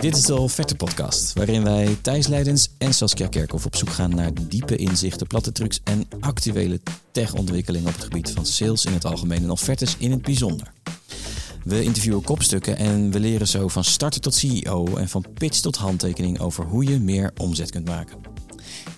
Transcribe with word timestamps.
Dit 0.00 0.16
is 0.16 0.24
de 0.24 0.36
Offerte 0.36 0.74
Podcast, 0.74 1.32
waarin 1.32 1.64
wij 1.64 1.96
Thijs 2.00 2.26
Leidens 2.26 2.68
en 2.78 2.94
Saskia 2.94 3.26
Kerkhoff 3.26 3.66
op 3.66 3.76
zoek 3.76 3.90
gaan 3.90 4.14
naar 4.14 4.30
diepe 4.48 4.76
inzichten, 4.76 5.26
platte 5.26 5.52
trucs 5.52 5.80
en 5.84 6.08
actuele 6.20 6.80
techontwikkelingen 7.12 7.88
op 7.88 7.94
het 7.94 8.04
gebied 8.04 8.30
van 8.30 8.46
sales 8.46 8.84
in 8.84 8.92
het 8.92 9.04
algemeen 9.04 9.42
en 9.42 9.50
offertes 9.50 9.96
in 9.96 10.10
het 10.10 10.22
bijzonder. 10.22 10.72
We 11.64 11.82
interviewen 11.82 12.22
kopstukken 12.22 12.76
en 12.76 13.10
we 13.10 13.20
leren 13.20 13.48
zo 13.48 13.68
van 13.68 13.84
starter 13.84 14.20
tot 14.20 14.34
CEO 14.34 14.96
en 14.96 15.08
van 15.08 15.24
pitch 15.34 15.60
tot 15.60 15.76
handtekening 15.76 16.40
over 16.40 16.64
hoe 16.64 16.84
je 16.84 16.98
meer 16.98 17.30
omzet 17.36 17.70
kunt 17.70 17.86
maken. 17.86 18.18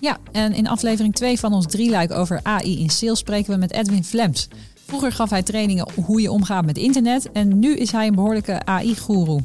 Ja, 0.01 0.19
en 0.33 0.55
in 0.55 0.69
aflevering 0.69 1.15
2 1.15 1.39
van 1.39 1.53
ons 1.53 1.67
drieluik 1.67 2.11
over 2.11 2.41
AI 2.43 2.81
in 2.81 2.91
sales 2.91 3.19
spreken 3.19 3.53
we 3.53 3.59
met 3.59 3.73
Edwin 3.73 4.05
Flems. 4.05 4.49
Vroeger 4.91 5.13
gaf 5.13 5.31
hij 5.31 5.43
trainingen 5.43 5.89
hoe 6.05 6.21
je 6.21 6.31
omgaat 6.31 6.65
met 6.65 6.79
internet 6.79 7.33
en 7.33 7.59
nu 7.59 7.77
is 7.77 7.93
hij 7.93 8.07
een 8.07 8.15
behoorlijke 8.15 8.65
AI-goeroe. 8.65 9.41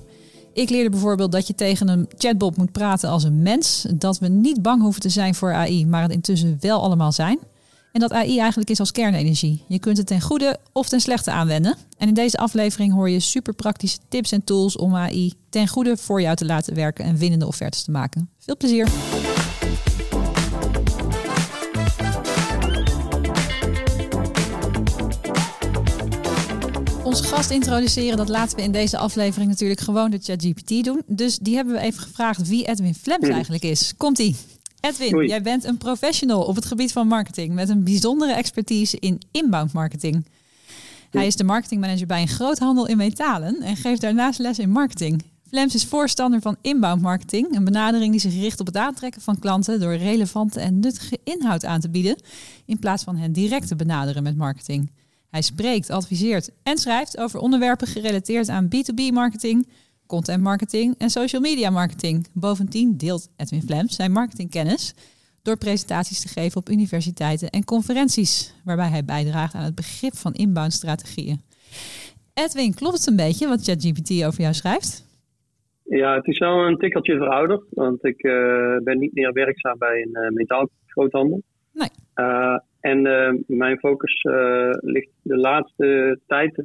Ik 0.54 0.70
leerde 0.70 0.90
bijvoorbeeld 0.90 1.32
dat 1.32 1.48
je 1.48 1.56
tegen 1.56 1.88
een 1.88 2.10
chatbot 2.18 2.58
moet 2.58 2.72
praten 2.72 3.10
als 3.10 3.24
een 3.24 3.42
mens. 3.42 3.86
Dat 3.94 4.20
we 4.20 4.28
niet 4.28 4.62
bang 4.62 4.82
hoeven 4.82 5.02
te 5.02 5.10
zijn 5.10 5.36
voor 5.36 5.54
AI, 5.54 5.86
maar 5.86 6.02
het 6.02 6.12
intussen 6.12 6.58
wel 6.60 6.82
allemaal 6.82 7.12
zijn. 7.12 7.40
En 7.92 8.00
dat 8.00 8.14
AI 8.14 8.40
eigenlijk 8.40 8.70
is 8.70 8.80
als 8.80 8.92
kernenergie. 8.92 9.64
Je 9.68 9.80
kunt 9.80 9.98
het 9.98 10.08
ten 10.08 10.22
goede 10.22 10.60
of 10.72 10.90
ten 10.90 11.00
slechte 11.00 11.32
aanwenden. 11.32 11.76
En 11.98 12.08
in 12.08 12.14
deze 12.14 12.38
aflevering 12.38 12.94
hoor 12.94 13.10
je 13.10 13.20
super 13.20 13.54
praktische 13.54 13.98
tips 14.10 14.32
en 14.32 14.44
tools 14.44 14.78
om 14.78 14.96
AI 14.96 15.34
ten 15.50 15.68
goede 15.68 15.98
voor 15.98 16.22
jou 16.22 16.36
te 16.36 16.46
laten 16.46 16.76
werken 16.76 17.06
en 17.06 17.18
winnende 17.18 17.48
offertes 17.48 17.84
te 17.84 17.92
maken. 17.92 18.30
Veel 18.40 18.58
plezier! 18.58 18.90
Onze 27.16 27.28
gast 27.28 27.50
introduceren, 27.50 28.18
dat 28.18 28.30
laten 28.30 28.58
we 28.58 28.64
in 28.64 28.72
deze 28.72 28.98
aflevering 28.98 29.50
natuurlijk 29.50 29.80
gewoon 29.80 30.12
de 30.12 30.20
ChatGPT 30.22 30.84
doen. 30.84 31.02
Dus 31.08 31.38
die 31.38 31.56
hebben 31.56 31.74
we 31.74 31.80
even 31.80 32.02
gevraagd 32.02 32.48
wie 32.48 32.68
Edwin 32.68 32.96
Flems 32.96 33.28
eigenlijk 33.28 33.64
is. 33.64 33.94
Komt-ie. 33.98 34.36
Edwin, 34.80 35.28
jij 35.28 35.42
bent 35.42 35.64
een 35.64 35.78
professional 35.78 36.44
op 36.44 36.56
het 36.56 36.66
gebied 36.66 36.92
van 36.92 37.08
marketing 37.08 37.54
met 37.54 37.70
een 37.70 37.84
bijzondere 37.84 38.34
expertise 38.34 39.00
in 39.00 39.22
inbound 39.32 39.74
marketing. 39.74 40.26
Hij 41.10 41.28
is 41.28 41.36
de 41.36 41.44
marketingmanager 41.44 42.08
bij 42.08 42.22
een 42.22 42.28
groothandel 42.28 42.88
in 42.88 42.98
metalen 42.98 43.62
en 43.62 43.76
geeft 43.76 44.02
daarnaast 44.02 44.40
les 44.40 44.60
in 44.60 44.70
marketing. 44.70 45.24
Flems 45.48 45.76
is 45.76 45.86
voorstander 45.86 46.42
van 46.42 46.58
inbound 46.62 47.02
marketing, 47.02 47.56
een 47.56 47.66
benadering 47.66 48.12
die 48.12 48.22
zich 48.22 48.34
richt 48.34 48.60
op 48.60 48.66
het 48.66 48.78
aantrekken 48.78 49.22
van 49.22 49.40
klanten 49.40 49.80
door 49.80 49.96
relevante 49.96 50.60
en 50.60 50.80
nuttige 50.80 51.20
inhoud 51.24 51.66
aan 51.66 51.80
te 51.80 51.90
bieden, 51.90 52.22
in 52.66 52.80
plaats 52.80 53.04
van 53.04 53.16
hen 53.16 53.32
direct 53.32 53.68
te 53.68 53.76
benaderen 53.76 54.24
met 54.24 54.38
marketing. 54.38 54.90
Hij 55.36 55.44
spreekt, 55.44 55.90
adviseert 55.90 56.52
en 56.64 56.78
schrijft 56.78 57.18
over 57.18 57.40
onderwerpen 57.40 57.88
gerelateerd 57.88 58.50
aan 58.50 58.66
B2B 58.66 59.14
marketing, 59.14 59.68
content 60.08 60.44
marketing 60.44 60.96
en 60.98 61.10
social 61.10 61.42
media 61.42 61.70
marketing. 61.70 62.28
Bovendien 62.34 62.98
deelt 62.98 63.30
Edwin 63.38 63.62
Flems 63.62 63.96
zijn 63.96 64.12
marketingkennis 64.12 64.96
door 65.44 65.58
presentaties 65.58 66.22
te 66.22 66.28
geven 66.28 66.58
op 66.58 66.70
universiteiten 66.70 67.50
en 67.50 67.64
conferenties, 67.64 68.62
waarbij 68.66 68.90
hij 68.90 69.06
bijdraagt 69.06 69.56
aan 69.56 69.64
het 69.64 69.76
begrip 69.76 70.14
van 70.14 70.34
inbound 70.34 70.74
strategieën. 70.74 71.42
Edwin, 72.34 72.74
klopt 72.74 72.98
het 72.98 73.08
een 73.08 73.16
beetje 73.16 73.48
wat 73.48 73.64
ChatGPT 73.64 74.26
over 74.26 74.42
jou 74.42 74.54
schrijft? 74.54 75.06
Ja, 75.84 76.16
het 76.16 76.28
is 76.28 76.38
wel 76.38 76.68
een 76.68 76.78
tikkeltje 76.78 77.18
verouderd, 77.18 77.64
want 77.70 78.06
ik 78.06 78.24
uh, 78.24 78.78
ben 78.84 79.00
niet 79.00 79.14
meer 79.14 79.34
werkzaam 79.34 79.78
bij 79.78 80.02
een 80.02 80.24
uh, 80.24 80.30
metaalgroothandel. 80.30 81.42
Nee. 81.74 81.90
Uh, 82.16 82.58
en 82.86 83.44
mijn 83.48 83.78
focus 83.78 84.24
ligt 84.80 85.10
de 85.22 85.38
laatste 85.38 86.20
tijd 86.28 86.64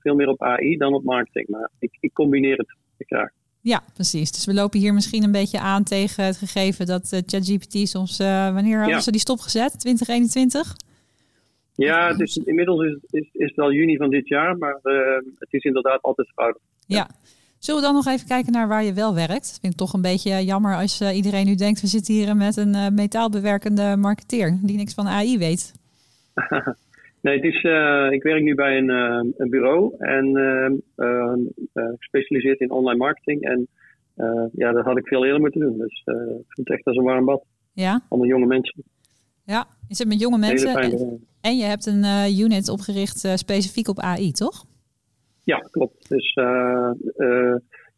veel 0.00 0.14
meer 0.14 0.28
op 0.28 0.42
AI 0.42 0.76
dan 0.76 0.94
op 0.94 1.04
marketing. 1.04 1.48
Maar 1.48 1.70
ik, 1.78 1.96
ik 2.00 2.12
combineer 2.12 2.56
het 2.56 3.06
graag. 3.06 3.30
Ja, 3.60 3.82
precies. 3.94 4.32
Dus 4.32 4.46
we 4.46 4.54
lopen 4.54 4.80
hier 4.80 4.94
misschien 4.94 5.22
een 5.22 5.32
beetje 5.32 5.60
aan 5.60 5.82
tegen 5.82 6.24
het 6.24 6.36
gegeven 6.36 6.86
dat 6.86 7.22
ChatGPT 7.26 7.88
soms, 7.88 8.18
wanneer 8.18 8.76
hadden 8.76 8.94
ja. 8.94 9.00
ze 9.00 9.10
die 9.10 9.20
stopgezet? 9.20 9.80
2021? 9.80 10.76
Ja, 11.74 12.08
het 12.08 12.20
is, 12.20 12.36
inmiddels 12.36 12.84
is, 12.84 12.98
is, 13.10 13.28
is 13.32 13.46
het 13.46 13.56
wel 13.56 13.72
juni 13.72 13.96
van 13.96 14.10
dit 14.10 14.28
jaar, 14.28 14.58
maar 14.58 14.78
het 15.38 15.48
is 15.50 15.62
inderdaad 15.62 16.02
altijd 16.02 16.28
verouderd. 16.34 16.64
Ja. 16.86 16.96
ja. 16.96 17.08
Zullen 17.64 17.80
we 17.80 17.86
dan 17.86 17.94
nog 17.94 18.06
even 18.06 18.26
kijken 18.26 18.52
naar 18.52 18.68
waar 18.68 18.84
je 18.84 18.92
wel 18.92 19.14
werkt? 19.14 19.46
Ik 19.46 19.60
vind 19.60 19.72
het 19.72 19.76
toch 19.76 19.92
een 19.92 20.02
beetje 20.02 20.44
jammer 20.44 20.76
als 20.76 21.00
iedereen 21.00 21.46
nu 21.46 21.54
denkt, 21.54 21.80
we 21.80 21.86
zitten 21.86 22.14
hier 22.14 22.36
met 22.36 22.56
een 22.56 22.94
metaalbewerkende 22.94 23.96
marketeer 23.96 24.58
die 24.62 24.76
niks 24.76 24.94
van 24.94 25.06
AI 25.06 25.38
weet. 25.38 25.72
Nee, 27.22 27.34
het 27.34 27.44
is, 27.44 27.62
uh, 27.62 28.10
ik 28.10 28.22
werk 28.22 28.42
nu 28.42 28.54
bij 28.54 28.78
een, 28.78 28.90
uh, 28.90 29.32
een 29.36 29.50
bureau 29.50 29.94
en 29.98 30.26
uh, 30.96 31.84
gespecialiseerd 31.98 32.60
in 32.60 32.70
online 32.70 32.98
marketing. 32.98 33.42
En 33.42 33.68
ja, 34.52 34.72
dat 34.72 34.84
had 34.84 34.98
ik 34.98 35.06
veel 35.06 35.24
eerder 35.24 35.40
moeten 35.40 35.60
doen. 35.60 35.78
Dus 35.78 36.02
ik 36.04 36.44
vind 36.48 36.68
het 36.68 36.70
echt 36.76 36.86
als 36.86 36.96
een 36.96 37.04
warm 37.04 37.24
bad. 37.24 37.44
Ja. 37.72 38.02
Allemaal 38.08 38.28
jonge 38.28 38.46
mensen. 38.46 38.82
Ja, 39.44 39.66
je 39.88 39.94
zit 39.94 40.08
met 40.08 40.20
jonge 40.20 40.38
mensen 40.38 40.76
en, 40.76 41.20
en, 41.40 41.56
je 41.56 41.64
hebt 41.64 41.86
een 41.86 42.04
unit 42.38 42.68
opgericht 42.68 43.18
specifiek 43.34 43.88
op 43.88 44.00
AI, 44.00 44.32
toch? 44.32 44.64
Ja, 45.44 45.58
klopt. 45.58 46.08
Dus 46.08 46.34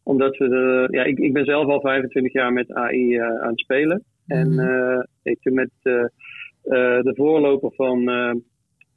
omdat 0.03 0.37
we 0.37 0.47
de, 0.47 0.87
ja, 0.91 1.03
ik, 1.03 1.17
ik 1.17 1.33
ben 1.33 1.45
zelf 1.45 1.67
al 1.67 1.81
25 1.81 2.33
jaar 2.33 2.53
met 2.53 2.73
AI 2.73 3.17
aan 3.19 3.49
het 3.49 3.59
spelen. 3.59 4.03
Mm. 4.25 4.59
En 4.59 5.07
ik 5.23 5.37
ben 5.41 5.53
met 5.53 5.69
de 5.81 7.11
voorloper 7.15 7.71
van 7.75 8.09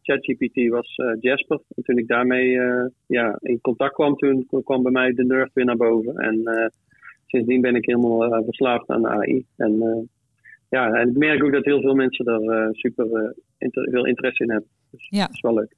ChatGPT 0.08 0.68
was 0.68 0.96
uh, 0.96 1.20
Jasper. 1.20 1.60
En 1.74 1.82
toen 1.82 1.98
ik 1.98 2.08
daarmee 2.08 2.48
uh, 2.48 2.84
ja, 3.06 3.36
in 3.40 3.60
contact 3.60 3.94
kwam, 3.94 4.16
toen 4.16 4.46
kwam 4.64 4.82
bij 4.82 4.92
mij 4.92 5.12
de 5.12 5.24
nerd 5.24 5.50
weer 5.54 5.64
naar 5.64 5.76
boven. 5.76 6.16
En 6.16 6.40
uh, 6.44 6.66
sindsdien 7.26 7.60
ben 7.60 7.74
ik 7.74 7.86
helemaal 7.86 8.44
verslaafd 8.44 8.88
aan 8.88 9.02
de 9.02 9.08
AI. 9.08 9.46
En 9.56 10.08
ja, 10.68 10.92
en 10.92 11.08
ik 11.08 11.16
merk 11.16 11.44
ook 11.44 11.52
dat 11.52 11.64
heel 11.64 11.80
veel 11.80 11.94
mensen 11.94 12.24
daar 12.24 12.68
super 12.72 13.34
inter 13.58 13.90
veel 13.90 14.06
interesse 14.06 14.42
in 14.42 14.50
hebben. 14.50 14.68
Dus 14.90 15.06
ja. 15.08 15.26
dat 15.26 15.34
is 15.34 15.40
wel 15.40 15.54
leuk. 15.54 15.74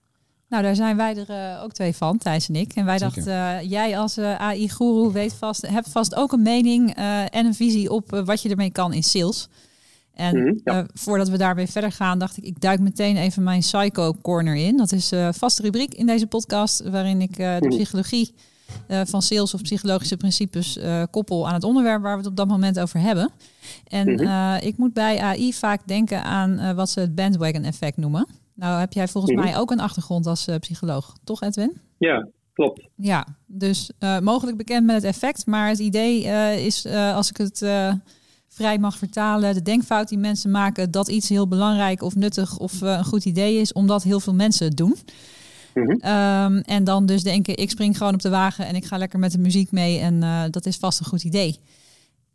Nou, 0.50 0.62
daar 0.62 0.75
zijn 0.75 0.97
wij 0.97 1.16
er 1.27 1.62
ook 1.62 1.72
twee 1.72 1.97
van, 1.97 2.19
Thijs 2.19 2.49
en 2.49 2.55
ik. 2.55 2.72
En 2.75 2.84
wij 2.84 2.99
Zeker. 2.99 3.15
dachten, 3.15 3.69
jij 3.69 3.99
als 3.99 4.19
AI-guru 4.19 5.12
weet 5.12 5.33
vast, 5.33 5.66
hebt 5.66 5.88
vast 5.88 6.15
ook 6.15 6.33
een 6.33 6.43
mening 6.43 6.94
en 7.31 7.47
een 7.47 7.55
visie 7.55 7.91
op 7.91 8.22
wat 8.25 8.43
je 8.43 8.49
ermee 8.49 8.71
kan 8.71 8.93
in 8.93 9.03
sales. 9.03 9.49
En 10.21 10.37
mm 10.37 10.47
-hmm, 10.47 10.60
ja. 10.65 10.81
uh, 10.81 10.84
voordat 10.94 11.28
we 11.28 11.39
daarbij 11.39 11.69
verder 11.69 11.93
gaan, 11.93 12.19
dacht 12.19 12.37
ik, 12.37 12.44
ik 12.44 12.60
duik 12.60 12.81
meteen 12.81 13.16
even 13.16 13.43
mijn 13.43 13.60
Psycho 13.60 14.15
Corner 14.22 14.55
in. 14.55 14.77
Dat 14.77 14.93
is 14.93 15.10
een 15.10 15.19
uh, 15.19 15.28
vaste 15.33 15.62
rubriek 15.62 15.94
in 15.94 16.06
deze 16.06 16.27
podcast, 16.27 16.83
waarin 16.91 17.21
ik 17.21 17.39
uh, 17.39 17.59
de 17.59 17.69
psychologie 17.69 18.34
van 19.05 19.22
sales 19.22 19.55
of 19.55 19.62
psychologische 19.62 20.16
principes 20.16 20.78
koppel 21.10 21.49
aan 21.49 21.55
het 21.55 21.65
onderwerp 21.65 22.03
waar 22.03 22.12
we 22.12 22.19
het 22.19 22.31
op 22.31 22.37
dat 22.37 22.49
moment 22.49 22.81
over 22.81 23.00
hebben. 23.00 23.31
En 23.87 24.10
mm 24.10 24.19
-hmm. 24.19 24.56
ik 24.60 24.77
moet 24.77 24.93
bij 24.93 25.21
AI 25.21 25.53
vaak 25.53 25.81
denken 25.87 26.22
aan 26.22 26.75
wat 26.75 26.91
ze 26.91 27.00
het 27.00 27.15
bandwagon 27.15 27.65
effect 27.65 27.97
noemen. 27.97 28.27
Nou 28.60 28.81
heb 28.81 28.93
jij 28.93 29.09
volgens 29.09 29.34
-hmm. 29.34 29.43
mij 29.43 29.56
ook 29.56 29.71
een 29.71 29.81
achtergrond 29.81 30.26
als 30.26 30.48
psycholoog, 30.59 31.16
toch 31.25 31.43
Edwin? 31.43 31.81
Ja, 31.98 32.28
klopt. 32.53 32.88
Ja, 32.94 33.26
dus 33.47 33.91
mogelijk 34.22 34.56
bekend 34.56 34.87
met 34.87 34.94
het 34.94 35.04
effect, 35.04 35.47
maar 35.47 35.69
het 35.69 35.78
idee 35.78 36.22
is, 36.65 36.87
als 36.87 37.31
ik 37.31 37.37
het 37.37 37.65
vrij 38.48 38.78
mag 38.78 38.98
vertalen. 38.98 39.54
De 39.54 39.62
denkfout 39.62 40.09
die 40.09 40.19
mensen 40.19 40.50
maken 40.50 40.91
dat 40.91 41.09
iets 41.09 41.28
heel 41.28 41.48
belangrijk 41.48 42.03
of 42.03 42.15
nuttig 42.15 42.59
of 42.59 42.81
een 42.81 43.04
goed 43.04 43.25
idee 43.25 43.60
is, 43.60 43.72
omdat 43.72 44.03
heel 44.03 44.21
veel 44.21 44.34
mensen 44.34 44.66
het 44.66 44.77
doen. 44.77 44.97
-hmm. 45.75 45.91
um, 45.91 46.59
en 46.59 46.84
dan 46.84 47.06
dus 47.06 47.22
denken, 47.22 47.56
ik 47.56 47.71
spring 47.71 47.97
gewoon 47.97 48.15
op 48.15 48.22
de 48.22 48.31
wagen 48.31 48.66
en 48.66 48.75
ik 48.75 48.84
ga 48.84 48.97
lekker 48.97 49.19
met 49.19 49.32
de 49.32 49.38
muziek 49.38 49.71
mee 49.71 49.98
en 49.98 50.50
dat 50.50 50.66
is 50.66 50.77
vast 50.77 51.00
een 51.00 51.06
goed 51.06 51.25
idee. 51.25 51.59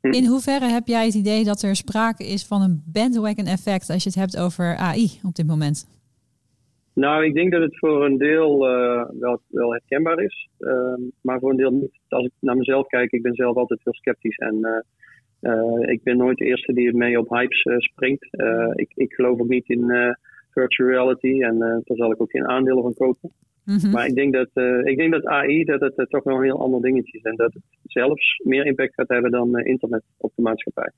-hmm. 0.02 0.12
In 0.12 0.26
hoeverre 0.26 0.70
heb 0.70 0.88
jij 0.88 1.06
het 1.06 1.14
idee 1.14 1.44
dat 1.44 1.62
er 1.62 1.76
sprake 1.76 2.28
is 2.28 2.44
van 2.44 2.62
een 2.62 2.84
bandwagon 2.86 3.46
effect 3.46 3.90
als 3.90 4.04
je 4.04 4.10
het 4.10 4.18
hebt 4.18 4.38
over 4.38 4.78
AI 4.78 5.20
op 5.24 5.36
dit 5.36 5.48
moment? 5.48 5.86
Nou, 6.96 7.26
ik 7.26 7.34
denk 7.34 7.52
dat 7.52 7.62
het 7.62 7.78
voor 7.78 8.06
een 8.06 8.18
deel 8.18 8.70
uh, 8.70 9.04
wel, 9.20 9.42
wel 9.48 9.72
herkenbaar 9.72 10.20
is, 10.20 10.50
maar 11.22 11.40
voor 11.40 11.50
een 11.50 11.58
deel 11.58 11.72
niet. 11.72 12.00
Als 12.08 12.26
ik 12.26 12.32
naar 12.40 12.58
mezelf 12.58 12.88
kijk, 12.88 13.12
ik 13.12 13.22
ben 13.22 13.34
zelf 13.34 13.56
altijd 13.56 13.80
heel 13.84 13.94
sceptisch 13.94 14.38
en 14.38 14.84
uh, 15.42 15.90
ik 15.90 16.04
ben 16.04 16.18
nooit 16.18 16.38
de 16.38 16.46
eerste 16.46 16.74
die 16.74 16.96
mee 16.96 17.20
op 17.20 17.30
hypes 17.30 17.66
springt. 17.78 18.28
Ik, 18.74 18.92
ik 18.94 19.14
geloof 19.14 19.40
ook 19.40 19.48
niet 19.48 19.70
in 19.70 20.16
virtual 20.52 20.90
reality 20.90 21.44
en 21.44 21.60
daar 21.60 21.98
zal 21.98 22.12
ik 22.12 22.22
ook 22.22 22.32
geen 22.32 22.48
aandelen 22.48 22.84
van 22.84 22.94
kopen. 22.94 23.32
Mm 23.64 23.78
-hmm. 23.78 23.92
Maar 23.92 24.08
ik 24.08 24.16
denk 24.16 24.34
dat, 24.34 24.50
ik 24.84 24.98
denk 24.98 25.12
dat 25.12 25.26
AI 25.26 25.64
dat 25.64 25.82
het 25.96 26.10
toch 26.10 26.24
wel 26.24 26.36
een 26.36 26.44
heel 26.44 26.62
ander 26.62 26.82
dingetje 26.82 27.18
is. 27.18 27.24
En 27.24 27.36
dat 27.36 27.54
het 27.54 27.64
zelfs 27.84 28.42
meer 28.44 28.66
impact 28.66 28.94
gaat 28.94 29.10
hebben 29.10 29.32
dan 29.32 29.60
internet 29.60 30.04
op 30.18 30.32
de 30.36 30.42
maatschappij. 30.42 30.92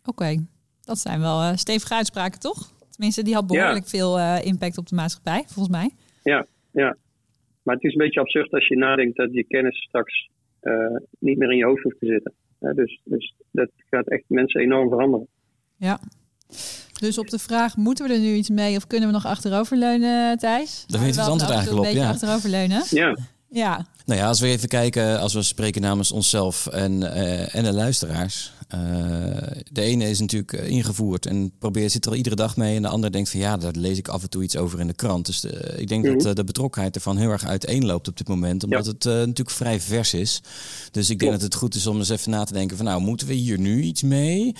Oké, 0.00 0.10
okay. 0.10 0.46
dat 0.80 0.98
zijn 0.98 1.20
wel 1.20 1.56
stevige 1.56 1.94
uitspraken, 1.94 2.40
toch? 2.40 2.72
Tenminste, 2.94 3.22
die 3.22 3.34
had 3.34 3.46
behoorlijk 3.46 3.84
ja. 3.84 3.98
veel 3.98 4.18
impact 4.42 4.78
op 4.78 4.88
de 4.88 4.94
maatschappij, 4.94 5.44
volgens 5.46 5.76
mij. 5.76 5.90
Ja, 6.22 6.46
ja. 6.70 6.96
Maar 7.62 7.74
het 7.74 7.84
is 7.84 7.92
een 7.92 7.98
beetje 7.98 8.20
absurd 8.20 8.52
als 8.52 8.68
je 8.68 8.76
nadenkt 8.76 9.16
dat 9.16 9.32
je 9.32 9.44
kennis 9.44 9.82
straks 9.82 10.30
niet 11.18 11.38
meer 11.38 11.50
in 11.50 11.56
je 11.56 11.64
hoofd 11.64 11.82
hoeft 11.82 11.98
te 11.98 12.06
zitten. 12.06 12.32
Dus, 12.74 13.00
dus 13.04 13.34
dat 13.50 13.70
gaat 13.90 14.08
echt 14.08 14.24
mensen 14.26 14.60
enorm 14.60 14.88
veranderen. 14.88 15.26
Ja. 15.76 16.00
Dus 17.00 17.18
op 17.18 17.28
de 17.28 17.38
vraag, 17.38 17.76
moeten 17.76 18.08
we 18.08 18.14
er 18.14 18.20
nu 18.20 18.34
iets 18.34 18.50
mee 18.50 18.76
of 18.76 18.86
kunnen 18.86 19.08
we 19.08 19.14
nog 19.14 19.26
achteroverleunen, 19.26 20.38
Thijs? 20.38 20.84
Daar 20.86 21.00
weet 21.00 21.14
je 21.14 21.20
het 21.20 21.30
antwoord 21.30 21.52
eigenlijk 21.52 21.88
op, 21.88 21.94
ja. 21.94 22.08
achteroverleunen. 22.08 22.82
Ja. 22.90 23.16
Ja. 23.48 23.86
Nou 24.06 24.20
ja, 24.20 24.26
als 24.26 24.40
we 24.40 24.46
even 24.46 24.68
kijken, 24.68 25.20
als 25.20 25.34
we 25.34 25.42
spreken 25.42 25.82
namens 25.82 26.12
onszelf 26.12 26.66
en, 26.66 26.92
uh, 26.92 27.54
en 27.54 27.64
de 27.64 27.72
luisteraars. 27.72 28.52
Uh, 28.74 28.80
de 29.72 29.80
ene 29.80 30.10
is 30.10 30.20
natuurlijk 30.20 30.52
ingevoerd 30.52 31.26
en 31.26 31.52
probeert, 31.58 31.92
zit 31.92 32.04
er 32.04 32.10
al 32.10 32.16
iedere 32.16 32.36
dag 32.36 32.56
mee. 32.56 32.76
En 32.76 32.82
de 32.82 32.88
ander 32.88 33.12
denkt 33.12 33.30
van 33.30 33.40
ja, 33.40 33.56
daar 33.56 33.72
lees 33.76 33.98
ik 33.98 34.08
af 34.08 34.22
en 34.22 34.30
toe 34.30 34.42
iets 34.42 34.56
over 34.56 34.80
in 34.80 34.86
de 34.86 34.92
krant. 34.92 35.26
Dus 35.26 35.40
de, 35.40 35.74
ik 35.76 35.88
denk 35.88 36.22
dat 36.22 36.36
de 36.36 36.44
betrokkenheid 36.44 36.94
ervan 36.94 37.16
heel 37.16 37.30
erg 37.30 37.44
uiteenloopt 37.44 38.08
op 38.08 38.16
dit 38.16 38.28
moment. 38.28 38.64
Omdat 38.64 38.86
het 38.86 39.04
natuurlijk 39.04 39.50
vrij 39.50 39.80
vers 39.80 40.14
is. 40.14 40.42
Dus 40.90 41.10
ik 41.10 41.18
denk 41.18 41.32
dat 41.32 41.42
het 41.42 41.54
goed 41.54 41.74
is 41.74 41.86
om 41.86 41.96
eens 41.96 42.08
even 42.08 42.30
na 42.30 42.44
te 42.44 42.52
denken 42.52 42.76
van 42.76 42.86
nou, 42.86 43.00
moeten 43.00 43.26
we 43.26 43.34
hier 43.34 43.58
nu 43.58 43.82
iets 43.82 44.02
mee? 44.02 44.54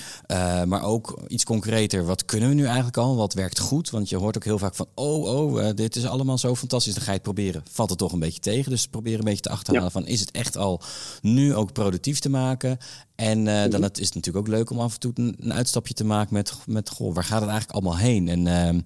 maar 0.65 0.83
ook 0.83 1.21
iets 1.27 1.43
concreter, 1.43 2.05
wat 2.05 2.25
kunnen 2.25 2.49
we 2.49 2.55
nu 2.55 2.65
eigenlijk 2.65 2.97
al? 2.97 3.15
Wat 3.15 3.33
werkt 3.33 3.59
goed? 3.59 3.89
Want 3.89 4.09
je 4.09 4.17
hoort 4.17 4.35
ook 4.35 4.43
heel 4.43 4.59
vaak 4.59 4.75
van 4.75 4.87
oh, 4.95 5.23
oh, 5.23 5.69
dit 5.75 5.95
is 5.95 6.05
allemaal 6.05 6.37
zo 6.37 6.55
fantastisch. 6.55 6.93
Dan 6.93 7.03
ga 7.03 7.09
je 7.09 7.15
het 7.15 7.23
proberen. 7.23 7.63
Valt 7.71 7.89
het 7.89 7.99
toch 7.99 8.11
een 8.11 8.19
beetje 8.19 8.39
tegen. 8.39 8.71
Dus 8.71 8.87
probeer 8.87 9.17
een 9.17 9.23
beetje 9.23 9.41
te 9.41 9.49
achterhalen 9.49 9.91
van 9.91 10.07
is 10.07 10.19
het 10.19 10.31
echt 10.31 10.57
al 10.57 10.81
nu 11.21 11.55
ook 11.55 11.73
productief 11.73 12.19
te 12.19 12.29
maken? 12.29 12.77
En 13.15 13.39
uh, 13.39 13.65
dan 13.69 13.83
het 13.83 13.97
is 13.97 14.05
het 14.05 14.15
natuurlijk 14.15 14.47
ook 14.47 14.53
leuk 14.53 14.69
om 14.69 14.79
af 14.79 14.93
en 14.93 14.99
toe 14.99 15.11
een, 15.15 15.53
uitstapje 15.53 15.93
te 15.93 16.05
maken 16.05 16.33
met, 16.33 16.63
met 16.67 16.89
goh, 16.89 17.13
waar 17.13 17.23
gaat 17.23 17.41
het 17.41 17.49
eigenlijk 17.49 17.71
allemaal 17.71 17.97
heen? 17.97 18.27
En 18.27 18.39
uh, 18.39 18.81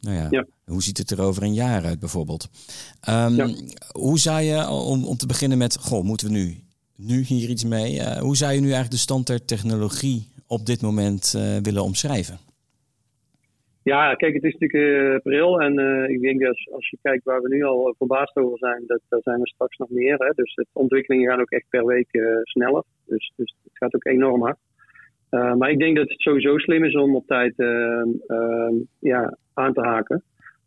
nou 0.00 0.16
ja, 0.16 0.26
ja, 0.30 0.46
hoe 0.64 0.82
ziet 0.82 0.98
het 0.98 1.10
er 1.10 1.22
over 1.22 1.42
een 1.42 1.54
jaar 1.54 1.84
uit 1.84 1.98
bijvoorbeeld? 1.98 2.48
Um, 3.08 3.34
ja. 3.34 3.48
Hoe 3.92 4.18
zou 4.18 4.40
je, 4.40 4.68
om, 4.68 5.04
om 5.04 5.16
te 5.16 5.26
beginnen 5.26 5.58
met, 5.58 5.76
goh, 5.76 6.04
moeten 6.04 6.26
we 6.26 6.32
nu, 6.32 6.54
nu 6.96 7.22
hier 7.22 7.48
iets 7.48 7.64
mee? 7.64 7.94
Uh, 7.94 8.18
hoe 8.18 8.36
zou 8.36 8.52
je 8.52 8.58
nu 8.58 8.64
eigenlijk 8.64 8.94
de 8.94 9.00
stand 9.00 9.26
der 9.26 9.44
technologie 9.44 10.28
op 10.46 10.66
dit 10.66 10.82
moment 10.82 11.30
willen 11.62 11.82
omschrijven? 11.82 12.38
Ja, 13.82 14.14
kijk, 14.14 14.34
het 14.34 14.44
is 14.44 14.56
natuurlijk 14.58 15.14
april 15.14 15.60
en 15.60 15.78
ik 16.08 16.20
denk 16.20 16.40
dat 16.40 16.68
als, 16.72 16.88
je 16.90 16.98
kijkt 17.02 17.24
waar 17.24 17.40
we 17.40 17.48
nu 17.48 17.64
al 17.64 17.94
verbaasd 17.98 18.36
over 18.36 18.58
zijn, 18.58 18.82
dat 18.86 19.00
daar 19.08 19.20
zijn 19.22 19.40
we 19.40 19.48
straks 19.48 19.76
nog 19.76 19.88
meer. 19.88 20.16
Hè? 20.18 20.30
Dus 20.34 20.54
de 20.54 20.66
ontwikkelingen 20.72 21.30
gaan 21.30 21.40
ook 21.40 21.50
echt 21.50 21.68
per 21.68 21.86
week 21.86 22.08
sneller. 22.42 22.84
Dus, 23.10 23.32
dus 23.36 23.54
het 23.62 23.78
gaat 23.78 23.94
ook 23.94 24.04
enorm 24.04 24.42
hard. 24.42 24.58
maar 25.30 25.70
ik 25.70 25.78
denk 25.78 25.96
dat 25.96 26.08
het 26.08 26.20
sowieso 26.20 26.58
slim 26.58 26.84
is 26.84 26.94
om 26.94 27.14
op 27.16 27.26
tijd 27.26 27.54
ja, 28.98 29.36
aan 29.54 29.72
te 29.72 29.80
haken. 29.80 30.22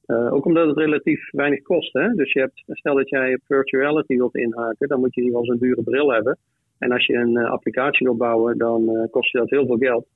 ook 0.08 0.46
omdat 0.46 0.68
het 0.68 0.78
relatief 0.78 1.32
weinig 1.32 1.62
kost. 1.62 1.94
Hè? 1.94 2.08
Dus 2.10 2.34
je 2.34 2.40
hebt, 2.40 2.64
stel 2.68 2.96
dat 2.96 3.10
jij 3.10 3.40
virtual 3.44 3.82
reality 3.84 4.16
wilt 4.16 4.36
inhaken, 4.36 4.88
dan 4.88 5.00
moet 5.00 5.16
je 5.16 5.24
geval 5.24 5.46
zo'n 5.46 5.58
dure 5.58 5.84
bril 5.84 6.12
hebben. 6.12 6.38
En 6.78 6.92
als 6.92 7.06
je 7.06 7.14
een 7.14 7.38
applicatie 7.38 8.06
wilt 8.06 8.18
bouwen, 8.18 8.58
dan 8.58 9.08
kost 9.12 9.32
je 9.32 9.38
dat 9.38 9.50
heel 9.50 9.66
veel 9.66 9.78
geld. 9.78 10.08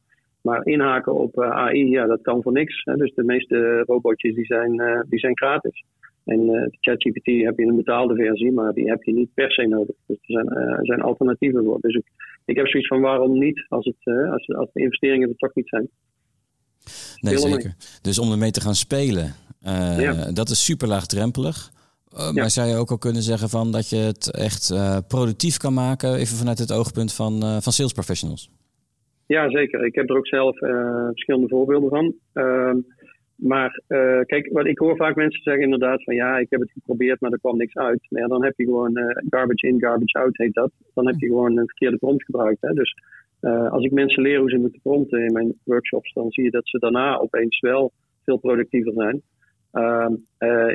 Maar 0.48 0.66
inhaken 0.66 1.14
op 1.14 1.38
eh, 1.38 1.50
AI, 1.50 1.90
ja, 1.90 2.06
dat 2.06 2.22
kan 2.22 2.42
voor 2.42 2.52
niks. 2.52 2.84
Hè. 2.84 2.96
Dus 2.96 3.14
de 3.14 3.24
meeste 3.24 3.84
robotjes 3.86 4.36
die 4.36 4.46
zijn, 4.46 5.06
die 5.10 5.20
zijn 5.20 5.38
gratis. 5.38 5.84
En 6.28 6.40
uh, 6.40 6.66
ChatGPT 6.70 7.26
heb 7.26 7.58
je 7.58 7.66
een 7.66 7.76
betaalde 7.76 8.16
versie, 8.16 8.52
maar 8.52 8.74
die 8.74 8.90
heb 8.90 9.04
je 9.04 9.14
niet 9.14 9.34
per 9.34 9.52
se 9.52 9.68
nodig. 9.68 9.96
Dus 10.06 10.18
er 10.18 10.34
zijn, 10.34 10.46
uh, 10.54 10.78
zijn 10.82 11.02
alternatieven 11.02 11.64
voor. 11.64 11.78
Dus 11.82 11.96
ik, 11.96 12.06
ik 12.46 12.56
heb 12.56 12.68
zoiets 12.68 12.88
van 12.88 13.02
waarom 13.02 13.40
niet 13.40 13.66
als, 13.70 13.86
het, 13.86 14.30
als, 14.32 14.48
als 14.48 14.70
de 14.74 14.82
investeringen 14.82 15.30
er 15.30 15.36
toch 15.36 15.56
niet 15.56 15.70
zijn. 15.70 15.90
Nee, 17.20 17.38
zeker. 17.38 17.76
Dus 18.02 18.20
om 18.20 18.32
ermee 18.32 18.52
te 18.52 18.62
gaan 18.62 18.76
spelen, 18.76 19.34
ja. 19.98 20.32
dat 20.32 20.50
is 20.50 20.66
super 20.66 20.88
laagdrempelig. 20.88 21.72
Uh, 22.14 22.32
maar 22.32 22.50
zou 22.50 22.68
je 22.68 22.76
ook 22.76 22.92
al 22.92 22.98
kunnen 22.98 23.22
zeggen 23.22 23.50
van 23.50 23.72
dat 23.72 23.90
je 23.90 23.96
het 23.96 24.32
echt 24.32 24.72
uh, 24.74 24.98
productief 25.08 25.58
kan 25.58 25.74
maken, 25.74 26.16
even 26.16 26.38
vanuit 26.38 26.60
het 26.60 26.72
oogpunt 26.72 27.14
van, 27.14 27.62
van 27.62 27.72
sales 27.72 27.94
professionals? 27.94 28.50
Ja, 29.26 29.50
zeker. 29.50 29.86
Ik 29.86 29.96
heb 29.96 30.10
er 30.10 30.18
ook 30.18 30.28
zelf 30.28 30.58
verschillende 31.08 31.48
voorbeelden 31.48 31.90
van. 31.90 32.16
Maar 33.38 33.82
uh, 33.88 34.22
kijk, 34.22 34.50
wat 34.52 34.66
ik 34.66 34.78
hoor 34.78 34.96
vaak 34.96 35.16
mensen 35.16 35.44
zeggen 35.44 35.64
inderdaad 35.64 36.04
van 36.04 36.16
ja, 36.16 36.38
ik 36.38 36.50
heb 36.50 36.60
het 36.60 36.72
geprobeerd, 36.72 37.22
maar 37.22 37.32
er 37.32 37.40
kwam 37.40 37.58
niks 37.58 37.76
uit. 37.76 38.06
Ja, 38.10 38.28
dan 38.28 38.44
heb 38.44 38.54
je 38.58 38.64
gewoon 38.64 38.96
eh, 38.96 39.16
garbage 39.30 39.68
in, 39.68 39.80
garbage 39.80 40.20
out 40.20 40.38
heet 40.38 40.54
dat. 40.54 40.72
Dan 40.94 41.08
heb 41.08 41.16
je 41.20 41.28
gewoon 41.28 41.58
een 41.58 41.68
verkeerde 41.68 41.98
prompt 41.98 42.24
gebruikt. 42.24 42.62
Hè? 42.62 42.74
Dus 42.74 42.94
als 43.70 43.84
ik 43.84 43.92
mensen 43.92 44.24
leer 44.24 44.40
hoe 44.40 44.50
ze 44.50 44.58
moeten 44.58 44.82
prompten 44.82 45.26
in 45.26 45.34
mijn 45.34 45.54
workshops, 45.64 46.14
dan 46.14 46.32
zie 46.32 46.44
je 46.44 46.50
dat 46.50 46.68
ze 46.68 46.80
daarna 46.80 47.18
opeens 47.18 47.60
wel 47.60 47.92
veel 48.26 48.38
productiever 48.38 48.94
zijn. 48.94 49.22
Ehm, 49.72 50.14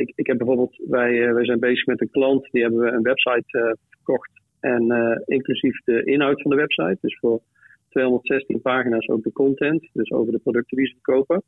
ik, 0.01 0.13
ik 0.15 0.27
heb 0.27 0.39
bijvoorbeeld, 0.39 0.81
wij, 0.89 1.35
wij 1.35 1.45
zijn 1.45 1.59
bezig 1.59 1.87
met 1.87 2.01
een 2.01 2.11
klant, 2.11 2.49
die 2.51 2.63
hebben 2.63 2.81
we 2.81 2.91
een 2.91 3.03
website 3.03 3.77
verkocht. 3.91 4.31
En 4.61 4.85
inclusief 5.27 5.81
de 5.85 6.05
inhoud 6.05 6.43
van 6.43 6.51
de 6.51 6.57
website. 6.57 6.99
Dus 7.01 7.19
voor 7.19 7.41
216 7.89 8.61
pagina's 8.61 9.09
ook 9.09 9.23
de 9.23 9.33
content, 9.33 9.89
dus 9.93 10.11
over 10.11 10.33
de 10.33 10.39
producten 10.39 10.77
die 10.77 10.87
ze 10.87 10.95
verkopen. 11.03 11.43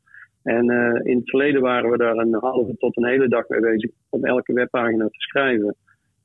En 0.45 0.71
uh, 0.71 0.99
in 1.03 1.17
het 1.17 1.29
verleden 1.29 1.61
waren 1.61 1.89
we 1.89 1.97
daar 1.97 2.17
een 2.17 2.33
halve 2.33 2.77
tot 2.77 2.97
een 2.97 3.05
hele 3.05 3.27
dag 3.27 3.47
mee 3.47 3.59
bezig 3.59 3.91
om 4.09 4.25
elke 4.25 4.53
webpagina 4.53 5.05
te 5.05 5.19
schrijven. 5.19 5.75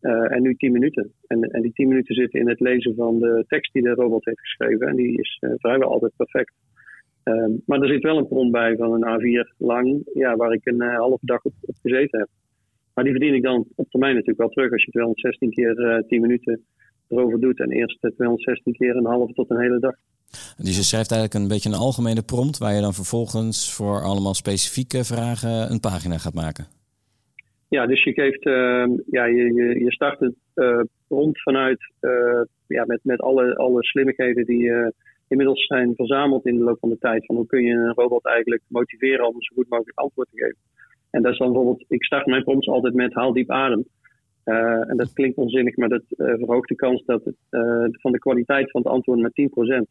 Uh, 0.03 0.33
en 0.33 0.43
nu 0.43 0.55
10 0.55 0.73
minuten. 0.73 1.13
En, 1.27 1.43
en 1.43 1.63
die 1.63 1.73
10 1.73 1.89
minuten 1.89 2.15
zitten 2.15 2.41
in 2.41 2.49
het 2.49 2.61
lezen 2.61 2.95
van 2.95 3.19
de 3.19 3.45
tekst 3.49 3.73
die 3.73 3.83
de 3.83 3.91
robot 3.91 4.25
heeft 4.25 4.41
geschreven. 4.41 4.87
En 4.87 4.97
die 4.97 5.19
is 5.19 5.39
uh, 5.41 5.51
vrijwel 5.57 5.89
altijd 5.89 6.13
perfect. 6.17 6.55
Ehm, 7.23 7.51
maar 7.67 7.81
er 7.81 7.89
zit 7.89 8.03
wel 8.03 8.19
een 8.19 8.29
prompt 8.29 8.53
bij 8.53 8.77
van 8.77 8.93
een 8.93 9.21
A4 9.21 9.57
lang, 9.59 10.03
ja, 10.15 10.37
waar 10.37 10.53
ik 10.53 10.67
een 10.67 10.81
halve 10.81 11.27
dag 11.27 11.45
op, 11.45 11.53
op, 11.61 11.75
gezeten 11.83 12.19
heb. 12.19 12.29
Maar 12.95 13.05
die 13.05 13.13
verdien 13.13 13.35
ik 13.35 13.43
dan 13.43 13.67
op 13.75 13.91
termijn 13.91 14.13
natuurlijk 14.13 14.41
wel 14.41 14.49
terug 14.49 14.73
als 14.73 14.85
je 14.85 14.91
216 14.91 15.51
keer 15.51 16.05
10 16.09 16.21
minuten 16.21 16.65
erover 17.11 17.41
doet. 17.41 17.61
En 17.61 17.71
eerst 17.71 17.99
216 18.01 18.73
keer 18.73 18.97
een 18.97 19.07
halve 19.07 19.33
tot 19.33 19.51
een 19.51 19.61
hele 19.61 19.79
dag. 19.79 19.95
Dus 20.57 20.77
je 20.77 20.83
schrijft 20.83 21.11
eigenlijk 21.11 21.35
een 21.35 21.49
beetje 21.49 21.69
een 21.69 21.85
algemene 21.87 22.23
prompt 22.23 22.59
waar 22.59 22.75
je 22.75 22.81
dan 22.81 22.95
vervolgens 22.95 23.75
voor 23.75 24.03
allemaal 24.03 24.35
specifieke 24.35 25.05
vragen 25.05 25.71
een 25.71 25.81
pagina 25.81 26.19
gaat 26.19 26.35
maken. 26.35 26.67
Ja, 27.69 27.87
dus 27.87 28.05
je 28.05 28.13
geeft, 28.13 28.47
uh, 28.47 28.87
ja, 29.11 29.25
je, 29.25 29.53
je, 29.85 29.93
start 29.93 30.21
het 30.21 30.35
uh, 30.55 30.81
prompt 31.09 31.43
vanuit, 31.43 31.93
uh, 32.01 32.43
ja, 32.67 32.85
met, 32.87 33.01
met 33.03 33.21
alle, 33.21 33.57
alle 33.57 33.85
slimmigheden 33.85 34.47
die 34.47 34.63
uh, 34.63 34.89
inmiddels 35.29 35.67
zijn 35.67 35.95
verzameld 35.95 36.47
in 36.47 36.57
de 36.57 36.65
loop 36.65 36.79
van 36.79 36.89
de 36.89 36.99
tijd. 36.99 37.27
Van 37.27 37.37
hoe 37.37 37.47
kun 37.47 37.63
je 37.63 37.73
een 37.73 37.95
robot 37.95 38.27
eigenlijk 38.27 38.63
motiveren 38.67 39.27
om 39.27 39.43
zo 39.43 39.55
goed 39.55 39.69
mogelijk 39.69 39.99
antwoord 39.99 40.29
te 40.31 40.43
geven. 40.43 40.59
En 41.11 41.23
dat 41.23 41.33
is 41.33 41.39
dan 41.39 41.53
bijvoorbeeld, 41.53 41.85
ik 41.89 42.05
start 42.05 42.27
mijn 42.27 42.45
prompts 42.45 42.69
altijd 42.69 42.95
met 42.95 43.15
haal 43.15 43.33
diep 43.33 43.51
adem. 43.51 43.85
En 44.45 44.97
dat 44.97 45.13
klinkt 45.13 45.37
onzinnig, 45.37 45.77
maar 45.77 45.89
dat 45.89 46.03
verhoogt 46.17 46.69
de 46.69 46.75
kans 46.75 47.05
dat 47.05 47.25
het, 47.25 47.37
van 48.01 48.13
de 48.13 48.19
kwaliteit 48.19 48.71
van 48.71 48.83
het 48.83 48.91
antwoord 48.91 49.21
met 49.21 49.33
10%. 49.33 49.87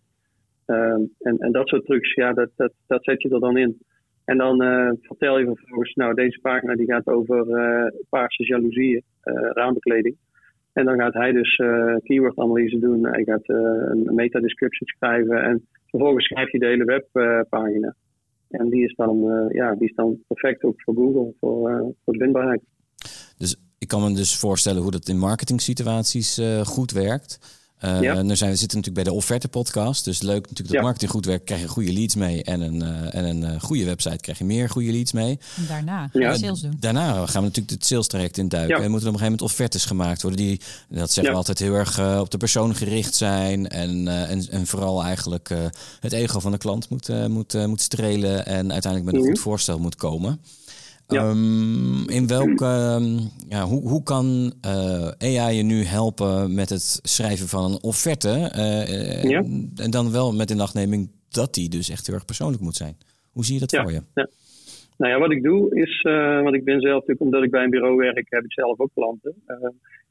Ehm, 0.65 1.01
en, 1.19 1.37
en 1.37 1.51
dat 1.51 1.67
soort 1.67 1.85
trucs, 1.85 2.13
ja, 2.13 2.33
dat, 2.33 2.49
dat, 2.55 2.73
dat 2.87 3.03
zet 3.03 3.21
je 3.21 3.29
er 3.29 3.39
dan 3.39 3.57
in. 3.57 3.77
En 4.25 4.37
dan 4.37 4.57
vertel 5.01 5.39
je 5.39 5.45
vervolgens, 5.45 5.93
nou, 5.93 6.13
deze 6.13 6.39
pagina 6.41 6.75
die 6.75 6.85
gaat 6.85 7.07
over 7.07 7.47
uh, 7.47 7.91
paarse 8.09 8.45
jaloezieën, 8.45 9.03
uh, 9.23 9.49
raambekleding. 9.53 10.15
En 10.73 10.85
dan 10.85 10.99
gaat 10.99 11.13
hij 11.13 11.31
dus 11.31 11.55
keyword-analyse 12.03 12.79
doen. 12.79 13.05
Hij 13.05 13.23
gaat 13.23 13.49
een 13.49 14.15
meta-description 14.15 14.87
schrijven. 14.87 15.43
En 15.43 15.67
vervolgens 15.87 16.25
schrijft 16.25 16.51
hij 16.51 16.59
de 16.59 16.65
hele 16.65 16.83
webpagina. 16.83 17.95
en 18.49 18.69
die 18.69 18.83
is, 18.83 18.95
dan, 18.95 19.47
ja, 19.51 19.75
die 19.75 19.89
is 19.89 19.95
dan 19.95 20.19
perfect 20.27 20.63
ook 20.63 20.81
voor 20.81 20.95
Google, 20.95 21.33
voor, 21.39 21.93
voor 22.03 22.13
de. 22.13 22.61
Dus 23.37 23.68
ik 23.79 23.87
kan 23.87 24.03
me 24.03 24.13
dus 24.13 24.35
voorstellen 24.35 24.81
hoe 24.81 24.91
dat 24.91 25.09
in 25.09 25.17
marketing 25.17 25.61
situaties 25.61 26.39
goed 26.63 26.91
werkt. 26.91 27.39
Uh, 27.85 28.01
ja. 28.01 28.35
Zijn 28.35 28.51
we 28.51 28.57
zitten 28.57 28.77
natuurlijk 28.77 28.93
bij 28.93 29.03
de 29.03 29.13
offerte 29.13 29.47
podcast. 29.47 30.05
Dus 30.05 30.21
leuk 30.21 30.41
natuurlijk 30.41 30.69
dat 30.69 30.81
marketing 30.81 31.11
goed 31.11 31.25
werkt, 31.25 31.43
krijg 31.43 31.61
je 31.61 31.67
goede 31.67 31.93
leads 31.93 32.15
mee. 32.15 32.43
En 32.43 32.61
een, 32.61 32.75
uh, 32.75 33.15
en 33.15 33.25
een 33.25 33.41
uh, 33.41 33.61
goede 33.61 33.85
website 33.85 34.17
krijg 34.17 34.37
je 34.37 34.45
meer 34.45 34.69
goede 34.69 34.91
leads 34.91 35.11
mee. 35.11 35.39
En 35.55 35.65
daarna 35.67 36.09
gaan 36.13 36.31
we 36.31 36.37
sales 36.37 36.59
doen. 36.59 36.77
Daarna 36.79 37.13
gaan 37.13 37.41
we 37.41 37.47
natuurlijk 37.47 37.69
het 37.69 37.85
sales 37.85 38.07
traject 38.07 38.37
in 38.37 38.49
duiken. 38.49 38.83
En 38.83 38.91
moeten 38.91 39.07
er 39.07 39.13
op 39.13 39.19
een 39.19 39.19
gegeven 39.19 39.31
moment 39.31 39.41
offertes 39.41 39.85
gemaakt 39.85 40.21
worden. 40.21 40.39
Die, 40.39 40.61
dat 40.89 41.11
zeggen 41.11 41.33
we 41.33 41.39
altijd, 41.39 41.59
heel 41.59 41.73
erg 41.73 42.19
op 42.19 42.31
de 42.31 42.37
persoon 42.37 42.75
gericht 42.75 43.15
zijn. 43.15 43.69
En, 43.69 44.07
en, 44.07 44.49
en 44.49 44.67
vooral 44.67 45.03
eigenlijk 45.03 45.49
het 45.99 46.13
ego 46.13 46.39
van 46.39 46.51
de 46.51 46.57
klant 46.57 46.89
moet, 46.89 47.27
moet, 47.27 47.67
moet 47.67 47.81
strelen. 47.81 48.45
En 48.45 48.71
uiteindelijk 48.71 49.05
met 49.05 49.13
een 49.13 49.19
mhm. 49.19 49.29
goed 49.29 49.39
voorstel 49.39 49.79
moet 49.79 49.95
komen. 49.95 50.39
Um, 51.11 52.09
in 52.09 52.27
welke, 52.27 52.65
ehm, 52.65 53.17
ja, 53.47 53.63
hoe, 53.63 53.81
hoe 53.87 54.03
kan 54.03 54.53
uh, 54.65 55.07
eh, 55.17 55.41
AI 55.41 55.55
je 55.55 55.63
nu 55.63 55.83
helpen 55.83 56.55
met 56.55 56.69
het 56.69 56.99
schrijven 57.01 57.47
van 57.47 57.63
een 57.63 57.81
offerte? 57.81 58.29
Uh, 58.29 59.23
ja. 59.23 59.43
En 59.75 59.91
dan 59.91 60.11
wel 60.11 60.33
met 60.33 60.47
de 60.47 60.55
nachtneming 60.55 61.11
dat 61.29 61.53
die 61.53 61.69
dus 61.69 61.89
echt 61.89 62.05
heel 62.05 62.15
erg 62.15 62.25
persoonlijk 62.25 62.61
moet 62.61 62.75
zijn. 62.75 62.97
Hoe 63.31 63.45
zie 63.45 63.53
je 63.53 63.59
dat 63.59 63.81
voor 63.81 63.91
je? 63.91 64.01
Ja. 64.13 64.27
Nou 64.97 65.11
ja, 65.11 65.19
wat 65.19 65.31
ik 65.31 65.43
doe 65.43 65.75
is, 65.75 66.03
uh, 66.03 66.41
want 66.41 66.55
ik 66.55 66.63
ben 66.63 66.79
zelf 66.79 66.93
natuurlijk, 66.93 67.21
omdat 67.21 67.43
ik 67.43 67.51
bij 67.51 67.63
een 67.63 67.69
bureau 67.69 67.95
werk, 67.95 68.27
heb 68.29 68.43
ik 68.43 68.53
zelf 68.53 68.79
ook 68.79 68.91
klanten. 68.93 69.35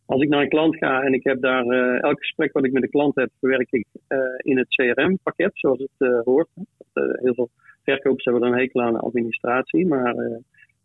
als 0.07 0.23
ik 0.23 0.29
naar 0.29 0.43
een 0.43 0.49
klant 0.49 0.77
ga 0.77 1.03
en 1.03 1.13
ik 1.13 1.25
heb 1.25 1.41
daar 1.41 1.65
elk 2.01 2.19
gesprek 2.19 2.53
wat 2.53 2.65
ik 2.65 2.73
met 2.73 2.83
de 2.83 2.89
klant 2.89 3.15
heb, 3.15 3.31
verwerk 3.41 3.73
ik 3.73 3.87
in 4.37 4.59
het 4.59 4.69
CRM-pakket, 4.69 5.51
zoals 5.55 5.79
het 5.79 6.25
hoort. 6.25 6.49
heel 6.93 7.35
veel 7.35 7.51
verkopers 7.83 8.25
hebben 8.25 8.43
dan 8.43 8.53
een 8.53 8.59
hekel 8.59 8.83
aan 8.83 9.01
administratie, 9.01 9.87
maar 9.87 10.15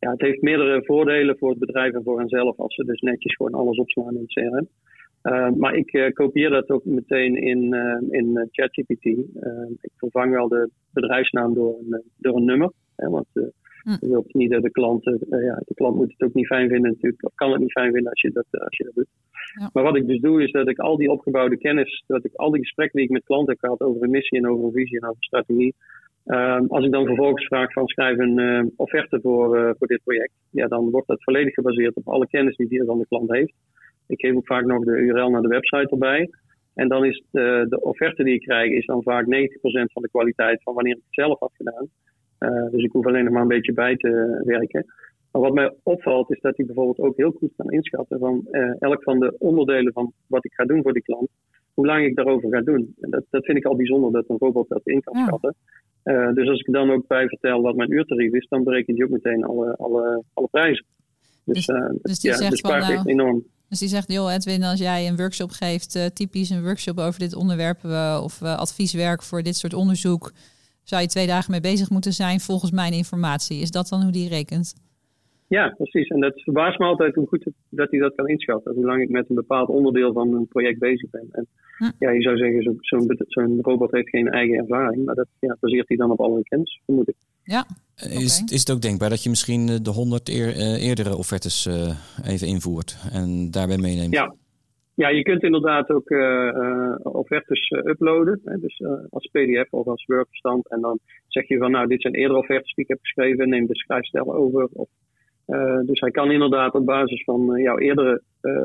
ja, 0.03 0.11
het 0.11 0.21
heeft 0.21 0.41
meerdere 0.41 0.83
voordelen 0.85 1.37
voor 1.37 1.49
het 1.49 1.59
bedrijf 1.59 1.93
en 1.93 2.03
voor 2.03 2.19
henzelf 2.19 2.57
als 2.57 2.75
ze 2.75 2.85
dus 2.85 3.01
netjes 3.01 3.35
gewoon 3.35 3.53
alles 3.53 3.77
opslaan 3.77 4.15
in 4.15 4.21
het 4.21 4.33
CRM. 4.33 4.67
Uh, 5.23 5.49
maar 5.49 5.75
ik 5.75 5.93
uh, 5.93 6.11
kopieer 6.11 6.49
dat 6.49 6.69
ook 6.69 6.85
meteen 6.85 7.35
in, 7.35 7.73
uh, 7.73 8.19
in 8.19 8.47
ChatGPT. 8.51 9.05
ik 9.81 9.91
vervang 9.95 10.33
wel 10.33 10.47
de 10.47 10.69
bedrijfsnaam 10.93 11.53
door 11.53 11.77
een, 11.79 12.03
door 12.17 12.35
een 12.35 12.45
nummer. 12.45 12.71
Hè, 12.95 13.09
want 13.09 13.27
Hm. 13.83 13.97
Je 13.99 14.07
wilt 14.07 14.33
niet 14.33 14.51
dat 14.51 14.61
de 14.61 14.71
klant, 14.71 15.03
ja, 15.29 15.61
de 15.65 15.73
klant 15.73 15.95
moet 15.95 16.11
het 16.11 16.21
ook 16.21 16.33
niet 16.33 16.45
fijn 16.45 16.69
vinden 16.69 16.91
natuurlijk, 16.91 17.25
of 17.25 17.33
kan 17.35 17.51
het 17.51 17.59
niet 17.59 17.71
fijn 17.71 17.91
vinden 17.93 18.11
als 18.11 18.21
je 18.21 18.31
dat, 18.31 18.45
als 18.51 18.77
je 18.77 18.83
dat 18.83 18.93
doet. 18.93 19.07
Ja. 19.59 19.69
Maar 19.73 19.83
wat 19.83 19.95
ik 19.95 20.07
dus 20.07 20.19
doe, 20.19 20.43
is 20.43 20.51
dat 20.51 20.69
ik 20.69 20.79
al 20.79 20.97
die 20.97 21.11
opgebouwde 21.11 21.57
kennis, 21.57 22.03
dat 22.07 22.25
ik 22.25 22.33
al 22.35 22.51
die 22.51 22.61
gesprekken 22.61 22.97
die 22.97 23.05
ik 23.05 23.13
met 23.13 23.23
klanten 23.23 23.49
heb 23.49 23.59
gehad 23.59 23.81
over 23.81 24.03
een 24.03 24.09
missie 24.09 24.37
en 24.37 24.47
over 24.47 24.65
een 24.65 24.71
visie 24.71 24.97
en 24.97 25.03
over 25.03 25.17
een 25.17 25.23
strategie, 25.23 25.75
Ehm, 26.23 26.65
als 26.67 26.85
ik 26.85 26.91
dan 26.91 27.05
vervolgens 27.05 27.45
vraag 27.45 27.71
van 27.71 27.87
schrijf 27.87 28.17
een 28.17 28.39
uh, 28.39 28.63
offerte 28.75 29.19
voor, 29.21 29.57
uh, 29.57 29.69
voor 29.77 29.87
dit 29.87 30.03
project, 30.03 30.31
ja, 30.49 30.67
dan 30.67 30.89
wordt 30.89 31.07
dat 31.07 31.23
volledig 31.23 31.53
gebaseerd 31.53 31.95
op 31.95 32.07
alle 32.07 32.27
kennis 32.27 32.55
die 32.55 32.67
die 32.67 32.83
van 32.85 32.97
de 32.97 33.07
klant 33.07 33.31
heeft. 33.31 33.53
Ik 34.07 34.19
geef 34.19 34.35
ook 34.35 34.45
vaak 34.45 34.65
nog 34.65 34.83
de 34.83 34.97
URL 34.97 35.29
naar 35.29 35.41
de 35.41 35.47
website 35.47 35.89
erbij. 35.89 36.29
En 36.73 36.87
dan 36.87 37.05
is 37.05 37.23
de, 37.31 37.65
de 37.69 37.81
offerte 37.81 38.23
die 38.23 38.33
ik 38.33 38.41
krijg, 38.41 38.71
is 38.71 38.85
dan 38.85 39.03
vaak 39.03 39.25
90% 39.25 39.27
van 39.93 40.01
de 40.01 40.09
kwaliteit 40.11 40.63
van 40.63 40.73
wanneer 40.73 40.95
ik 40.95 41.01
het 41.05 41.13
zelf 41.25 41.39
had 41.39 41.51
gedaan. 41.53 41.87
Uh, 42.39 42.71
dus 42.71 42.83
ik 42.83 42.91
hoef 42.91 43.05
alleen 43.05 43.23
nog 43.23 43.33
maar 43.33 43.41
een 43.41 43.47
beetje 43.47 43.73
bij 43.73 43.95
te 43.95 44.41
werken. 44.45 44.85
Maar 45.31 45.41
wat 45.41 45.53
mij 45.53 45.73
opvalt, 45.83 46.31
is 46.31 46.39
dat 46.39 46.57
hij 46.57 46.65
bijvoorbeeld 46.65 46.99
ook 46.99 47.17
heel 47.17 47.31
goed 47.31 47.53
kan 47.55 47.71
inschatten 47.71 48.19
van 48.19 48.47
elk 48.79 49.03
van 49.03 49.19
de 49.19 49.35
onderdelen 49.37 49.93
van 49.93 50.11
wat 50.27 50.45
ik 50.45 50.53
ga 50.53 50.65
doen 50.65 50.81
voor 50.81 50.93
die 50.93 51.01
klant, 51.01 51.29
hoe 51.73 51.85
lang 51.85 52.05
ik 52.05 52.15
daarover 52.15 52.49
ga 52.49 52.61
doen. 52.61 52.93
En 53.01 53.09
dat, 53.09 53.23
dat 53.29 53.45
vind 53.45 53.57
ik 53.57 53.65
al 53.65 53.75
bijzonder 53.75 54.11
dat 54.11 54.29
een 54.29 54.37
robot 54.37 54.69
dat 54.69 54.81
in 54.83 55.01
kan 55.01 55.15
schatten. 55.15 55.55
Uh, 56.03 56.33
dus 56.33 56.49
als 56.49 56.59
ik 56.59 56.73
dan 56.73 56.91
ook 56.91 57.07
bij 57.07 57.27
vertel 57.27 57.61
wat 57.61 57.75
mijn 57.75 57.91
uurtarief 57.91 58.33
is, 58.33 58.47
dan 58.49 58.63
berekent 58.63 58.97
hij 58.97 59.05
ook 59.05 59.11
meteen 59.11 59.43
alle, 59.43 59.75
alle, 59.75 60.23
alle 60.33 60.47
prijzen. 60.47 60.85
Dus, 61.45 61.65
dus, 61.65 61.77
uh, 61.77 61.89
dus 62.01 62.19
die 62.19 62.31
ja, 62.31 62.37
zegt 62.37 62.59
van, 62.59 62.79
nou, 62.79 63.01
enorm. 63.05 63.43
Dus 63.69 63.79
die 63.79 63.87
zegt, 63.87 64.11
joh 64.11 64.33
Edwin, 64.33 64.63
als 64.63 64.79
jij 64.79 65.07
een 65.07 65.15
workshop 65.15 65.51
geeft, 65.51 66.15
typisch 66.15 66.49
een 66.49 66.63
workshop 66.63 66.97
over 66.99 67.19
dit 67.19 67.35
onderwerp 67.35 67.83
of 68.23 68.41
advieswerk 68.41 69.23
voor 69.23 69.43
dit 69.43 69.55
soort 69.55 69.73
onderzoek, 69.73 70.31
zou 70.83 71.01
je 71.01 71.07
twee 71.07 71.27
dagen 71.27 71.51
mee 71.51 71.61
bezig 71.61 71.89
moeten 71.89 72.13
zijn 72.13 72.39
volgens 72.39 72.71
mijn 72.71 72.93
informatie. 72.93 73.59
Is 73.59 73.71
dat 73.71 73.89
dan 73.89 74.01
hoe 74.01 74.11
die 74.11 74.29
rekent? 74.29 74.73
Ja, 75.57 75.73
precies. 75.77 76.07
En 76.07 76.19
dat 76.19 76.41
verbaast 76.41 76.79
me 76.79 76.85
altijd 76.85 77.15
hoe 77.15 77.27
goed 77.27 77.43
het, 77.43 77.53
dat 77.69 77.91
hij 77.91 77.99
dat 77.99 78.15
kan 78.15 78.27
inschatten. 78.27 78.73
Hoe 78.73 78.85
lang 78.85 79.01
ik 79.01 79.09
met 79.09 79.29
een 79.29 79.35
bepaald 79.35 79.69
onderdeel 79.69 80.13
van 80.13 80.33
een 80.33 80.47
project 80.47 80.79
bezig 80.79 81.09
ben. 81.09 81.27
En 81.31 81.47
hm. 81.77 81.91
ja, 81.99 82.11
je 82.11 82.21
zou 82.21 82.37
zeggen, 82.37 82.77
zo'n 82.79 83.15
zo 83.27 83.59
robot 83.61 83.91
heeft 83.91 84.09
geen 84.09 84.27
eigen 84.27 84.57
ervaring. 84.57 85.05
Maar 85.05 85.15
dat 85.15 85.27
ja, 85.39 85.57
baseert 85.59 85.87
hij 85.87 85.97
dan 85.97 86.11
op 86.11 86.19
alle 86.21 86.43
kennis, 86.43 86.81
vermoed 86.85 87.09
ik. 87.09 87.15
Ja. 87.43 87.65
Is, 87.95 88.43
is 88.45 88.59
het 88.59 88.71
ook 88.71 88.81
denkbaar 88.81 89.09
dat 89.09 89.23
je 89.23 89.29
misschien 89.29 89.65
de 89.65 89.89
honderd 89.89 90.29
eer, 90.29 90.47
uh, 90.47 90.87
eerdere 90.87 91.17
offertes 91.17 91.65
uh, 91.65 92.31
even 92.31 92.47
invoert 92.47 92.97
en 93.11 93.51
daarbij 93.51 93.77
meeneemt? 93.77 94.13
Ja, 94.13 94.35
ja, 94.93 95.09
je 95.09 95.23
kunt 95.23 95.43
inderdaad 95.43 95.89
ook 95.89 96.09
uh, 96.09 96.95
offertes 97.03 97.69
uploaden. 97.69 98.41
Hè, 98.45 98.59
dus 98.59 98.81
als 99.09 99.29
PDF 99.31 99.71
of 99.71 99.87
als 99.87 100.05
Word-bestand. 100.05 100.69
En 100.69 100.81
dan 100.81 100.99
zeg 101.27 101.47
je 101.47 101.57
van, 101.57 101.71
nou, 101.71 101.87
dit 101.87 102.01
zijn 102.01 102.13
eerdere 102.13 102.39
offertes 102.39 102.73
die 102.73 102.83
ik 102.83 102.89
heb 102.89 102.99
geschreven. 103.01 103.49
Neem 103.49 103.67
de 103.67 103.75
schrijfstijl 103.75 104.35
over. 104.35 104.67
Of 104.73 104.89
dus 105.85 105.99
hij 105.99 106.11
kan 106.11 106.31
inderdaad 106.31 106.73
op 106.73 106.85
basis 106.85 107.23
van 107.23 107.55
uh, 107.55 107.63
jouw 107.63 107.77
eerdere 107.77 108.21
uh, 108.41 108.63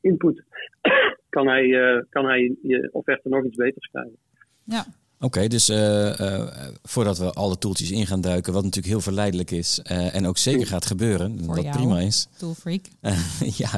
input, 0.00 0.42
kan, 1.28 1.48
hij, 1.48 1.68
kan 2.10 2.24
hij 2.24 2.56
je 2.62 2.88
offerte 2.92 3.28
nog 3.28 3.44
iets 3.44 3.56
beter 3.56 3.82
schrijven. 3.82 4.18
Ja. 4.64 4.84
Oké, 5.20 5.48
dus 5.48 5.70
uh, 5.70 6.18
uh, 6.20 6.46
voordat 6.82 7.18
we 7.18 7.32
alle 7.32 7.58
toeltjes 7.58 7.90
in 7.90 8.06
gaan 8.06 8.20
duiken, 8.20 8.52
wat 8.52 8.62
natuurlijk 8.62 8.92
heel 8.92 9.02
verleidelijk 9.02 9.50
is 9.50 9.80
uh, 9.90 10.14
en 10.14 10.26
ook 10.26 10.38
zeker 10.38 10.66
gaat 10.66 10.86
gebeuren, 10.86 11.40
Voor 11.44 11.54
dat 11.54 11.64
jou, 11.64 11.76
prima 11.76 12.00
is. 12.00 12.26
Toolfreak. 12.36 12.80
ja, 13.56 13.70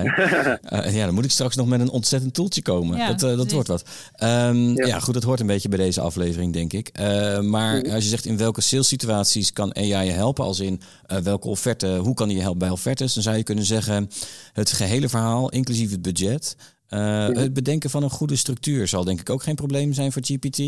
ja, 0.91 1.05
dan 1.05 1.15
moet 1.15 1.25
ik 1.25 1.31
straks 1.31 1.57
nog 1.57 1.67
met 1.67 1.81
een 1.81 1.91
ontzettend 1.91 2.35
toeltje 2.35 2.63
komen. 2.63 2.99
Ja, 2.99 3.13
dat 3.13 3.37
dat 3.37 3.53
wordt 3.53 3.69
wat. 3.69 3.83
Um, 4.23 4.77
ja. 4.77 4.87
ja. 4.87 4.99
goed, 5.01 5.15
dat 5.15 5.23
hoort 5.23 5.41
een 5.41 5.47
beetje 5.47 5.69
bij 5.69 5.79
deze 5.79 6.01
aflevering, 6.01 6.53
denk 6.53 6.73
ik. 6.73 6.99
maar 7.43 7.93
als 7.93 8.03
je 8.05 8.11
zegt 8.11 8.25
in 8.25 8.37
welke 8.37 8.61
sales 8.61 8.89
situaties 8.89 9.53
kan 9.53 9.77
AI 9.77 10.07
je 10.07 10.13
helpen, 10.13 10.45
als 10.45 10.61
in 10.61 10.81
welke 11.23 11.49
offerte, 11.49 11.97
hoe 11.97 12.15
kan 12.15 12.29
die 12.29 12.37
je 12.37 12.43
helpen 12.43 12.61
bij 12.61 12.71
offertes, 12.71 13.15
dan 13.15 13.23
zou 13.23 13.37
je 13.37 13.43
kunnen 13.43 13.65
zeggen 13.65 14.11
het 14.53 14.73
gehele 14.73 15.09
verhaal, 15.09 15.51
inclusief 15.51 15.91
het 15.91 16.03
budget. 16.03 16.57
Het 16.89 17.53
bedenken 17.53 17.91
van 17.91 18.03
een 18.03 18.11
goede 18.11 18.37
structuur 18.37 18.89
zal 18.89 19.05
denk 19.05 19.21
ik 19.21 19.31
ook 19.31 19.43
geen 19.43 19.55
probleem 19.55 19.93
zijn 19.93 20.13
voor 20.13 20.23
GPT. 20.25 20.59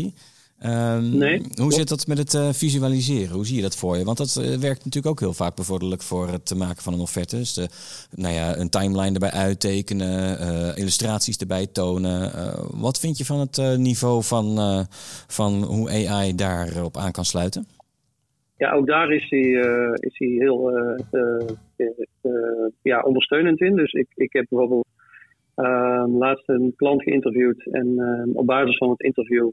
Um, 0.65 1.17
nee, 1.17 1.41
hoe 1.61 1.73
zit 1.73 1.89
dat 1.89 2.07
met 2.07 2.17
het 2.17 2.33
uh, 2.33 2.49
visualiseren? 2.49 3.35
Hoe 3.35 3.45
zie 3.45 3.55
je 3.55 3.61
dat 3.61 3.77
voor 3.77 3.97
je? 3.97 4.03
Want 4.03 4.17
dat 4.17 4.37
uh, 4.39 4.45
werkt 4.45 4.85
natuurlijk 4.85 5.13
ook 5.13 5.19
heel 5.19 5.33
vaak 5.33 5.55
bevorderlijk 5.55 6.01
voor 6.01 6.27
het 6.27 6.55
maken 6.57 6.83
van 6.83 6.93
een 6.93 6.99
offerte. 6.99 7.35
Dus 7.35 7.53
de, 7.53 7.67
nou 8.15 8.33
ja, 8.33 8.57
een 8.57 8.69
timeline 8.69 9.13
erbij 9.13 9.31
uittekenen, 9.31 10.37
uh, 10.41 10.77
illustraties 10.77 11.37
erbij 11.37 11.67
tonen. 11.67 12.31
wat 12.79 12.99
vind 12.99 13.17
je 13.17 13.25
van 13.25 13.39
het 13.39 13.77
niveau 13.77 14.23
van, 14.23 14.45
van 15.27 15.63
hoe 15.63 16.07
AI 16.07 16.35
daarop 16.35 16.97
aan 16.97 17.11
kan 17.11 17.25
sluiten? 17.25 17.65
Ja, 18.57 18.71
ook 18.71 18.87
daar 18.87 19.11
is 19.11 19.29
hij, 19.29 19.49
is 19.93 20.17
hij 20.17 20.27
heel 20.27 20.71
ja, 22.81 23.01
ondersteunend 23.01 23.61
in. 23.61 23.75
Dus 23.75 23.91
ik, 23.91 24.07
ik 24.15 24.33
heb 24.33 24.45
bijvoorbeeld 24.49 24.87
laatst 26.19 26.49
een 26.49 26.73
klant 26.75 27.03
geïnterviewd 27.03 27.67
en 27.71 27.99
op 28.33 28.45
basis 28.45 28.77
van 28.77 28.89
het 28.89 29.01
interview 29.01 29.49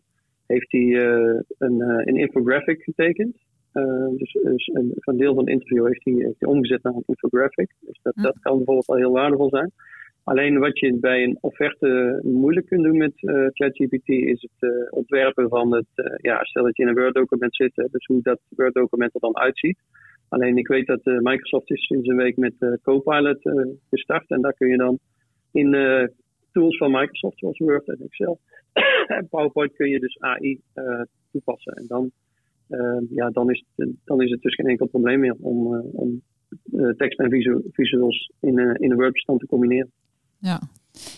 heeft 0.48 0.72
hij 0.72 0.80
uh, 0.80 1.40
een, 1.58 1.78
uh, 1.78 2.00
een 2.04 2.16
infographic 2.16 2.82
getekend. 2.82 3.36
Uh, 3.74 4.08
dus, 4.16 4.32
dus 4.32 4.66
een, 4.66 4.92
een, 4.94 5.16
deel 5.16 5.34
van 5.34 5.44
het 5.44 5.52
interview 5.52 5.86
heeft 5.86 6.04
hij, 6.04 6.14
heeft 6.14 6.40
hij 6.40 6.48
omgezet 6.48 6.82
naar 6.82 6.94
een 6.94 7.02
infographic. 7.06 7.70
Dus 7.80 7.98
dat, 8.02 8.14
dat 8.16 8.38
kan 8.40 8.56
bijvoorbeeld 8.56 8.86
al 8.86 8.96
heel 8.96 9.12
waardevol 9.12 9.48
zijn. 9.48 9.72
Alleen 10.24 10.58
wat 10.58 10.78
je 10.78 10.98
bij 10.98 11.22
een 11.22 11.38
offerte 11.40 12.20
moeilijk 12.22 12.66
kunt 12.66 12.84
doen 12.84 12.96
met 12.96 13.22
uh, 13.22 13.46
ChatGPT 13.52 14.08
is 14.08 14.42
het 14.42 14.70
uh, 14.70 14.86
ontwerpen 14.90 15.48
van 15.48 15.74
het, 15.74 15.86
uh, 15.94 16.14
ja, 16.16 16.44
stel 16.44 16.64
dat 16.64 16.76
je 16.76 16.82
in 16.82 16.88
een 16.88 16.94
Word-document 16.94 17.56
zit, 17.56 17.74
dus 17.74 18.06
hoe 18.06 18.22
dat 18.22 18.40
Word-document 18.48 19.14
er 19.14 19.20
dan 19.20 19.36
uitziet. 19.36 19.78
Alleen 20.28 20.56
ik 20.56 20.68
weet 20.68 20.86
dat 20.86 21.04
Microsoft 21.04 21.70
is 21.70 21.86
sinds 21.86 22.08
een 22.08 22.16
week 22.16 22.36
met 22.36 22.54
Copilot 22.82 23.50
gestart 23.90 24.30
en 24.30 24.40
daar 24.40 24.52
kun 24.52 24.68
je 24.68 24.76
dan 24.76 24.98
in 25.52 25.70
tools 26.52 26.76
van 26.76 26.90
Microsoft 26.90 27.38
zoals 27.38 27.58
Word 27.58 27.88
en 27.88 27.98
Excel 28.04 28.38
en 29.16 29.28
PowerPoint 29.28 29.76
kun 29.76 29.88
je 29.88 30.00
dus 30.00 30.20
AI 30.20 30.60
uh, 30.74 31.00
toepassen. 31.32 31.72
En 31.72 31.84
dan, 31.86 32.10
uh, 32.68 33.00
ja, 33.10 33.30
dan, 33.30 33.50
is 33.50 33.64
het, 33.76 33.88
dan 34.04 34.22
is 34.22 34.30
het 34.30 34.42
dus 34.42 34.54
geen 34.54 34.66
enkel 34.66 34.86
probleem 34.86 35.20
meer 35.20 35.36
om, 35.40 35.74
uh, 35.74 35.80
om 35.92 36.22
tekst 36.96 37.18
en 37.18 37.30
visuals 37.70 38.32
in, 38.40 38.58
in 38.58 38.90
een 38.90 38.96
Word-bestand 38.96 39.40
te 39.40 39.46
combineren. 39.46 39.90
Ja. 40.38 40.60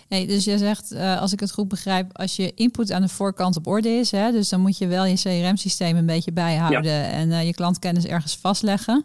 Hey, 0.09 0.27
dus 0.27 0.45
je 0.45 0.59
zegt, 0.59 0.97
als 1.21 1.33
ik 1.33 1.41
het 1.41 1.53
goed 1.53 1.69
begrijp, 1.69 2.07
als 2.13 2.37
je 2.37 2.53
input 2.55 2.93
aan 2.93 3.03
de 3.03 3.09
voorkant 3.09 3.57
op 3.57 3.67
orde 3.67 3.89
is, 3.89 4.11
hè, 4.11 4.33
dus 4.33 4.49
dan 4.49 4.61
moet 4.61 4.79
je 4.79 4.87
wel 4.87 5.05
je 5.05 5.15
CRM-systeem 5.15 5.97
een 5.97 6.07
beetje 6.07 6.33
bijhouden 6.33 7.05
en 7.05 7.47
je 7.47 7.55
klantkennis 7.55 8.07
ergens 8.07 8.37
vastleggen 8.37 9.05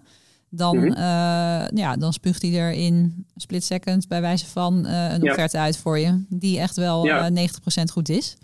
dan, 0.55 0.77
mm 0.77 0.93
ja, 1.73 1.95
dan 1.95 2.13
spuugt 2.13 2.41
hij 2.41 2.53
er 2.59 2.71
in 2.71 3.25
split 3.35 3.63
second 3.63 4.07
bij 4.07 4.21
wijze 4.21 4.45
van 4.45 4.85
uh, 4.85 5.13
een 5.13 5.23
offerte 5.23 5.57
uit 5.57 5.77
voor 5.77 5.99
je, 5.99 6.25
die 6.29 6.59
echt 6.59 6.75
wel 6.75 7.05
ja. 7.05 7.29
90% 7.29 7.33
goed 7.91 8.09
is. 8.09 8.37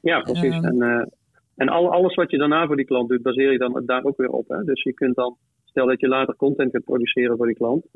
Ja, 0.00 0.20
precies. 0.20 0.54
Um, 0.54 0.64
en 0.64 1.12
en 1.56 1.68
al, 1.68 1.92
alles 1.92 2.14
wat 2.14 2.30
je 2.30 2.38
daarna 2.38 2.66
voor 2.66 2.76
die 2.76 2.84
klant 2.84 3.08
doet, 3.08 3.22
baseer 3.22 3.52
je 3.52 3.58
dan 3.58 3.82
daar 3.86 4.04
ook 4.04 4.16
weer 4.16 4.30
op. 4.30 4.48
Hè? 4.48 4.64
Dus 4.64 4.82
je 4.82 4.92
kunt 4.92 5.14
dan, 5.14 5.36
stel 5.64 5.86
dat 5.86 6.00
je 6.00 6.08
later 6.08 6.36
content 6.36 6.70
gaat 6.70 6.84
produceren 6.84 7.36
voor 7.36 7.46
die 7.46 7.56
klant, 7.56 7.86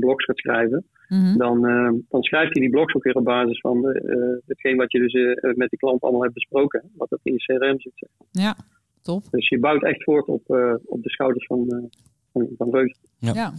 blogs 0.00 0.24
gaat 0.24 0.38
schrijven, 0.38 0.86
mm 1.08 1.24
-hmm. 1.24 1.38
dan, 1.38 1.60
dan 2.08 2.22
schrijft 2.22 2.52
hij 2.52 2.62
die 2.62 2.70
blogs 2.70 2.94
ook 2.94 3.02
weer 3.02 3.14
op 3.14 3.24
basis 3.24 3.60
van 3.60 3.84
hetgeen 4.46 4.76
wat 4.76 4.92
je 4.92 4.98
dus 4.98 5.12
met 5.54 5.70
die 5.70 5.78
klant 5.78 6.02
allemaal 6.02 6.22
hebt 6.22 6.34
besproken, 6.34 6.90
wat 6.96 7.12
er 7.12 7.18
in 7.22 7.32
je 7.32 7.38
CRM 7.38 7.80
zit. 7.80 7.92
Zeg. 7.94 8.10
Ja, 8.30 8.56
top. 9.02 9.22
Dus 9.30 9.48
je 9.48 9.58
bouwt 9.58 9.82
echt 9.82 10.02
voort 10.02 10.26
op, 10.26 10.42
op 10.84 11.02
de 11.02 11.10
schouders 11.10 11.46
van, 11.46 11.90
van 12.58 12.92
Ja. 13.18 13.34
ja. 13.34 13.52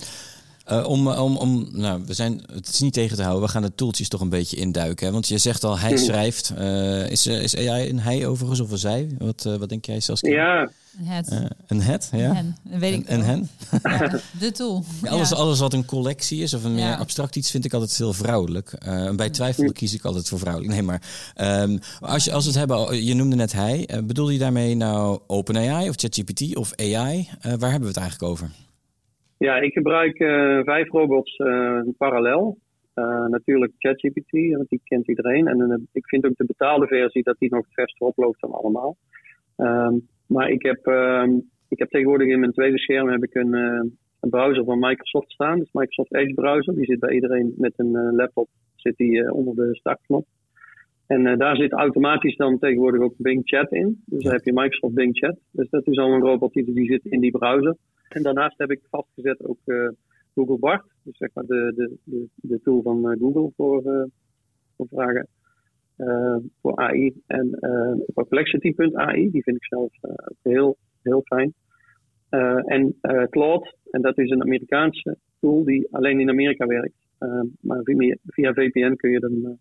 Uh, 0.71 0.87
om, 0.87 1.07
om, 1.07 1.37
om, 1.37 1.67
nou, 1.71 2.01
we 2.05 2.13
zijn, 2.13 2.41
het 2.51 2.67
is 2.67 2.79
niet 2.79 2.93
tegen 2.93 3.15
te 3.15 3.21
houden. 3.21 3.43
We 3.43 3.51
gaan 3.51 3.61
de 3.61 3.75
tooltjes 3.75 4.07
toch 4.07 4.21
een 4.21 4.29
beetje 4.29 4.57
induiken. 4.57 5.05
Hè? 5.05 5.11
Want 5.13 5.27
je 5.27 5.37
zegt 5.37 5.63
al, 5.63 5.79
hij 5.79 5.97
schrijft. 5.97 6.53
Uh, 6.57 7.09
is, 7.09 7.27
is 7.27 7.57
AI 7.57 7.89
een 7.89 7.99
hij 7.99 8.27
overigens 8.27 8.59
of 8.59 8.71
een 8.71 8.77
zij? 8.77 9.09
Wat, 9.17 9.45
uh, 9.47 9.55
wat 9.55 9.69
denk 9.69 9.85
jij 9.85 9.99
zelfs? 9.99 10.21
Ja. 10.21 10.69
Een 10.99 11.05
het. 11.05 11.31
een 11.67 11.81
het, 11.81 12.09
ja. 12.11 12.29
Een 12.29 12.35
hen, 12.35 12.79
weet 12.79 12.93
ik 12.93 13.09
Een, 13.09 13.21
hen. 13.21 13.49
de 14.39 14.51
tool. 14.51 14.83
Ja, 15.01 15.09
alles, 15.09 15.33
alles 15.33 15.59
wat 15.59 15.73
een 15.73 15.85
collectie 15.85 16.41
is 16.41 16.53
of 16.53 16.63
een 16.63 16.75
meer 16.75 16.95
abstract 16.95 17.35
iets 17.35 17.51
vind 17.51 17.65
ik 17.65 17.73
altijd 17.73 17.97
heel 17.97 18.13
vrouwelijk. 18.13 18.77
bij 19.15 19.29
twijfel 19.29 19.71
kies 19.71 19.93
ik 19.93 20.05
altijd 20.05 20.27
voor 20.27 20.39
vrouwelijk. 20.39 20.73
Nee, 20.73 20.83
maar 20.83 21.01
um, 21.61 21.79
als, 21.99 22.23
je, 22.23 22.31
als 22.31 22.43
we 22.43 22.49
het 22.49 22.59
hebben, 22.59 23.03
je 23.05 23.13
noemde 23.13 23.35
net 23.35 23.53
hij. 23.53 23.89
bedoelde 24.03 24.33
je 24.33 24.39
daarmee 24.39 24.75
nou 24.75 25.19
OpenAI 25.27 25.89
of 25.89 25.95
ChatGPT 25.95 26.55
of 26.55 26.71
AI? 26.75 27.29
waar 27.41 27.71
hebben 27.71 27.81
we 27.81 27.87
het 27.87 27.97
eigenlijk 27.97 28.31
over? 28.31 28.51
Ja, 29.39 29.59
ik 29.59 29.73
gebruik 29.73 30.19
uh, 30.19 30.59
vijf 30.63 30.89
robots 30.89 31.37
uh, 31.37 31.81
parallel. 31.97 32.57
Uh, 32.95 33.25
natuurlijk 33.25 33.73
ChatGPT, 33.77 34.31
want 34.31 34.69
die 34.69 34.81
kent 34.83 35.07
iedereen. 35.07 35.47
En 35.47 35.87
ik 35.91 36.07
vind 36.07 36.25
ook 36.25 36.35
de 36.35 36.45
betaalde 36.45 36.87
versie 36.87 37.23
dat 37.23 37.35
die 37.39 37.49
nog 37.49 37.65
het 37.65 37.73
verste 37.73 38.05
oploopt 38.05 38.41
dan 38.41 38.51
allemaal. 38.51 38.97
Um, 39.57 40.07
maar 40.27 40.49
ik 40.49 40.63
heb, 40.63 40.85
um, 40.85 41.49
ik 41.69 41.79
heb 41.79 41.89
tegenwoordig 41.89 42.27
in 42.27 42.39
mijn 42.39 42.51
tweede 42.51 42.79
scherm 42.79 43.09
heb 43.09 43.23
ik 43.23 43.35
een, 43.35 43.53
een 44.19 44.29
browser 44.29 44.63
van 44.63 44.79
Microsoft 44.79 45.31
staan. 45.31 45.59
Dus 45.59 45.71
Microsoft 45.71 46.13
Edge 46.13 46.33
browser. 46.33 46.75
Die 46.75 46.85
zit 46.85 46.99
bij 46.99 47.13
iedereen 47.13 47.53
met 47.57 47.73
een 47.75 48.15
laptop 48.15 48.47
zit 48.75 48.97
die, 48.97 49.33
onder 49.33 49.55
de 49.55 49.75
startknop. 49.75 50.25
En 51.07 51.37
daar 51.37 51.55
zit 51.55 51.71
automatisch 51.71 52.35
dan 52.35 52.59
tegenwoordig 52.59 53.01
ook 53.01 53.13
Bing 53.17 53.41
Chat 53.43 53.71
in. 53.71 54.01
Dus 54.05 54.23
dan 54.23 54.33
heb 54.33 54.45
je 54.45 54.53
Microsoft 54.53 54.93
Bing 54.93 55.17
Chat. 55.17 55.37
Dus 55.51 55.69
dat 55.69 55.87
is 55.87 55.97
al 55.97 56.13
een 56.13 56.21
robot 56.21 56.53
die, 56.53 56.73
die 56.73 56.91
zit 56.91 57.05
in 57.05 57.19
die 57.19 57.31
browser. 57.31 57.75
En 58.09 58.23
daarnaast 58.23 58.57
heb 58.57 58.71
ik 58.71 58.81
vastgezet 58.89 59.45
ook 59.45 59.59
Google 60.35 60.57
Bart, 60.59 60.83
dus 61.03 61.17
zeg 61.17 61.29
maar 61.33 61.45
de, 61.45 61.73
de, 62.03 62.27
de, 62.35 62.61
tool 62.61 62.81
van 62.81 63.17
Google 63.19 63.51
voor, 63.55 64.09
voor 64.77 64.87
vragen 64.87 65.27
voor 66.61 66.75
AI. 66.75 67.21
En 67.27 67.57
perplexity.ai, 68.13 69.31
die 69.31 69.43
vind 69.43 69.55
ik 69.55 69.65
zelf 69.65 69.91
heel, 70.41 70.77
heel 71.01 71.21
fijn. 71.23 71.53
en 72.65 72.95
Claude, 73.29 73.75
en 73.91 74.01
dat 74.01 74.17
is 74.17 74.29
een 74.29 74.41
Amerikaanse 74.41 75.17
tool 75.39 75.63
die 75.63 75.87
alleen 75.91 76.19
in 76.19 76.29
Amerika 76.29 76.65
werkt. 76.65 77.07
maar 77.61 77.81
via, 77.83 78.15
via 78.25 78.53
VPN 78.53 78.95
kun 78.95 79.11
je, 79.11 79.19
dan, 79.19 79.59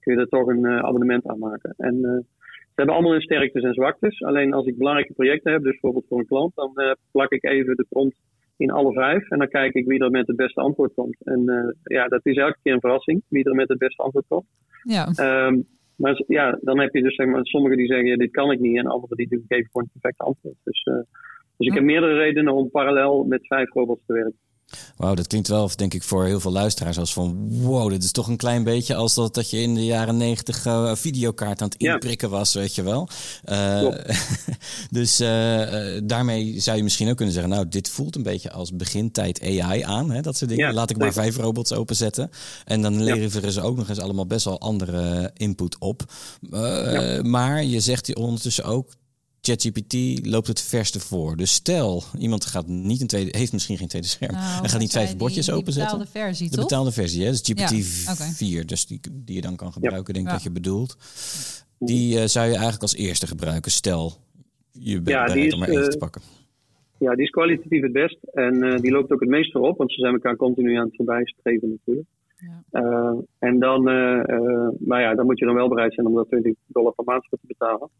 kun 0.00 0.14
je 0.14 0.20
er 0.20 0.28
toch 0.28 0.46
een 0.46 0.66
abonnement 0.66 1.26
aan 1.26 1.38
maken. 1.38 1.74
En 1.76 2.26
ze 2.74 2.80
hebben 2.80 2.94
allemaal 2.94 3.12
hun 3.12 3.28
sterktes 3.28 3.62
en 3.62 3.74
zwaktes. 3.74 4.22
Alleen 4.22 4.52
als 4.52 4.66
ik 4.66 4.78
belangrijke 4.78 5.12
projecten 5.12 5.52
heb, 5.52 5.62
dus 5.62 5.70
bijvoorbeeld 5.70 6.06
voor 6.08 6.18
een 6.18 6.26
klant, 6.26 6.54
dan 6.54 6.72
uh, 6.74 6.92
plak 7.12 7.32
ik 7.32 7.44
even 7.44 7.76
de 7.76 7.86
prompt 7.88 8.16
in 8.56 8.70
alle 8.70 8.92
vijf. 8.92 9.30
En 9.30 9.38
dan 9.38 9.48
kijk 9.48 9.74
ik 9.74 9.86
wie 9.86 9.98
er 9.98 10.10
met 10.10 10.26
het 10.26 10.36
beste 10.36 10.60
antwoord 10.60 10.94
komt. 10.94 11.16
En 11.24 11.42
uh, 11.46 11.72
ja, 11.82 12.08
dat 12.08 12.20
is 12.22 12.36
elke 12.36 12.58
keer 12.62 12.72
een 12.72 12.80
verrassing, 12.80 13.22
wie 13.28 13.44
er 13.44 13.54
met 13.54 13.68
het 13.68 13.78
beste 13.78 14.02
antwoord 14.02 14.26
komt. 14.28 14.46
Ja. 14.82 15.06
Um, 15.46 15.66
maar 15.96 16.22
ja, 16.26 16.58
dan 16.60 16.80
heb 16.80 16.94
je 16.94 17.02
dus 17.02 17.14
zeg 17.14 17.26
maar, 17.26 17.46
sommigen 17.46 17.76
die 17.76 17.86
zeggen, 17.86 18.06
ja, 18.06 18.16
dit 18.16 18.30
kan 18.30 18.50
ik 18.50 18.60
niet. 18.60 18.78
En 18.78 18.86
anderen 18.86 19.16
die 19.16 19.28
geven 19.28 19.46
gewoon 19.48 19.88
het 19.92 19.92
perfecte 19.92 20.24
antwoord. 20.24 20.56
Dus, 20.64 20.84
uh, 20.84 20.94
dus 21.56 21.66
ik 21.66 21.74
heb 21.74 21.82
meerdere 21.82 22.14
redenen 22.14 22.54
om 22.54 22.70
parallel 22.70 23.24
met 23.24 23.46
vijf 23.46 23.72
robots 23.72 24.06
te 24.06 24.12
werken. 24.12 24.38
Wauw, 24.96 25.14
dat 25.14 25.26
klinkt 25.26 25.48
wel, 25.48 25.70
denk 25.76 25.94
ik, 25.94 26.02
voor 26.02 26.24
heel 26.24 26.40
veel 26.40 26.52
luisteraars 26.52 26.98
als 26.98 27.12
van... 27.12 27.48
wow, 27.48 27.90
dit 27.90 28.04
is 28.04 28.10
toch 28.10 28.28
een 28.28 28.36
klein 28.36 28.64
beetje 28.64 28.94
als 28.94 29.14
dat, 29.14 29.34
dat 29.34 29.50
je 29.50 29.60
in 29.60 29.74
de 29.74 29.84
jaren 29.84 30.16
negentig 30.16 30.66
uh, 30.66 30.94
videokaart 30.94 31.62
aan 31.62 31.68
het 31.68 31.80
inprikken 31.80 32.30
was, 32.30 32.54
weet 32.54 32.74
je 32.74 32.82
wel. 32.82 33.08
Uh, 33.44 33.88
dus 34.90 35.20
uh, 35.20 35.28
daarmee 36.04 36.60
zou 36.60 36.76
je 36.76 36.82
misschien 36.82 37.08
ook 37.08 37.16
kunnen 37.16 37.34
zeggen... 37.34 37.52
nou, 37.52 37.68
dit 37.68 37.88
voelt 37.88 38.16
een 38.16 38.22
beetje 38.22 38.52
als 38.52 38.76
begintijd 38.76 39.42
AI 39.42 39.82
aan, 39.82 40.10
hè, 40.10 40.20
dat 40.20 40.36
soort 40.36 40.50
dingen. 40.50 40.74
Laat 40.74 40.90
ik 40.90 40.96
maar 40.96 41.12
vijf 41.12 41.36
robots 41.36 41.72
openzetten. 41.72 42.30
En 42.64 42.82
dan 42.82 43.02
leveren 43.02 43.52
ze 43.52 43.60
ook 43.60 43.76
nog 43.76 43.88
eens 43.88 44.00
allemaal 44.00 44.26
best 44.26 44.44
wel 44.44 44.60
andere 44.60 45.30
input 45.34 45.78
op. 45.78 46.02
Maar 47.22 47.64
je 47.64 47.80
zegt 47.80 48.14
ondertussen 48.14 48.64
ook 48.64 48.92
ChatGPT 49.46 50.26
loopt 50.26 50.46
het 50.46 50.60
verste 50.60 51.00
voor. 51.00 51.36
Dus 51.36 51.52
stel, 51.52 52.02
iemand 52.18 52.44
gaat 52.44 52.66
niet 52.66 53.00
een 53.00 53.06
tweede, 53.06 53.38
heeft 53.38 53.52
misschien 53.52 53.76
geen 53.76 53.88
tweede 53.88 54.08
scherm. 54.08 54.32
Nou, 54.32 54.62
en 54.62 54.68
gaat 54.68 54.80
niet 54.80 54.92
vijf 54.92 55.16
bordjes 55.16 55.50
openzetten. 55.50 55.98
De 55.98 56.04
betaalde 56.04 56.26
versie, 56.26 56.50
De 56.50 56.56
betaalde 56.56 56.92
versie, 56.92 57.24
hè? 57.24 57.30
Dus 57.30 57.42
GPT 57.44 57.84
4, 58.36 58.66
dus 58.66 58.86
die, 58.86 59.00
die 59.12 59.34
je 59.34 59.40
dan 59.40 59.56
kan 59.56 59.72
gebruiken, 59.72 60.14
denk 60.14 60.26
ik 60.26 60.32
dat 60.32 60.42
je 60.42 60.50
bedoelt. 60.50 60.96
Die 61.78 62.16
uh, 62.16 62.24
zou 62.24 62.46
je 62.46 62.52
eigenlijk 62.52 62.82
als 62.82 62.94
eerste 62.94 63.26
gebruiken, 63.26 63.70
stel 63.70 64.12
je 64.72 64.94
bent 64.94 65.08
ja, 65.08 65.24
bereid 65.24 65.54
om 65.54 65.62
er 65.62 65.68
eentje 65.68 65.84
te 65.84 65.94
eh, 65.94 65.98
pakken. 65.98 66.22
Ja, 66.98 67.14
die 67.14 67.24
is 67.24 67.30
kwalitatief 67.30 67.82
het 67.82 67.92
best. 67.92 68.18
En 68.32 68.54
uh, 68.54 68.76
die 68.76 68.90
loopt 68.90 69.12
ook 69.12 69.20
het 69.20 69.28
meest 69.28 69.52
voorop, 69.52 69.78
want 69.78 69.92
ze 69.92 70.00
zijn 70.00 70.12
elkaar 70.12 70.36
continu 70.36 70.76
aan 70.76 70.86
het 70.86 70.96
voorbijstreven 70.96 71.68
natuurlijk. 71.68 72.08
Ja. 72.36 72.82
Uh, 72.82 73.18
en 73.38 73.58
dan, 73.58 73.82
maar 74.78 75.00
ja, 75.00 75.14
dan 75.14 75.26
moet 75.26 75.38
je 75.38 75.44
dan 75.44 75.54
wel 75.54 75.68
bereid 75.68 75.94
zijn 75.94 76.06
om 76.06 76.14
dat 76.14 76.28
20 76.28 76.54
dollar 76.66 76.92
per 76.92 77.04
maand 77.04 77.26
te 77.30 77.38
betalen. 77.40 77.90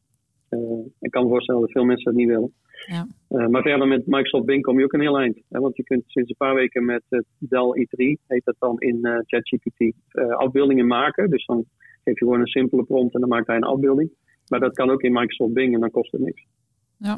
Eh, 0.55 0.87
ik 1.01 1.11
kan 1.11 1.23
me 1.23 1.29
voorstellen 1.29 1.61
dat 1.61 1.71
veel 1.71 1.85
mensen 1.85 2.05
dat 2.05 2.15
niet 2.15 2.29
willen. 2.29 2.53
Ja. 2.87 3.07
Eh, 3.29 3.47
maar 3.47 3.63
verder 3.63 3.89
met 3.89 4.07
Microsoft 4.07 4.45
Bing 4.45 4.63
kom 4.63 4.79
je 4.79 4.85
ook 4.85 4.93
een 4.93 5.01
heel 5.01 5.19
eind. 5.19 5.41
Hè? 5.49 5.61
Want 5.61 5.77
je 5.77 5.83
kunt 5.83 6.03
sinds 6.07 6.31
een 6.31 6.37
paar 6.37 6.55
weken 6.55 6.85
met 6.85 7.03
het 7.09 7.27
Dell 7.39 7.87
i3, 7.87 8.21
heet 8.27 8.45
dat 8.45 8.57
dan 8.59 8.79
in 8.79 8.99
uh, 9.03 9.19
ChatGPT, 9.25 9.95
afbeeldingen 10.37 10.87
maken. 10.87 11.31
Dus 11.31 11.47
dan 11.47 11.65
geef 12.05 12.19
je 12.19 12.25
gewoon 12.25 12.41
een 12.41 12.47
simpele 12.47 12.85
prompt 12.85 13.15
en 13.15 13.21
dan 13.21 13.29
maakt 13.29 13.47
hij 13.47 13.57
een 13.57 13.63
afbeelding. 13.63 14.11
Maar 14.49 14.61
dat 14.61 14.75
kan 14.75 14.91
ook 14.91 15.03
in 15.03 15.13
Microsoft 15.13 15.53
Bing 15.53 15.75
en 15.75 15.81
dan 15.81 15.91
kost 15.91 16.13
het 16.13 16.21
niks. 16.21 16.47
Ja, 16.97 17.15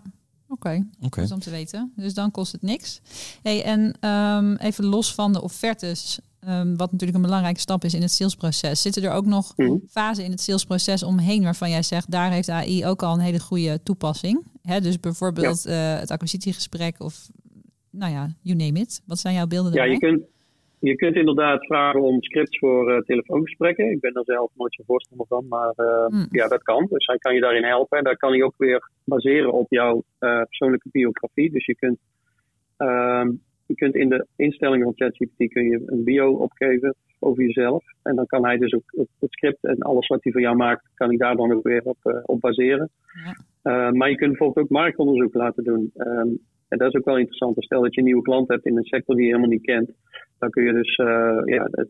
oké. 0.49 0.85
Okay. 0.99 1.23
Dus 1.23 1.33
om 1.33 1.38
te 1.38 1.50
weten. 1.50 1.93
Dus 1.97 2.14
dan 2.14 2.31
kost 2.31 2.52
het 2.52 2.62
niks. 2.62 3.00
Hey, 3.43 3.62
en 3.62 3.81
um, 4.11 4.57
even 4.57 4.85
los 4.85 5.14
van 5.14 5.33
de 5.33 5.43
offertes. 5.43 6.21
Um, 6.49 6.76
wat 6.76 6.93
natuurlijk 6.93 7.19
een 7.19 7.25
belangrijke 7.25 7.61
stap 7.61 7.85
is 7.85 7.95
in 7.95 8.00
het 8.00 8.11
salesproces. 8.11 8.83
Zitten 8.83 9.03
er 9.03 9.12
ook 9.12 9.26
nog 9.26 9.57
mm 9.57 9.81
fasen 9.88 10.25
in 10.25 10.30
het 10.30 10.41
salesproces 10.41 11.02
omheen 11.02 11.43
waarvan 11.43 11.71
jij 11.71 11.82
zegt, 11.82 12.11
daar 12.11 12.30
heeft 12.30 12.49
AI 12.49 12.87
ook 12.87 13.02
al 13.02 13.15
een 13.15 13.21
hele 13.21 13.41
goede 13.41 13.82
toepassing? 13.82 14.45
Hè, 14.63 14.80
dus 14.80 15.00
bijvoorbeeld 15.00 15.63
ja. 15.63 15.95
uh, 15.95 16.00
het 16.00 16.11
acquisitiegesprek 16.11 17.00
of, 17.00 17.15
nou 17.91 18.13
ja, 18.13 18.28
you 18.43 18.56
name 18.56 18.78
it. 18.78 19.02
Wat 19.06 19.19
zijn 19.19 19.35
jouw 19.35 19.47
beelden 19.47 19.73
daarbij? 19.73 19.93
Ja, 19.93 19.99
je 20.00 20.06
kunt, 20.06 20.26
je 20.78 20.97
kunt 20.97 21.17
inderdaad 21.17 21.67
vragen 21.67 22.02
om 22.02 22.23
scripts 22.23 22.59
voor 22.59 22.93
uh, 22.93 23.00
telefoongesprekken. 23.00 23.91
Ik 23.91 24.00
ben 24.00 24.15
er 24.15 24.25
zelf 24.25 24.50
nooit 24.54 24.75
zo 24.75 24.82
voorstander 24.87 25.26
van, 25.26 25.47
maar 25.49 25.73
uh, 25.76 26.06
mm. 26.09 26.26
ja, 26.30 26.49
dat 26.49 26.63
kan. 26.63 26.87
Dus 26.91 27.06
hij 27.06 27.19
kan 27.19 27.35
je 27.35 27.41
daarin 27.41 27.65
helpen. 27.65 27.99
En 27.99 28.04
daar 28.04 28.17
kan 28.17 28.32
hij 28.32 28.43
ook 28.43 28.54
weer 28.56 28.91
baseren 29.04 29.52
op 29.52 29.67
jouw 29.69 30.04
persoonlijke 30.19 30.89
biografie. 30.93 31.50
Dus 31.50 31.67
je 31.67 31.76
kunt 31.76 31.99
ehm, 32.76 33.28
je 33.67 33.75
kunt 33.75 33.95
in 33.95 34.09
de 34.09 34.26
instellingen 34.37 34.85
van 34.85 34.95
ChatGPT 34.97 35.52
kun 35.52 35.69
je 35.69 35.83
een 35.87 36.05
bio 36.05 36.33
opgeven 36.33 36.95
over 37.19 37.43
jezelf. 37.43 37.85
En 38.02 38.17
dan 38.17 38.26
kan 38.26 38.45
hij 38.45 38.57
dus 38.57 38.75
ook 38.75 39.07
het 39.19 39.31
script 39.33 39.65
en 39.65 39.79
alles 39.79 40.07
wat 40.07 40.23
hij 40.23 40.33
voor 40.33 40.41
jou 40.41 40.57
maakt, 40.57 40.89
kan 40.95 41.09
hij 41.09 41.17
daar 41.17 41.37
dan 41.37 41.52
ook 41.52 41.63
weer 41.63 41.83
op, 41.83 41.99
uh, 42.05 42.19
op 42.23 42.41
baseren. 42.41 42.91
Ja. 43.25 43.89
Uh, 43.89 43.93
maar 43.93 44.11
je 44.11 44.17
kunt 44.17 44.31
bijvoorbeeld 44.31 44.67
ook 44.67 44.73
marktonderzoek 44.73 45.35
laten 45.35 45.65
doen. 45.65 45.91
Um, 45.97 46.39
en 46.69 46.79
dat 46.79 46.89
is 46.89 46.95
ook 46.95 47.05
wel 47.05 47.19
interessant. 47.19 47.65
Stel 47.65 47.83
dat 47.83 47.95
je 47.95 48.00
een 48.00 48.07
nieuwe 48.07 48.23
klant 48.23 48.49
hebt 48.49 48.67
in 48.67 48.76
een 48.76 48.85
sector 48.85 49.15
die 49.15 49.25
je 49.25 49.31
helemaal 49.31 49.50
niet 49.50 49.65
kent. 49.65 49.91
Dan 50.39 50.50
kun 50.50 50.65
je 50.65 50.73
dus 50.73 50.97
uh, 50.97 51.41
ja, 51.45 51.69
het, 51.71 51.89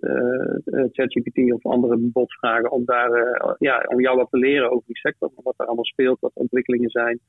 ChatGPT 0.93 1.53
of 1.53 1.67
andere 1.67 1.97
bots 1.99 2.39
vragen 2.39 2.71
om, 2.71 2.85
daar, 2.85 3.11
ja, 3.59 3.85
om 3.89 4.01
jou 4.01 4.17
wat 4.17 4.31
te 4.31 4.39
leren 4.39 4.71
over 4.71 4.87
die 4.87 4.99
sector. 4.99 5.31
Wat 5.43 5.55
er 5.57 5.67
allemaal 5.67 5.85
speelt, 5.85 6.21
wat 6.21 6.31
ontwikkelingen 6.35 6.91
zijn. 6.91 7.21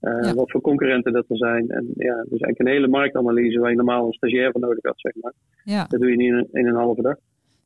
Uh, 0.00 0.32
Wat 0.32 0.50
voor 0.50 0.60
concurrenten 0.60 1.12
dat 1.12 1.24
er 1.28 1.36
zijn. 1.36 1.70
En 1.70 1.86
ja, 1.96 2.14
dus 2.14 2.40
eigenlijk 2.40 2.58
een 2.58 2.66
hele 2.66 2.88
marktanalyse 2.88 3.58
waar 3.58 3.70
je 3.70 3.76
normaal 3.76 4.06
een 4.06 4.12
stagiair 4.12 4.50
voor 4.52 4.60
nodig 4.60 4.82
had, 4.82 5.00
zeg 5.00 5.12
maar. 5.20 5.32
Ja. 5.64 5.84
Dat 5.84 6.00
doe 6.00 6.10
je 6.10 6.16
niet 6.16 6.32
in, 6.32 6.48
in 6.52 6.66
een 6.66 6.74
halve 6.74 7.02
dag. 7.02 7.16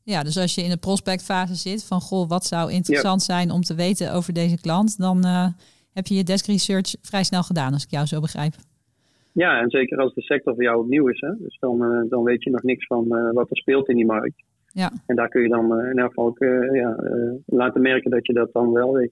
Ja, 0.03 0.23
dus 0.23 0.37
als 0.37 0.55
je 0.55 0.61
in 0.61 0.69
de 0.69 0.77
prospectfase 0.77 1.55
zit 1.55 1.85
van 1.85 2.01
goh, 2.01 2.29
wat 2.29 2.45
zou 2.45 2.71
interessant 2.71 3.21
zijn 3.21 3.51
om 3.51 3.61
te 3.61 3.75
weten 3.75 4.13
over 4.13 4.33
deze 4.33 4.61
klant, 4.61 4.97
dan 4.97 5.17
uh, 5.25 5.47
heb 5.93 6.07
je 6.07 6.15
je 6.15 6.23
desk 6.23 6.45
research 6.45 6.95
vrij 7.01 7.23
snel 7.23 7.43
gedaan, 7.43 7.73
als 7.73 7.83
ik 7.83 7.91
jou 7.91 8.05
zo 8.05 8.19
begrijp. 8.19 8.53
Ja, 9.31 9.59
en 9.59 9.69
zeker 9.69 9.97
als 9.97 10.13
de 10.13 10.21
sector 10.21 10.53
voor 10.53 10.63
jou 10.63 10.79
opnieuw 10.79 11.07
is. 11.07 11.19
Hè? 11.19 11.31
Dus 11.37 11.57
dan, 11.59 11.83
uh, 11.83 12.09
dan 12.09 12.23
weet 12.23 12.43
je 12.43 12.49
nog 12.49 12.63
niks 12.63 12.85
van 12.85 13.07
wat 13.33 13.49
er 13.49 13.57
speelt 13.57 13.89
in 13.89 13.95
die 13.95 14.05
markt. 14.05 14.43
Ja. 14.67 14.91
En 15.05 15.15
daar 15.15 15.29
kun 15.29 15.41
je 15.41 15.49
dan 15.49 15.79
in 15.79 15.97
elk 15.97 16.07
geval 16.07 16.25
ook, 16.25 16.39
ja, 16.73 16.95
laten 17.45 17.81
merken 17.81 18.11
dat 18.11 18.25
je 18.25 18.33
dat 18.33 18.53
dan 18.53 18.71
wel 18.71 18.93
weet. 18.93 19.11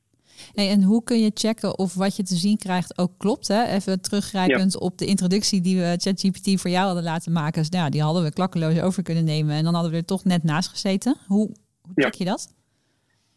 Hey, 0.54 0.70
en 0.70 0.84
hoe 0.84 1.04
kun 1.04 1.20
je 1.20 1.32
checken 1.34 1.78
of 1.78 1.94
wat 1.94 2.16
je 2.16 2.24
te 2.24 2.36
zien 2.36 2.58
krijgt 2.58 2.98
ook 2.98 3.12
klopt? 3.18 3.48
Hè? 3.48 3.64
Even 3.76 4.02
teruggrijpend 4.02 4.80
op 4.80 4.98
de 4.98 5.06
introductie 5.06 5.62
die 5.62 5.78
we 5.78 5.96
ChatGPT 5.98 6.62
voor 6.62 6.70
jou 6.70 6.86
hadden 6.86 7.04
laten 7.04 7.32
maken. 7.32 7.62
Dus, 7.62 7.70
nou, 7.70 7.90
die 7.90 8.02
hadden 8.02 8.24
we 8.24 8.34
klakkeloos 8.34 8.82
over 8.82 9.04
kunnen 9.04 9.24
nemen. 9.24 9.56
En 9.56 9.64
dan 9.64 9.74
hadden 9.74 9.92
we 9.92 9.98
er 9.98 10.06
toch 10.06 10.24
net 10.24 10.44
naast 10.44 10.70
gezeten. 10.70 11.16
Hoe, 11.28 11.50
hoe 11.82 11.94
check 12.04 12.14
je 12.14 12.26
dat? 12.26 12.60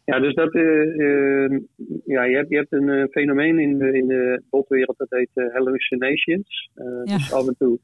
Ja, 0.05 0.19
dus 0.19 0.33
dat, 0.33 0.53
uh, 0.53 0.95
uh, 0.95 1.59
ja, 2.05 2.23
je, 2.23 2.35
hebt, 2.35 2.49
je 2.49 2.55
hebt 2.55 2.71
een 2.71 2.87
uh, 2.87 3.03
fenomeen 3.11 3.59
in 3.59 3.77
de, 3.77 3.97
in 3.97 4.07
de 4.07 4.41
botwereld 4.49 4.97
dat 4.97 5.09
heet 5.09 5.51
hallucinations. 5.53 6.69
Ja. 7.03 7.17
Dus 7.17 7.33
af 7.33 7.47
en 7.47 7.55
toe 7.57 7.79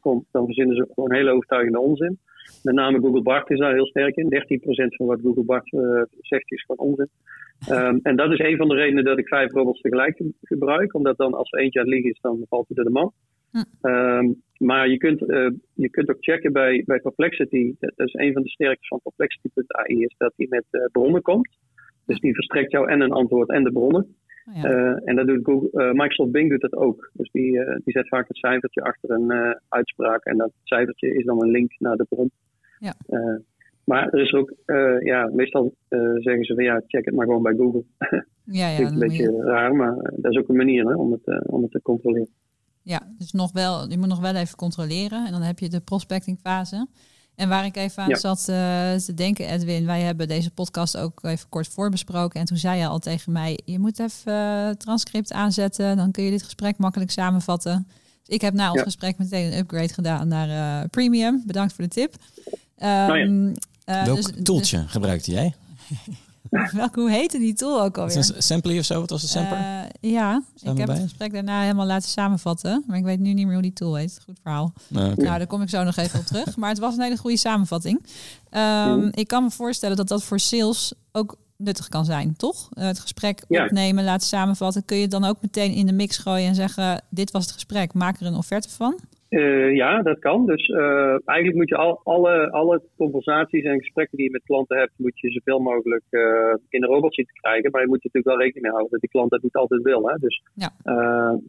komt, 0.00 0.24
dan 0.30 0.44
verzinnen 0.44 0.76
ze 0.76 0.86
gewoon 0.94 1.12
hele 1.12 1.30
overtuigende 1.30 1.80
onzin. 1.80 2.18
Met 2.62 2.74
name 2.74 3.00
Google 3.00 3.22
Bart 3.22 3.50
is 3.50 3.58
daar 3.58 3.74
heel 3.74 3.86
sterk 3.86 4.16
in. 4.16 4.58
13% 4.90 4.96
van 4.96 5.06
wat 5.06 5.20
Google 5.20 5.44
Bart 5.44 5.68
zegt 6.20 6.52
is 6.52 6.64
gewoon 6.64 6.88
onzin. 6.88 7.08
Um, 7.70 8.00
en 8.02 8.16
dat 8.16 8.32
is 8.32 8.38
een 8.38 8.56
van 8.56 8.68
de 8.68 8.74
redenen 8.74 9.04
dat 9.04 9.18
ik 9.18 9.28
vijf 9.28 9.52
robots 9.52 9.80
tegelijk 9.80 10.22
gebruik. 10.42 10.94
Omdat 10.94 11.16
dan 11.16 11.34
als 11.34 11.52
er 11.52 11.58
eentje 11.58 11.78
aan 11.78 11.84
het 11.84 11.94
liggen 11.94 12.12
is, 12.12 12.20
dan 12.20 12.44
valt 12.48 12.66
hij 12.66 12.76
door 12.76 12.84
de 12.84 12.90
man. 12.90 13.12
Hm. 13.50 13.88
Um, 13.88 14.42
maar 14.58 14.88
je 14.88 14.96
kunt, 14.96 15.22
uh, 15.22 15.50
je 15.74 15.90
kunt 15.90 16.10
ook 16.10 16.16
checken 16.20 16.52
bij, 16.52 16.82
bij 16.86 17.00
Perplexity. 17.00 17.74
Dat 17.78 18.06
is 18.06 18.14
een 18.14 18.32
van 18.32 18.42
de 18.42 18.48
sterktes 18.48 18.88
van 18.88 19.00
Perplexity.ai, 19.02 20.04
is 20.04 20.14
dat 20.18 20.32
hij 20.36 20.46
met 20.50 20.64
uh, 20.70 20.84
bronnen 20.92 21.22
komt. 21.22 21.48
Dus 22.06 22.20
die 22.20 22.34
verstrekt 22.34 22.70
jou 22.70 22.88
en 22.90 23.00
een 23.00 23.12
antwoord 23.12 23.48
en 23.48 23.64
de 23.64 23.72
bronnen. 23.72 24.16
Oh 24.46 24.62
ja. 24.62 24.70
uh, 24.70 25.00
en 25.04 25.16
dat 25.16 25.26
doet 25.26 25.44
Google, 25.44 25.92
Microsoft 25.92 26.30
Bing 26.30 26.50
doet 26.50 26.60
dat 26.60 26.76
ook. 26.76 27.10
Dus 27.12 27.30
die, 27.30 27.52
die 27.84 27.92
zet 27.92 28.08
vaak 28.08 28.28
een 28.28 28.34
cijfertje 28.34 28.82
achter 28.82 29.10
een 29.10 29.56
uitspraak. 29.68 30.24
En 30.24 30.36
dat 30.36 30.52
cijfertje 30.62 31.14
is 31.14 31.24
dan 31.24 31.42
een 31.42 31.50
link 31.50 31.74
naar 31.78 31.96
de 31.96 32.06
bron. 32.08 32.30
Ja. 32.78 32.94
Maar 33.88 34.08
er 34.08 34.20
is 34.20 34.32
ook, 34.32 34.54
uh, 34.66 35.00
ja, 35.00 35.30
meestal 35.32 35.74
uh, 35.88 36.00
zeggen 36.14 36.44
ze 36.44 36.54
van 36.54 36.64
ja, 36.64 36.82
check 36.86 37.04
het 37.04 37.14
maar 37.14 37.26
gewoon 37.26 37.42
bij 37.42 37.54
Google. 37.54 37.84
Ja, 38.50 38.68
ja. 38.68 38.86
een 38.86 38.98
beetje 38.98 39.42
raar, 39.42 39.74
maar 39.74 40.12
dat 40.16 40.32
is 40.32 40.38
ook 40.38 40.48
een 40.48 40.56
manier 40.56 40.86
hè, 40.86 40.94
om, 40.94 41.12
het, 41.12 41.20
uh, 41.24 41.38
om 41.46 41.62
het 41.62 41.70
te 41.70 41.82
controleren. 41.82 42.28
Ja, 42.82 43.00
dus 43.18 43.32
nog 43.32 43.52
wel, 43.52 43.90
je 43.90 43.98
moet 43.98 44.08
nog 44.08 44.20
wel 44.20 44.34
even 44.34 44.56
controleren 44.56 45.26
en 45.26 45.32
dan 45.32 45.42
heb 45.42 45.58
je 45.58 45.68
de 45.68 45.80
prospecting 45.80 46.38
fase. 46.38 46.86
En 47.34 47.48
waar 47.48 47.64
ik 47.64 47.76
even 47.76 48.02
aan 48.02 48.16
zat 48.16 48.44
te 49.04 49.14
denken, 49.14 49.48
Edwin, 49.48 49.86
wij 49.86 50.00
hebben 50.00 50.28
deze 50.28 50.50
podcast 50.50 50.96
ook 50.96 51.22
even 51.22 51.48
kort 51.48 51.68
voorbesproken. 51.68 52.40
En 52.40 52.46
toen 52.46 52.56
zei 52.56 52.78
je 52.78 52.86
al 52.86 52.98
tegen 52.98 53.32
mij, 53.32 53.58
je 53.64 53.78
moet 53.78 54.00
even 54.00 54.78
transcript 54.78 55.32
aanzetten, 55.32 55.96
dan 55.96 56.10
kun 56.10 56.24
je 56.24 56.30
dit 56.30 56.42
gesprek 56.42 56.78
makkelijk 56.78 57.10
samenvatten. 57.10 57.86
Dus 58.22 58.34
ik 58.34 58.40
heb 58.40 58.54
na 58.54 58.72
ons 58.72 58.82
gesprek 58.82 59.18
meteen 59.18 59.52
een 59.52 59.58
upgrade 59.58 59.94
gedaan 59.94 60.28
naar 60.28 60.88
premium. 60.88 61.42
Bedankt 61.46 61.72
voor 61.72 61.84
de 61.84 61.90
tip. 61.90 62.14
Um, 62.82 63.54
Welk 63.88 64.16
dus, 64.16 64.42
toeltje 64.42 64.82
dus, 64.82 64.90
gebruikte 64.90 65.30
jij? 65.30 65.54
Welke, 66.72 67.00
hoe 67.00 67.10
heette 67.10 67.38
die 67.38 67.54
tool 67.54 67.82
ook 67.82 67.98
alweer? 67.98 68.16
Is 68.16 68.32
Samply 68.38 68.78
of 68.78 68.84
zo? 68.84 69.00
Wat 69.00 69.10
was 69.10 69.22
het, 69.22 69.30
Samper? 69.30 69.58
Uh, 69.58 70.10
ja, 70.12 70.42
ik 70.62 70.78
heb 70.78 70.88
het 70.88 70.98
gesprek 70.98 71.32
daarna 71.32 71.60
helemaal 71.60 71.86
laten 71.86 72.08
samenvatten. 72.08 72.84
Maar 72.86 72.96
ik 72.96 73.04
weet 73.04 73.18
nu 73.18 73.32
niet 73.32 73.44
meer 73.44 73.54
hoe 73.54 73.62
die 73.62 73.72
tool 73.72 73.94
heet. 73.94 74.20
Goed 74.24 74.38
verhaal. 74.42 74.72
Nou, 74.88 75.14
daar 75.14 75.46
kom 75.46 75.62
ik 75.62 75.68
zo 75.68 75.82
nog 75.82 75.96
even 75.96 76.18
op 76.18 76.26
terug. 76.26 76.56
Maar 76.56 76.68
het 76.68 76.78
was 76.78 76.96
een 76.96 77.02
hele 77.02 77.16
goede 77.16 77.36
samenvatting. 77.36 78.06
Um, 78.50 79.08
ik 79.12 79.28
kan 79.28 79.42
me 79.42 79.50
voorstellen 79.50 79.96
dat 79.96 80.08
dat 80.08 80.22
voor 80.22 80.40
sales 80.40 80.92
ook 81.12 81.36
nuttig 81.56 81.88
kan 81.88 82.04
zijn, 82.04 82.36
toch? 82.36 82.68
Uh, 82.72 82.84
het 82.84 82.98
gesprek 82.98 83.44
opnemen, 83.48 84.04
laten 84.04 84.26
samenvatten. 84.26 84.84
Kun 84.84 84.96
je 84.96 85.08
dan 85.08 85.24
ook 85.24 85.36
meteen 85.40 85.72
in 85.72 85.86
de 85.86 85.92
mix 85.92 86.16
gooien 86.16 86.48
en 86.48 86.54
zeggen: 86.54 87.02
Dit 87.10 87.30
was 87.30 87.44
het 87.44 87.52
gesprek, 87.52 87.94
maak 87.94 88.20
er 88.20 88.26
een 88.26 88.34
offerte 88.34 88.70
van? 88.70 88.98
Uh, 89.30 89.74
ja, 89.74 90.02
dat 90.02 90.18
kan. 90.18 90.46
Dus 90.46 90.68
uh, 90.68 91.16
eigenlijk 91.24 91.54
moet 91.54 91.68
je 91.68 91.76
al, 91.76 92.00
alle, 92.04 92.50
alle 92.50 92.82
conversaties 92.96 93.64
en 93.64 93.78
gesprekken 93.78 94.16
die 94.16 94.26
je 94.26 94.32
met 94.32 94.42
klanten 94.44 94.78
hebt, 94.78 94.92
moet 94.96 95.20
je 95.20 95.30
zoveel 95.30 95.58
mogelijk 95.58 96.02
uh, 96.10 96.54
in 96.68 96.80
de 96.80 96.86
robot 96.86 97.14
zien 97.14 97.26
te 97.26 97.40
krijgen. 97.40 97.70
Maar 97.70 97.80
je 97.80 97.88
moet 97.88 98.02
natuurlijk 98.02 98.26
wel 98.26 98.38
rekening 98.38 98.62
mee 98.62 98.72
houden 98.72 98.90
dat 98.90 99.00
die 99.00 99.10
klant 99.10 99.30
dat 99.30 99.42
niet 99.42 99.54
altijd 99.54 99.82
wil. 99.82 100.08
Hè? 100.08 100.14
Dus 100.18 100.42
ja. 100.54 100.70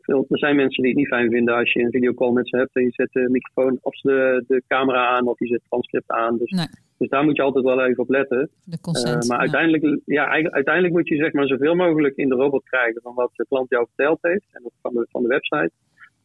veel, 0.01 0.25
er 0.29 0.37
zijn 0.37 0.55
mensen 0.55 0.83
die 0.83 0.91
het 0.91 0.99
niet 0.99 1.07
fijn 1.07 1.29
vinden 1.29 1.55
als 1.55 1.73
je 1.73 1.81
een 1.81 1.91
videocall 1.91 2.31
met 2.31 2.49
ze 2.49 2.57
hebt 2.57 2.75
en 2.75 2.83
je 2.83 2.91
zet 2.91 3.11
de 3.11 3.29
microfoon 3.29 3.77
of 3.81 3.95
de, 4.01 4.43
de 4.47 4.63
camera 4.67 5.07
aan 5.07 5.27
of 5.27 5.39
je 5.39 5.45
zet 5.45 5.59
het 5.59 5.69
transcript 5.69 6.09
aan. 6.09 6.37
Dus, 6.37 6.51
nee. 6.51 6.67
dus 6.97 7.09
daar 7.09 7.23
moet 7.23 7.35
je 7.35 7.41
altijd 7.41 7.65
wel 7.65 7.85
even 7.85 8.03
op 8.03 8.09
letten. 8.09 8.49
De 8.63 8.79
consent, 8.81 9.27
maar 9.27 9.39
uiteindelijk, 9.39 10.01
ja, 10.05 10.27
uiteindelijk 10.29 10.93
moet 10.93 11.07
je 11.07 11.15
zeg 11.15 11.33
maar 11.33 11.47
zoveel 11.47 11.75
mogelijk 11.75 12.15
in 12.15 12.29
de 12.29 12.35
robot 12.35 12.63
krijgen 12.63 13.01
van 13.01 13.15
wat 13.15 13.31
de 13.33 13.45
klant 13.49 13.69
jou 13.69 13.85
verteld 13.85 14.17
heeft 14.21 14.45
en 14.51 14.71
van 14.81 14.93
de, 14.93 15.07
van 15.09 15.21
de 15.21 15.27
website. 15.27 15.71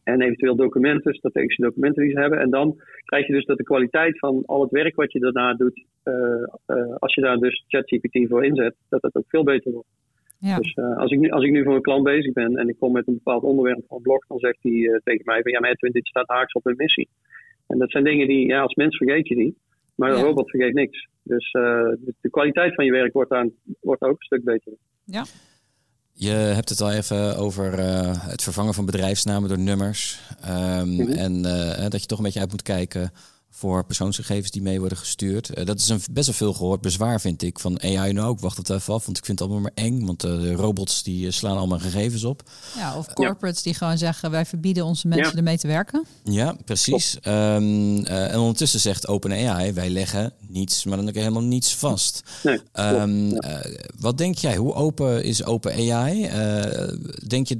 En 0.05 0.21
eventueel 0.21 0.55
documenten, 0.55 1.13
strategische 1.13 1.61
documenten 1.61 2.03
die 2.03 2.11
ze 2.11 2.19
hebben. 2.19 2.39
En 2.39 2.49
dan 2.49 2.81
krijg 3.05 3.27
je 3.27 3.33
dus 3.33 3.45
dat 3.45 3.57
de 3.57 3.63
kwaliteit 3.63 4.19
van 4.19 4.43
al 4.45 4.61
het 4.61 4.71
werk 4.71 4.95
wat 4.95 5.11
je 5.11 5.19
daarna 5.19 5.53
doet, 5.53 5.85
uh, 6.03 6.13
uh, 6.67 6.95
als 6.95 7.13
je 7.13 7.21
daar 7.21 7.37
dus 7.37 7.63
ChatGPT 7.67 8.27
voor 8.29 8.45
inzet, 8.45 8.75
dat 8.89 9.01
het 9.01 9.15
ook 9.15 9.27
veel 9.27 9.43
beter 9.43 9.71
wordt. 9.71 9.87
Ja. 10.39 10.57
Dus 10.57 10.75
uh, 10.75 10.97
als, 10.97 11.11
ik 11.11 11.19
nu, 11.19 11.29
als 11.29 11.43
ik 11.43 11.51
nu 11.51 11.63
voor 11.63 11.75
een 11.75 11.81
klant 11.81 12.03
bezig 12.03 12.33
ben 12.33 12.55
en 12.55 12.69
ik 12.69 12.79
kom 12.79 12.91
met 12.91 13.07
een 13.07 13.13
bepaald 13.13 13.43
onderwerp 13.43 13.83
van 13.87 13.97
een 13.97 14.03
blog, 14.03 14.27
dan 14.27 14.39
zegt 14.39 14.57
hij 14.61 15.01
tegen 15.03 15.25
mij 15.25 15.41
van 15.41 15.51
ja, 15.51 15.59
maar 15.59 15.69
Edwin, 15.69 15.91
dit 15.91 16.07
staat 16.07 16.27
haaks 16.27 16.53
op 16.53 16.65
een 16.65 16.75
missie. 16.77 17.09
En 17.67 17.77
dat 17.77 17.91
zijn 17.91 18.03
dingen 18.03 18.27
die, 18.27 18.47
ja, 18.47 18.61
als 18.61 18.75
mens 18.75 18.97
vergeet 18.97 19.27
je 19.27 19.35
die, 19.35 19.57
maar 19.95 20.11
een 20.11 20.23
robot 20.23 20.49
vergeet 20.49 20.73
niks. 20.73 21.07
Dus 21.23 21.51
de, 21.51 22.13
de 22.21 22.29
kwaliteit 22.29 22.75
van 22.75 22.85
je 22.85 22.91
werk 22.91 23.13
wordt, 23.13 23.31
aan, 23.31 23.51
wordt 23.81 24.01
ook 24.01 24.19
een 24.19 24.25
stuk 24.25 24.43
beter. 24.43 24.73
Ja. 25.03 25.23
Je 26.17 26.29
hebt 26.29 26.69
het 26.69 26.81
al 26.81 26.91
even 26.91 27.37
over 27.37 27.79
uh, 27.79 28.11
het 28.13 28.43
vervangen 28.43 28.73
van 28.73 28.85
bedrijfsnamen 28.85 29.49
door 29.49 29.59
nummers. 29.59 30.19
Um, 30.45 30.89
mm 30.89 30.99
-hmm. 30.99 31.11
En 31.11 31.45
uh, 31.45 31.85
dat 31.89 32.01
je 32.01 32.07
toch 32.07 32.17
een 32.17 32.23
beetje 32.23 32.39
uit 32.39 32.51
moet 32.51 32.61
kijken 32.61 33.11
voor 33.57 33.85
persoonsgegevens 33.85 34.51
die 34.51 34.61
mee 34.61 34.79
worden 34.79 34.97
gestuurd. 34.97 35.57
Uh, 35.57 35.65
dat 35.65 35.79
is 35.79 35.89
een 35.89 36.01
best 36.11 36.25
wel 36.27 36.35
veel 36.35 36.53
gehoord 36.53 36.81
bezwaar, 36.81 37.21
vind 37.21 37.43
ik. 37.43 37.59
Van 37.59 37.81
AI 37.81 38.13
nu 38.13 38.21
ook. 38.21 38.39
Wacht 38.39 38.57
het 38.57 38.69
even 38.69 38.93
af, 38.93 39.05
want 39.05 39.17
ik 39.17 39.25
vind 39.25 39.39
het 39.39 39.47
allemaal 39.47 39.71
maar 39.75 39.85
eng. 39.85 40.05
Want 40.05 40.25
uh, 40.25 40.41
de 40.41 40.53
robots 40.53 41.03
die 41.03 41.31
slaan 41.31 41.57
allemaal 41.57 41.79
gegevens 41.79 42.23
op. 42.23 42.43
Ja, 42.75 42.97
of 42.97 43.13
corporates 43.13 43.63
die 43.63 43.73
gewoon 43.73 43.97
zeggen... 43.97 44.31
wij 44.31 44.45
verbieden 44.45 44.85
onze 44.85 45.07
mensen 45.07 45.31
ja. 45.31 45.37
ermee 45.37 45.57
te 45.57 45.67
werken. 45.67 46.05
Ja, 46.23 46.55
precies. 46.65 47.17
Um, 47.23 47.97
uh, 47.97 48.31
en 48.31 48.39
ondertussen 48.39 48.79
zegt 48.79 49.07
OpenAI... 49.07 49.73
wij 49.73 49.89
leggen 49.89 50.33
niets, 50.47 50.85
maar 50.85 50.97
dan 50.97 51.07
ook 51.07 51.15
helemaal 51.15 51.43
niets 51.43 51.75
vast. 51.75 52.23
Nee, 52.43 52.59
um, 52.73 53.29
ja. 53.29 53.61
wat 53.99 54.17
denk 54.17 54.37
jij? 54.37 54.55
Hoe 54.55 54.73
open 54.73 55.23
is 55.23 55.43
OpenAI? 55.43 56.29
denk 57.27 57.47
je, 57.47 57.59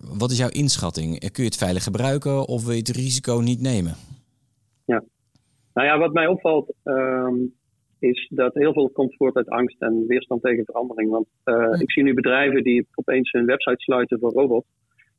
wat 0.00 0.30
is 0.30 0.36
jouw 0.36 0.48
inschatting? 0.48 1.18
Kun 1.18 1.42
je 1.44 1.48
het 1.50 1.58
veilig 1.58 1.82
gebruiken 1.82 2.46
of 2.46 2.62
wil 2.64 2.72
je 2.72 2.78
het 2.78 2.88
risico 2.88 3.34
niet 3.34 3.60
nemen? 3.60 3.96
Ja. 4.84 5.04
Nou 5.74 5.86
ja, 5.86 5.98
wat 5.98 6.12
mij 6.12 6.26
opvalt 6.26 6.74
um, 6.84 7.52
is 7.98 8.28
dat 8.34 8.54
heel 8.54 8.72
veel 8.72 8.90
komt 8.90 9.16
voort 9.16 9.36
uit 9.36 9.48
angst 9.48 9.82
en 9.82 10.06
weerstand 10.06 10.42
tegen 10.42 10.64
verandering. 10.64 11.10
Want 11.10 11.26
uh, 11.44 11.54
ja. 11.54 11.78
ik 11.78 11.92
zie 11.92 12.02
nu 12.02 12.14
bedrijven 12.14 12.62
die 12.62 12.86
opeens 12.94 13.32
hun 13.32 13.46
website 13.46 13.80
sluiten 13.82 14.18
voor 14.18 14.32
robots. 14.32 14.66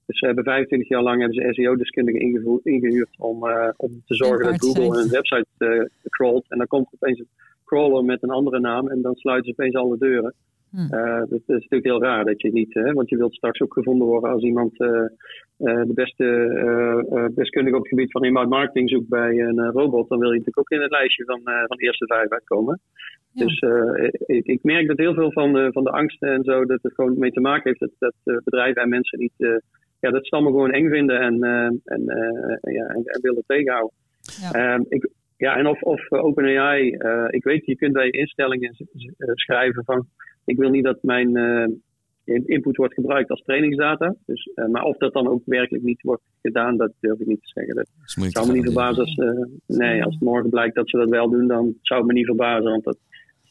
Dus 0.06 0.19
ze 0.19 0.26
hebben 0.26 0.43
25 0.43 0.89
jaar 0.89 1.02
lang 1.02 1.19
hebben 1.19 1.38
ze 1.38 1.54
SEO-deskundigen 1.54 2.21
ingehuurd 2.63 3.15
om, 3.17 3.45
uh, 3.45 3.69
om 3.78 4.02
te 4.06 4.15
zorgen 4.15 4.45
dat 4.45 4.62
Google 4.62 5.00
hun 5.00 5.10
website 5.10 5.45
uh, 5.58 5.86
crawlt. 6.10 6.45
En 6.50 6.58
dan 6.58 6.67
komt 6.67 6.88
opeens 6.93 7.19
een 7.19 7.30
crawler 7.65 8.04
met 8.04 8.24
een 8.24 8.30
andere 8.30 8.60
naam 8.60 8.88
en 8.88 9.02
dan 9.02 9.15
sluiten 9.15 9.45
ze 9.45 9.62
opeens 9.62 9.76
alle 9.76 9.97
deuren. 9.97 10.34
Hmm. 10.69 10.88
Uh, 10.91 11.19
dat, 11.19 11.39
is 11.39 11.45
natuurlijk 11.45 11.84
heel 11.84 12.02
raar 12.02 12.26
dat 12.26 12.41
je 12.41 12.52
niet, 12.52 12.74
hè, 12.74 12.93
want 12.93 13.10
je 13.10 13.17
wilt 13.17 13.36
straks 13.36 13.62
ook 13.62 13.74
gevonden 13.74 14.08
worden 14.08 14.30
als 14.30 14.43
iemand 14.43 14.74
uh, 15.62 15.74
uh, 15.74 15.84
de 15.84 15.93
beste 15.93 17.32
deskundige 17.36 17.76
op 17.76 17.82
het 17.82 17.89
gebied 17.89 18.12
van 18.12 18.24
inbound 18.24 18.50
marketing 18.50 18.89
zoekt 18.89 19.10
bij 19.10 19.39
een 19.39 19.71
robot, 19.71 20.10
dan 20.10 20.19
wil 20.19 20.32
je 20.32 20.38
natuurlijk 20.38 20.60
ook 20.60 20.78
in 20.78 20.82
het 20.82 20.91
lijstje 20.91 21.26
van, 21.26 21.41
van 21.43 21.78
de 21.78 21.84
eerste 21.84 22.06
vijf 22.06 22.30
uitkomen. 22.30 22.80
Ja. 23.34 23.45
Dus 23.45 23.63
ik, 24.26 24.45
ik, 24.45 24.63
merk 24.63 24.88
dat 24.88 24.97
heel 24.97 25.13
veel 25.13 25.32
van 25.32 25.54
de, 25.54 25.69
van 25.71 25.84
de 25.84 25.89
angsten 25.89 26.30
en 26.30 26.43
zo, 26.43 26.65
dat 26.65 26.80
het 26.82 26.93
gewoon 26.93 27.19
mee 27.19 27.32
te 27.32 27.39
maken 27.39 27.63
heeft 27.63 27.93
dat, 28.00 28.13
dat 28.24 28.43
bedrijven 28.43 28.82
en 28.82 28.89
mensen 28.89 29.19
niet, 29.19 29.62
ja, 30.00 30.10
dat 30.10 30.30
allemaal 30.30 30.52
gewoon 30.52 30.71
eng 30.71 30.89
vinden 30.89 31.19
en, 31.19 31.43
en, 31.84 32.04
ja, 32.62 32.86
en, 32.86 33.04
en, 33.06 33.21
willen 33.21 33.43
tegenhouden. 33.47 33.95
Ja. 34.41 34.74
Um, 34.74 34.86
ik, 34.89 35.10
ja, 35.38 35.58
en 35.58 35.67
of, 35.67 35.82
of 35.82 36.12
OpenAI, 36.12 36.97
ik 37.30 37.43
weet, 37.43 37.65
je 37.65 37.76
kunt 37.76 37.93
bij 37.93 38.10
instellingen 38.10 38.76
schrijven 39.36 39.84
van 39.84 40.08
ik 40.45 40.58
wil 40.58 40.69
niet 40.69 40.84
dat 40.84 41.04
mijn 41.04 41.38
uh, 41.38 41.65
input 42.46 42.78
wordt 42.78 42.94
gebruikt 42.94 43.30
als 43.30 43.41
trainingsdata. 43.41 44.15
Dus, 44.26 44.50
uh, 44.56 44.67
maar 44.67 44.84
of 44.84 44.98
dat 44.98 45.13
dan 45.13 45.28
ook 45.28 45.41
werkelijk 45.46 45.84
niet 45.84 46.02
wordt 46.02 46.24
gedaan, 46.41 46.78
dat 46.78 46.91
durf 47.00 47.20
ik 47.20 47.28
niet 47.28 47.41
te 47.41 47.52
zeggen. 47.54 47.76
Dat 47.76 47.88
zou 48.06 48.48
me 48.48 48.54
niet 48.54 48.63
verbazen 48.63 49.04
als, 49.04 49.17
uh, 49.17 49.46
nee, 49.67 50.04
als 50.04 50.17
morgen 50.20 50.50
blijkt 50.50 50.76
dat 50.76 50.89
ze 50.89 50.98
dat 50.98 51.10
wel 51.10 51.30
doen, 51.30 51.48
dan 51.48 51.76
zou 51.82 52.00
het 52.00 52.10
me 52.10 52.13
niet 52.13 52.26
verbazen. 52.26 52.72
Want 52.72 52.84
dat 52.84 52.98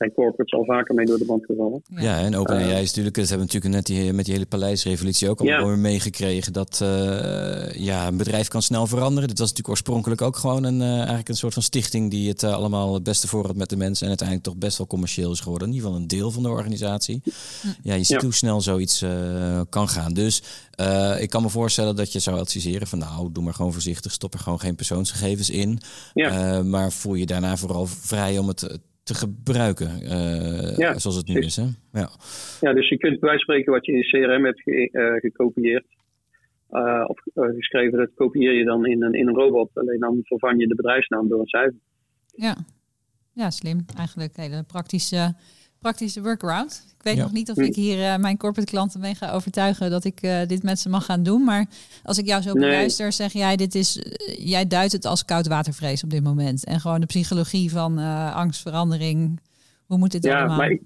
zijn 0.00 0.12
corporates 0.12 0.52
al 0.52 0.64
vaker 0.64 0.94
mee 0.94 1.06
door 1.06 1.18
de 1.18 1.24
band 1.24 1.44
gevallen. 1.44 1.82
Ja, 1.94 2.18
en 2.18 2.36
OpenAI 2.36 2.70
uh, 2.70 2.80
is 2.80 2.88
natuurlijk, 2.88 3.16
ze 3.16 3.26
hebben 3.26 3.46
natuurlijk 3.46 3.74
net 3.74 3.86
die, 3.86 4.12
met 4.12 4.24
die 4.24 4.34
hele 4.34 4.46
paleisrevolutie 4.46 5.28
ook 5.28 5.40
al 5.40 5.46
ja. 5.46 5.76
meegekregen 5.76 6.52
dat 6.52 6.80
uh, 6.82 7.72
ja, 7.72 8.06
een 8.06 8.16
bedrijf 8.16 8.48
kan 8.48 8.62
snel 8.62 8.86
veranderen. 8.86 9.28
Dit 9.28 9.38
was 9.38 9.48
natuurlijk 9.48 9.68
oorspronkelijk 9.68 10.22
ook 10.22 10.36
gewoon 10.36 10.64
een, 10.64 10.80
uh, 10.80 10.96
eigenlijk 10.96 11.28
een 11.28 11.36
soort 11.36 11.54
van 11.54 11.62
stichting 11.62 12.10
die 12.10 12.28
het 12.28 12.44
allemaal 12.44 12.94
het 12.94 13.02
beste 13.02 13.28
voor 13.28 13.46
had 13.46 13.56
met 13.56 13.68
de 13.68 13.76
mensen 13.76 14.02
en 14.02 14.08
uiteindelijk 14.08 14.48
toch 14.48 14.56
best 14.56 14.78
wel 14.78 14.86
commercieel 14.86 15.32
is 15.32 15.40
geworden. 15.40 15.68
In 15.68 15.74
ieder 15.74 15.88
geval 15.88 16.02
een 16.02 16.08
deel 16.08 16.30
van 16.30 16.42
de 16.42 16.48
organisatie. 16.48 17.22
Ja, 17.82 17.94
je 17.94 18.04
ziet 18.04 18.20
ja. 18.20 18.22
hoe 18.22 18.34
snel 18.34 18.60
zoiets 18.60 19.04
kan 19.68 19.88
gaan. 19.88 20.14
Dus 20.14 20.42
ik 21.18 21.30
kan 21.30 21.42
me 21.42 21.48
voorstellen 21.48 21.96
dat 21.96 22.12
je 22.12 22.18
zou 22.18 22.38
adviseren 22.38 22.86
van 22.86 22.98
nou, 22.98 23.32
doe 23.32 23.44
maar 23.44 23.54
gewoon 23.54 23.72
voorzichtig, 23.72 24.12
stop 24.12 24.34
er 24.34 24.40
gewoon 24.40 24.60
geen 24.60 24.74
persoonsgegevens 24.74 25.50
in. 25.50 25.80
Ja. 26.14 26.62
maar 26.62 26.92
voel 26.92 27.14
je 27.14 27.26
daarna 27.26 27.56
vooral 27.56 27.86
vrij 27.86 28.38
om 28.38 28.48
het 28.48 28.78
te 29.02 29.14
gebruiken, 29.14 30.02
uh, 30.02 30.76
ja, 30.76 30.98
zoals 30.98 31.16
het 31.16 31.28
nu 31.28 31.38
is. 31.38 31.56
Hè? 31.56 31.66
Ja. 31.92 32.10
ja, 32.60 32.72
dus 32.72 32.88
je 32.88 32.96
kunt 32.96 33.20
bij 33.20 33.38
spreken 33.38 33.72
wat 33.72 33.86
je 33.86 33.92
in 33.92 34.02
CRM 34.02 34.44
hebt 34.44 34.62
ge 34.62 34.88
uh, 34.92 35.20
gekopieerd. 35.20 35.86
Uh, 36.70 37.04
of 37.06 37.18
geschreven, 37.34 37.98
dat 37.98 38.14
kopieer 38.14 38.52
je 38.52 38.64
dan 38.64 38.86
in 38.86 39.02
een, 39.02 39.14
in 39.14 39.28
een 39.28 39.34
robot. 39.34 39.70
Alleen 39.74 39.98
dan 39.98 40.20
vervang 40.22 40.60
je 40.60 40.66
de 40.66 40.74
bedrijfsnaam 40.74 41.28
door 41.28 41.40
een 41.40 41.46
cijfer. 41.46 41.78
Ja, 42.26 42.56
ja 43.32 43.50
slim. 43.50 43.84
Eigenlijk 43.96 44.36
hele 44.36 44.64
praktische 44.66 45.34
praktische 45.80 46.22
workaround. 46.22 46.94
Ik 46.98 47.02
weet 47.02 47.16
nog 47.16 47.32
niet 47.32 47.50
of 47.50 47.56
ik 47.56 47.74
hier 47.74 47.98
uh, 47.98 48.16
mijn 48.16 48.36
corporate 48.36 48.72
klanten 48.72 49.00
mee 49.00 49.14
ga 49.14 49.32
overtuigen 49.32 49.90
dat 49.90 50.04
ik 50.04 50.22
uh, 50.22 50.42
dit 50.46 50.62
met 50.62 50.78
ze 50.78 50.88
mag 50.88 51.04
gaan 51.04 51.22
doen. 51.22 51.44
Maar 51.44 51.66
als 52.02 52.18
ik 52.18 52.26
jou 52.26 52.42
zo 52.42 52.52
beluister, 52.52 53.04
nee. 53.04 53.12
zeg 53.12 53.32
jij, 53.32 53.56
dit 53.56 53.74
is, 53.74 53.96
uh, 53.96 54.04
jij 54.50 54.66
duidt 54.66 54.92
het 54.92 55.04
als 55.04 55.24
koudwatervrees 55.24 56.04
op 56.04 56.10
dit 56.10 56.22
moment. 56.22 56.64
En 56.64 56.80
gewoon 56.80 57.00
de 57.00 57.06
psychologie 57.06 57.70
van 57.70 57.98
angstverandering. 58.34 59.40
Hoe 59.86 59.98
moet 59.98 60.12
dit 60.12 60.24
ja, 60.24 60.38
allemaal? 60.38 60.56
Maar 60.56 60.70
ik, 60.70 60.82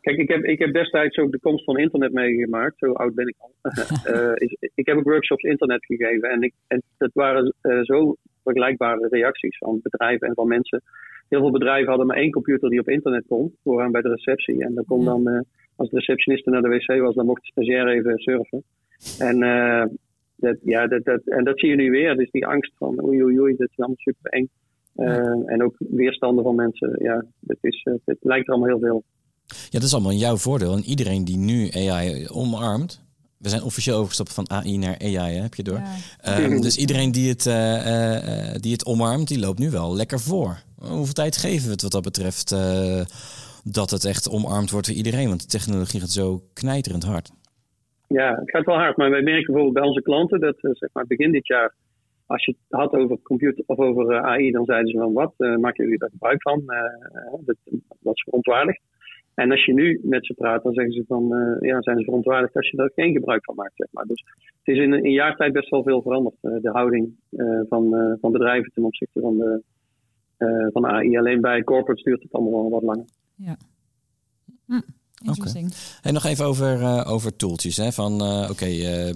kijk, 0.00 0.18
ik 0.18 0.28
heb, 0.28 0.44
ik 0.44 0.58
heb 0.58 0.72
destijds 0.72 1.16
ook 1.16 1.32
de 1.32 1.40
komst 1.40 1.64
van 1.64 1.78
internet 1.78 2.12
meegemaakt. 2.12 2.78
Zo 2.78 2.92
oud 2.92 3.14
ben 3.14 3.28
ik 3.28 3.36
al. 3.38 3.52
is, 4.34 4.56
ik 4.74 4.86
heb 4.86 4.96
ook 4.96 5.04
workshops 5.04 5.42
internet 5.42 5.84
gegeven. 5.84 6.30
En, 6.30 6.42
ik, 6.42 6.52
en 6.66 6.82
dat 6.98 7.10
waren 7.12 7.54
zo 7.82 8.16
vergelijkbare 8.44 9.08
reacties 9.10 9.58
van 9.58 9.80
bedrijven 9.82 10.28
en 10.28 10.34
van 10.34 10.48
mensen 10.48 10.82
heel 11.28 11.40
veel 11.40 11.50
bedrijven 11.50 11.88
hadden 11.88 12.06
maar 12.06 12.16
één 12.16 12.30
computer 12.30 12.70
die 12.70 12.80
op 12.80 12.88
internet 12.88 13.24
kon, 13.28 13.54
vooraan 13.62 13.92
bij 13.92 14.02
de 14.02 14.08
receptie. 14.08 14.64
En 14.64 14.74
dan 14.74 14.84
kon 14.84 15.04
dan, 15.04 15.28
uh, 15.28 15.40
als 15.76 15.90
de 15.90 15.96
receptioniste 15.96 16.50
naar 16.50 16.62
de 16.62 16.68
wc 16.68 17.00
was, 17.00 17.14
dan 17.14 17.26
mocht 17.26 17.42
de 17.42 17.50
stagiair 17.50 17.88
even 17.88 18.18
surfen. 18.18 18.62
En, 19.18 19.42
uh, 19.42 19.84
dat, 20.36 20.56
ja, 20.62 20.86
dat, 20.86 21.04
dat, 21.04 21.20
en 21.24 21.44
dat 21.44 21.58
zie 21.58 21.68
je 21.68 21.76
nu 21.76 21.90
weer. 21.90 22.16
Dus 22.16 22.30
die 22.30 22.46
angst 22.46 22.72
van 22.78 23.04
oei 23.04 23.22
oei 23.22 23.40
oei, 23.40 23.56
dat 23.56 23.68
is 23.70 23.78
allemaal 23.78 23.96
super 23.98 24.30
eng. 24.30 24.48
Uh, 24.96 25.52
en 25.52 25.62
ook 25.62 25.74
weerstanden 25.78 26.44
van 26.44 26.54
mensen. 26.54 26.96
Ja, 26.98 27.24
het, 27.46 27.58
is, 27.60 27.86
het 28.04 28.18
lijkt 28.20 28.46
er 28.46 28.54
allemaal 28.54 28.78
heel 28.78 28.86
veel. 28.86 29.04
Ja, 29.46 29.78
dat 29.78 29.82
is 29.82 29.92
allemaal 29.92 30.12
in 30.12 30.18
jouw 30.18 30.36
voordeel. 30.36 30.72
En 30.72 30.82
iedereen 30.82 31.24
die 31.24 31.36
nu 31.36 31.70
AI 31.70 32.28
omarmt, 32.28 33.03
we 33.44 33.50
zijn 33.50 33.62
officieel 33.62 33.96
overgestapt 33.96 34.34
van 34.34 34.50
AI 34.50 34.78
naar 34.78 34.98
AI, 34.98 35.34
hè, 35.34 35.42
heb 35.42 35.54
je 35.54 35.62
door. 35.62 35.80
Ja. 36.22 36.44
Um, 36.44 36.60
dus 36.60 36.76
iedereen 36.76 37.12
die 37.12 37.28
het, 37.28 37.46
uh, 37.46 37.54
uh, 37.54 38.54
die 38.60 38.72
het 38.72 38.86
omarmt, 38.86 39.28
die 39.28 39.38
loopt 39.38 39.58
nu 39.58 39.70
wel 39.70 39.94
lekker 39.94 40.20
voor. 40.20 40.56
Hoeveel 40.78 41.12
tijd 41.22 41.36
geven 41.36 41.66
we 41.66 41.72
het 41.72 41.82
wat 41.82 41.90
dat 41.90 42.02
betreft 42.02 42.52
uh, 42.52 43.00
dat 43.64 43.90
het 43.90 44.04
echt 44.04 44.30
omarmd 44.30 44.70
wordt 44.70 44.86
voor 44.86 44.96
iedereen? 44.96 45.28
Want 45.28 45.40
de 45.40 45.56
technologie 45.58 46.00
gaat 46.00 46.10
zo 46.10 46.42
knijterend 46.52 47.04
hard. 47.04 47.30
Ja, 48.08 48.34
het 48.34 48.50
gaat 48.50 48.64
wel 48.64 48.76
hard. 48.76 48.96
Maar 48.96 49.10
wij 49.10 49.22
merken 49.22 49.52
bijvoorbeeld 49.52 49.74
bij 49.74 49.88
onze 49.88 50.02
klanten 50.02 50.40
dat 50.40 50.56
zeg 50.60 50.88
maar 50.92 51.06
begin 51.06 51.32
dit 51.32 51.46
jaar, 51.46 51.74
als 52.26 52.44
je 52.44 52.50
het 52.50 52.80
had 52.80 52.92
over 52.92 53.18
computer 53.22 53.64
of 53.66 53.78
over 53.78 54.20
AI, 54.20 54.50
dan 54.50 54.64
zeiden 54.64 54.88
ze 54.90 54.98
van 54.98 55.12
wat, 55.12 55.34
maken 55.38 55.84
jullie 55.84 55.98
daar 55.98 56.10
gebruik 56.10 56.42
van? 56.42 56.62
dat 57.44 57.56
was 58.00 58.22
verontwaardigd. 58.22 58.80
En 59.34 59.50
als 59.50 59.64
je 59.64 59.72
nu 59.72 60.00
met 60.02 60.26
ze 60.26 60.34
praat, 60.34 60.62
dan 60.62 60.72
zeggen 60.72 60.92
ze 60.92 61.04
van, 61.06 61.28
ja, 61.60 61.82
zijn 61.82 61.98
ze 61.98 62.04
verontwaardigd 62.04 62.56
als 62.56 62.70
je 62.70 62.76
daar 62.76 62.90
geen 62.94 63.12
gebruik 63.12 63.44
van 63.44 63.54
maakt. 63.54 63.76
Zeg 63.76 63.88
maar. 63.90 64.04
Dus 64.04 64.24
het 64.62 64.74
is 64.76 64.82
in 64.82 64.92
een 64.92 65.10
jaar 65.10 65.36
tijd 65.36 65.52
best 65.52 65.70
wel 65.70 65.82
veel 65.82 66.02
veranderd. 66.02 66.36
de 66.40 66.70
houding 66.70 67.14
van, 67.68 68.16
van 68.20 68.32
bedrijven 68.32 68.72
ten 68.72 68.84
opzichte 68.84 69.20
van 69.20 69.38
de, 69.38 69.62
van 70.72 70.86
AI. 70.86 71.18
Alleen 71.18 71.40
bij 71.40 71.62
corporates 71.62 72.04
duurt 72.04 72.22
het 72.22 72.32
allemaal 72.32 72.60
wel 72.60 72.70
wat 72.70 72.82
langer. 72.82 73.06
Ja. 73.34 73.56
Hm. 74.66 74.80
Interesting. 75.26 75.74
En 76.02 76.14
nog 76.14 76.24
even 76.24 76.44
over, 76.44 76.80
uh, 76.80 77.02
over 77.06 77.36
tooltjes. 77.36 77.76
Hè? 77.76 77.92
Van 77.92 78.22
uh, 78.22 78.50
oké, 78.50 78.66
uh, 78.66 79.08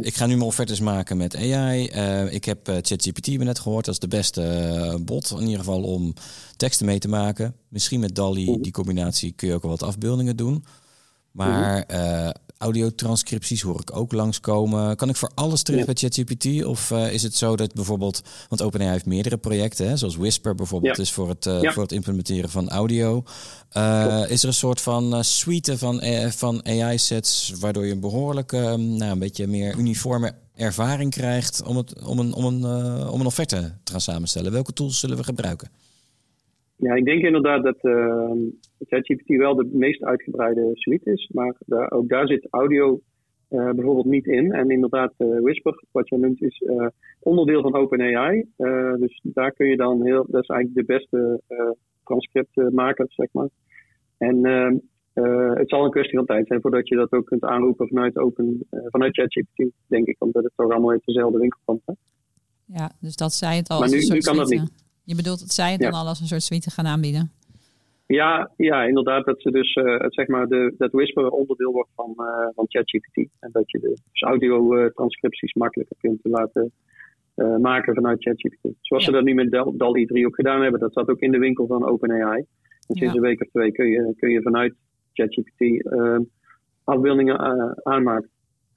ik 0.00 0.16
ga 0.16 0.26
nu 0.26 0.34
mijn 0.34 0.46
offertes 0.46 0.80
maken 0.80 1.16
met 1.16 1.36
AI. 1.36 1.84
ik 2.30 2.44
heb 2.44 2.60
ChatGPT 2.64 3.38
net 3.38 3.58
gehoord. 3.58 3.84
Dat 3.84 3.94
is 3.94 4.00
de 4.00 4.08
beste 4.08 5.00
bot 5.04 5.30
in 5.30 5.42
ieder 5.42 5.58
geval 5.58 5.82
om 5.82 6.14
teksten 6.56 6.86
mee 6.86 6.98
te 6.98 7.08
maken. 7.08 7.54
Misschien 7.68 8.00
met 8.00 8.14
DALI, 8.14 8.58
die 8.60 8.72
combinatie, 8.72 9.32
kun 9.32 9.48
je 9.48 9.54
ook 9.54 9.62
wel 9.62 9.70
wat 9.70 9.82
afbeeldingen 9.82 10.36
doen. 10.36 10.64
Maar 11.30 11.86
Audiotranscripties 12.62 13.62
hoor 13.62 13.80
ik 13.80 13.96
ook 13.96 14.12
langskomen. 14.12 14.96
Kan 14.96 15.08
ik 15.08 15.16
voor 15.16 15.30
alles 15.34 15.62
terecht 15.62 15.86
bij 15.86 15.94
ChatGPT? 15.94 16.64
Of 16.64 16.90
uh, 16.90 17.12
is 17.12 17.22
het 17.22 17.36
zo 17.36 17.56
dat 17.56 17.74
bijvoorbeeld, 17.74 18.22
want 18.48 18.62
OpenAI 18.62 18.90
heeft 18.90 19.06
meerdere 19.06 19.36
projecten, 19.36 19.88
hè, 19.88 19.96
zoals 19.96 20.16
Whisper 20.16 20.54
bijvoorbeeld, 20.54 20.98
is 20.98 21.12
voor 21.12 21.28
het, 21.28 21.46
uh, 21.46 21.72
voor 21.72 21.82
het 21.82 21.92
implementeren 21.92 22.50
van 22.50 22.68
audio. 22.68 23.24
Uh, 23.76 24.22
is 24.28 24.42
er 24.42 24.48
een 24.48 24.54
soort 24.54 24.80
van 24.80 25.24
suite 25.24 25.78
van, 25.78 26.02
van 26.30 26.66
AI-sets, 26.66 27.52
waardoor 27.60 27.86
je 27.86 27.92
een 27.92 28.00
behoorlijke, 28.00 28.76
nou, 28.76 29.12
een 29.12 29.18
beetje 29.18 29.46
meer 29.46 29.76
uniforme 29.76 30.34
ervaring 30.54 31.10
krijgt 31.10 31.62
om, 31.62 31.76
het, 31.76 32.02
om, 32.02 32.18
een, 32.18 32.34
om, 32.34 32.44
een, 32.44 32.64
om 33.08 33.20
een 33.20 33.26
offerte 33.26 33.74
te 33.84 33.92
gaan 33.92 34.00
samenstellen? 34.00 34.52
Welke 34.52 34.72
tools 34.72 35.00
zullen 35.00 35.16
we 35.16 35.24
gebruiken? 35.24 35.70
Ja, 36.82 36.94
ik 36.94 37.04
denk 37.04 37.22
inderdaad 37.22 37.62
dat 37.62 37.78
uh, 37.82 38.32
ChatGPT 38.78 39.36
wel 39.36 39.54
de 39.54 39.68
meest 39.72 40.02
uitgebreide 40.02 40.70
suite 40.74 41.12
is, 41.12 41.30
maar 41.32 41.56
daar, 41.66 41.90
ook 41.90 42.08
daar 42.08 42.26
zit 42.26 42.46
audio 42.50 43.00
uh, 43.50 43.70
bijvoorbeeld 43.70 44.06
niet 44.06 44.26
in. 44.26 44.52
En 44.52 44.70
inderdaad, 44.70 45.14
uh, 45.18 45.40
Whisper, 45.40 45.84
wat 45.90 46.08
je 46.08 46.18
noemt, 46.18 46.42
is 46.42 46.60
uh, 46.60 46.86
onderdeel 47.20 47.62
van 47.62 47.74
OpenAI. 47.74 48.46
dus 48.98 49.20
daar 49.22 49.52
kun 49.52 49.66
je 49.66 49.76
dan 49.76 50.04
heel, 50.04 50.26
dat 50.28 50.42
is 50.42 50.48
eigenlijk 50.48 50.86
de 50.86 50.94
beste 50.94 51.40
transcriptmaker, 52.04 53.06
zeg 53.08 53.28
maar. 53.32 53.48
En 54.18 54.44
ehm, 54.44 54.76
het 55.58 55.68
zal 55.68 55.84
een 55.84 55.90
kwestie 55.90 56.16
van 56.16 56.26
tijd 56.26 56.46
zijn 56.46 56.60
voordat 56.60 56.88
je 56.88 56.96
dat 56.96 57.12
ook 57.12 57.26
kunt 57.26 57.44
aanroepen 57.44 57.88
vanuit, 57.88 58.16
open, 58.16 58.66
vanuit 58.70 59.14
ChatGPT, 59.14 59.70
denk 59.86 60.06
ik, 60.06 60.16
omdat 60.18 60.42
het 60.42 60.52
toch 60.56 60.70
allemaal 60.70 60.90
uit 60.90 61.04
dezelfde 61.04 61.38
winkel 61.38 61.60
komt. 61.64 61.82
Hè? 61.84 61.92
Ja, 62.66 62.90
dus 63.00 63.16
dat 63.16 63.32
zei 63.32 63.56
het 63.56 63.68
al. 63.68 63.80
Maar 63.80 63.90
nu, 63.90 64.06
nu 64.08 64.18
kan 64.18 64.36
dat 64.36 64.48
niet. 64.48 64.81
Je 65.04 65.16
bedoelt 65.16 65.40
dat 65.40 65.52
zij 65.52 65.72
het 65.72 65.80
dan 65.80 65.92
al 65.92 66.06
als 66.06 66.20
een 66.20 66.26
soort 66.26 66.42
suite 66.42 66.70
gaan 66.70 66.86
aanbieden? 66.86 67.30
Ja, 68.06 68.50
ja, 68.56 68.82
inderdaad. 68.82 69.24
Dat 69.24 69.42
ze 69.42 69.50
dus 69.50 69.74
uh, 69.74 69.98
het, 69.98 70.14
zeg 70.14 70.26
maar 70.26 70.46
de, 70.46 70.74
dat 70.78 70.92
Whisper 70.92 71.28
onderdeel 71.28 71.72
wordt 71.72 71.90
van, 71.94 72.14
uh, 72.16 72.48
van 72.54 72.64
ChatGPT. 72.68 73.16
En 73.40 73.50
dat 73.52 73.70
je 73.70 73.78
de 73.78 73.88
dus 73.88 74.22
audio-transcripties 74.22 75.54
makkelijker 75.54 75.96
kunt 76.00 76.20
laten 76.22 76.72
uh, 77.36 77.56
maken 77.56 77.94
vanuit 77.94 78.22
ChatGPT. 78.22 78.68
Zoals 78.80 79.04
ze 79.04 79.10
dat 79.10 79.24
nu 79.24 79.34
met 79.34 79.50
DAL-E 79.50 80.04
3 80.04 80.26
ook 80.26 80.34
gedaan 80.34 80.62
hebben. 80.62 80.80
Dat 80.80 80.92
zat 80.92 81.08
ook 81.08 81.20
in 81.20 81.32
de 81.32 81.38
winkel 81.38 81.66
van 81.66 81.88
OpenAI. 81.88 82.36
En 82.38 82.96
sinds 82.96 83.12
ja. 83.12 83.14
een 83.14 83.26
week 83.26 83.40
of 83.40 83.48
twee 83.48 83.72
kun 83.72 83.86
je, 83.86 84.14
kun 84.16 84.30
je 84.30 84.42
vanuit 84.42 84.74
ChatGPT 85.12 85.88
afbeeldingen 86.84 87.38
aanmaken. 87.84 88.30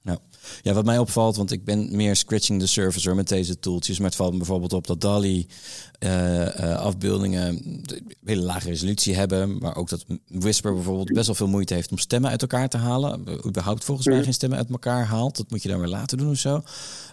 Ja. 0.06 0.18
ja, 0.62 0.72
wat 0.72 0.84
mij 0.84 0.98
opvalt, 0.98 1.36
want 1.36 1.52
ik 1.52 1.64
ben 1.64 1.96
meer 1.96 2.16
scratching 2.16 2.60
the 2.60 2.68
surface 2.68 3.14
met 3.14 3.28
deze 3.28 3.58
tooltjes. 3.58 3.98
Maar 3.98 4.06
het 4.06 4.16
valt 4.16 4.32
me 4.32 4.38
bijvoorbeeld 4.38 4.72
op 4.72 4.86
dat 4.86 5.00
DALI 5.00 5.46
uh, 6.04 6.40
uh, 6.40 6.78
afbeeldingen 6.78 7.60
hele 8.24 8.42
lage 8.42 8.68
resolutie 8.68 9.14
hebben. 9.14 9.58
Maar 9.58 9.76
ook 9.76 9.88
dat 9.88 10.06
Whisper 10.28 10.74
bijvoorbeeld 10.74 11.12
best 11.12 11.26
wel 11.26 11.34
veel 11.34 11.48
moeite 11.48 11.74
heeft 11.74 11.90
om 11.90 11.98
stemmen 11.98 12.30
uit 12.30 12.42
elkaar 12.42 12.68
te 12.68 12.76
halen. 12.76 13.24
Überhaupt 13.46 13.84
volgens 13.84 14.06
mij 14.06 14.22
geen 14.22 14.32
stemmen 14.32 14.58
uit 14.58 14.70
elkaar 14.70 15.04
haalt. 15.04 15.36
Dat 15.36 15.50
moet 15.50 15.62
je 15.62 15.68
dan 15.68 15.78
weer 15.80 15.88
laten 15.88 16.18
doen 16.18 16.30
of 16.30 16.36
zo. 16.36 16.60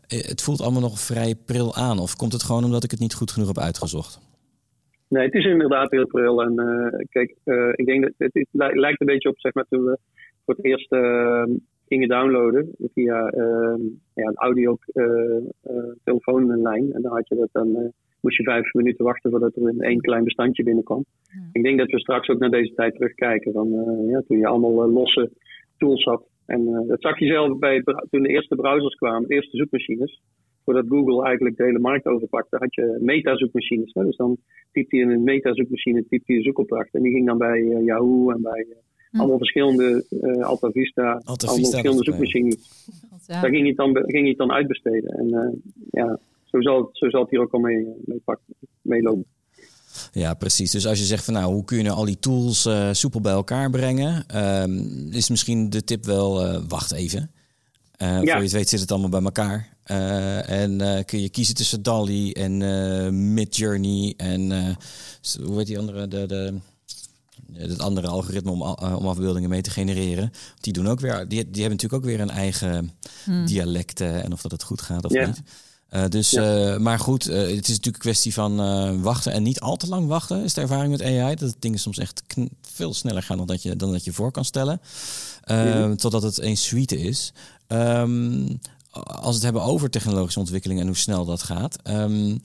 Eh, 0.07 0.19
het 0.19 0.41
voelt 0.41 0.61
allemaal 0.61 0.81
nog 0.81 0.99
vrij 0.99 1.35
pril 1.45 1.75
aan. 1.75 1.99
Of 1.99 2.15
komt 2.15 2.33
het 2.33 2.43
gewoon 2.43 2.63
omdat 2.63 2.83
ik 2.83 2.91
het 2.91 2.99
niet 2.99 3.13
goed 3.13 3.31
genoeg 3.31 3.47
heb 3.47 3.59
uitgezocht? 3.59 4.19
Nee, 5.07 5.25
het 5.25 5.33
is 5.33 5.45
inderdaad 5.45 5.91
heel 5.91 6.07
pril. 6.07 6.41
En 6.41 6.55
kijk, 7.09 7.35
ik 7.75 7.85
denk 7.85 8.03
dat 8.03 8.11
het, 8.17 8.33
het, 8.33 8.47
lijkt 8.73 9.01
een 9.01 9.07
beetje 9.07 9.29
op, 9.29 9.39
zeg 9.39 9.53
maar, 9.53 9.65
toen 9.69 9.83
we 9.83 9.97
voor 10.45 10.55
het 10.55 10.65
eerst 10.65 10.89
gingen 11.93 12.09
downloaden 12.17 12.65
via 12.93 13.33
uh, 13.33 13.75
ja, 14.13 14.27
een 14.27 14.41
audio 14.47 14.77
uh, 14.93 15.05
uh, 15.05 15.91
telefoonlijn. 16.03 16.93
En 16.93 17.01
dan 17.01 17.11
had 17.11 17.27
je 17.27 17.35
dat 17.35 17.49
dan, 17.51 17.67
uh, 17.67 17.87
moest 18.21 18.37
je 18.37 18.43
vijf 18.43 18.73
minuten 18.73 19.05
wachten 19.05 19.31
voordat 19.31 19.55
er 19.55 19.67
een 19.67 19.81
één 19.81 20.01
klein 20.01 20.23
bestandje 20.23 20.63
binnenkwam. 20.63 21.05
Ja. 21.23 21.49
Ik 21.51 21.63
denk 21.63 21.77
dat 21.77 21.91
we 21.91 21.99
straks 21.99 22.29
ook 22.29 22.39
naar 22.39 22.49
deze 22.49 22.73
tijd 22.73 22.93
terugkijken. 22.95 23.53
Dan, 23.53 23.69
ja, 24.07 24.21
toen 24.27 24.37
je 24.37 24.47
allemaal 24.47 24.89
losse 24.89 25.31
tools 25.77 26.03
had. 26.03 26.23
En 26.45 26.85
dat 26.87 27.01
zag 27.01 27.19
je 27.19 27.25
zelf 27.25 27.59
bij, 27.59 27.83
toen 28.09 28.23
de 28.23 28.29
eerste 28.29 28.55
browsers 28.55 28.95
kwamen, 28.95 29.27
de 29.27 29.35
eerste 29.35 29.57
zoekmachines. 29.57 30.21
Voordat 30.63 30.85
Google 30.87 31.25
eigenlijk 31.25 31.57
de 31.57 31.63
hele 31.63 31.79
markt 31.79 32.05
overpakte, 32.05 32.57
had 32.57 32.75
je 32.75 32.97
meta-zoekmachines. 33.01 33.93
Dus 33.93 34.15
dan 34.15 34.37
typte 34.71 34.95
je 34.95 35.01
in 35.01 35.09
een 35.09 35.23
meta-zoekmachine 35.23 36.05
typte 36.09 36.33
je 36.33 36.41
zoekopdracht. 36.41 36.93
En 36.93 37.01
die 37.01 37.11
ging 37.11 37.27
dan 37.27 37.37
bij 37.37 37.61
Yahoo 37.61 38.31
en 38.31 38.41
bij 38.41 38.67
Hm. 39.13 39.19
Allemaal 39.19 39.37
verschillende 39.37 40.05
uh, 40.09 40.45
Alta 40.45 40.71
Vista, 40.71 41.21
Alta 41.23 41.47
allemaal 41.47 41.69
verschillende 41.69 42.03
zoekmachines. 42.03 42.55
Ja. 43.27 43.41
Daar 43.41 43.49
ging 43.49 43.67
je, 43.67 43.73
dan, 43.73 44.03
ging 44.05 44.27
je 44.27 44.35
dan 44.35 44.51
uitbesteden. 44.51 45.09
En 45.09 45.27
uh, 45.27 45.73
ja, 45.91 46.19
zo 46.43 46.61
zal, 46.61 46.89
zo 46.91 47.09
zal 47.09 47.21
het 47.21 47.29
hier 47.29 47.39
ook 47.39 47.53
al 47.53 47.59
mee, 47.59 47.87
mee 48.05 48.21
pakken, 48.25 48.55
meelopen. 48.81 49.25
Ja, 50.11 50.33
precies. 50.33 50.71
Dus 50.71 50.87
als 50.87 50.99
je 50.99 51.05
zegt 51.05 51.25
van 51.25 51.33
nou, 51.33 51.53
hoe 51.53 51.65
kun 51.65 51.77
je 51.77 51.83
nou 51.83 51.95
al 51.95 52.05
die 52.05 52.19
tools 52.19 52.65
uh, 52.65 52.89
soepel 52.91 53.21
bij 53.21 53.31
elkaar 53.31 53.69
brengen, 53.69 54.25
um, 54.61 55.11
is 55.11 55.29
misschien 55.29 55.69
de 55.69 55.83
tip 55.83 56.05
wel 56.05 56.45
uh, 56.45 56.61
wacht 56.67 56.91
even. 56.91 57.31
Uh, 58.01 58.07
ja. 58.07 58.19
Voor 58.19 58.37
je 58.37 58.43
het 58.43 58.51
weet 58.51 58.69
zit 58.69 58.79
het 58.79 58.91
allemaal 58.91 59.09
bij 59.09 59.21
elkaar. 59.21 59.71
en 60.47 61.05
kun 61.05 61.21
je 61.21 61.29
kiezen 61.29 61.55
tussen 61.55 61.83
DALI 61.83 62.31
en 62.31 63.33
Midjourney 63.33 64.13
en 64.17 64.51
hoe 65.43 65.57
heet 65.57 65.67
die 65.67 65.79
andere, 65.79 66.07
de, 66.07 66.25
de 66.25 66.53
het 67.53 67.79
andere 67.79 68.07
algoritme 68.07 68.51
om, 68.51 68.61
uh, 68.61 68.95
om 68.97 69.07
afbeeldingen 69.07 69.49
mee 69.49 69.61
te 69.61 69.69
genereren. 69.69 70.31
Die 70.59 70.73
doen 70.73 70.87
ook 70.87 70.99
weer, 70.99 71.27
die, 71.27 71.27
die 71.27 71.61
hebben 71.61 71.81
natuurlijk 71.81 71.93
ook 71.93 72.09
weer 72.09 72.19
een 72.19 72.29
eigen 72.29 72.91
hmm. 73.23 73.45
dialect 73.45 74.01
en 74.01 74.33
of 74.33 74.41
dat 74.41 74.51
het 74.51 74.63
goed 74.63 74.81
gaat 74.81 75.05
of 75.05 75.11
niet. 75.11 75.41
Uh, 75.93 76.03
dus, 76.09 76.31
ja. 76.31 76.73
uh, 76.73 76.79
maar 76.79 76.99
goed, 76.99 77.29
uh, 77.29 77.35
het 77.35 77.47
is 77.47 77.53
natuurlijk 77.53 77.85
een 77.85 77.93
kwestie 77.93 78.33
van 78.33 79.01
wachten 79.01 79.31
en 79.31 79.43
niet 79.43 79.59
al 79.59 79.75
te 79.75 79.87
lang 79.87 80.07
wachten. 80.07 80.43
Is 80.43 80.53
de 80.53 80.61
ervaring 80.61 80.91
met 80.91 81.01
AI 81.01 81.35
dat 81.35 81.55
dingen 81.59 81.79
soms 81.79 81.97
echt 81.97 82.23
veel 82.61 82.93
sneller 82.93 83.23
gaan 83.23 83.37
dan 83.37 83.47
dat 83.47 83.61
je, 83.61 83.75
dan 83.75 83.91
dat 83.91 84.03
je 84.03 84.13
voor 84.13 84.31
kan 84.31 84.45
stellen. 84.45 84.81
Mm 85.47 85.97
Totdat 85.97 86.23
het 86.23 86.41
een 86.41 86.57
suite 86.57 86.99
is. 86.99 87.33
Um, 87.67 88.59
als 88.91 89.25
we 89.25 89.33
het 89.33 89.43
hebben 89.43 89.61
over 89.61 89.89
technologische 89.89 90.39
ontwikkeling 90.39 90.79
en 90.79 90.87
hoe 90.87 90.95
snel 90.95 91.25
dat 91.25 91.43
gaat. 91.43 91.77
Um, 91.87 92.41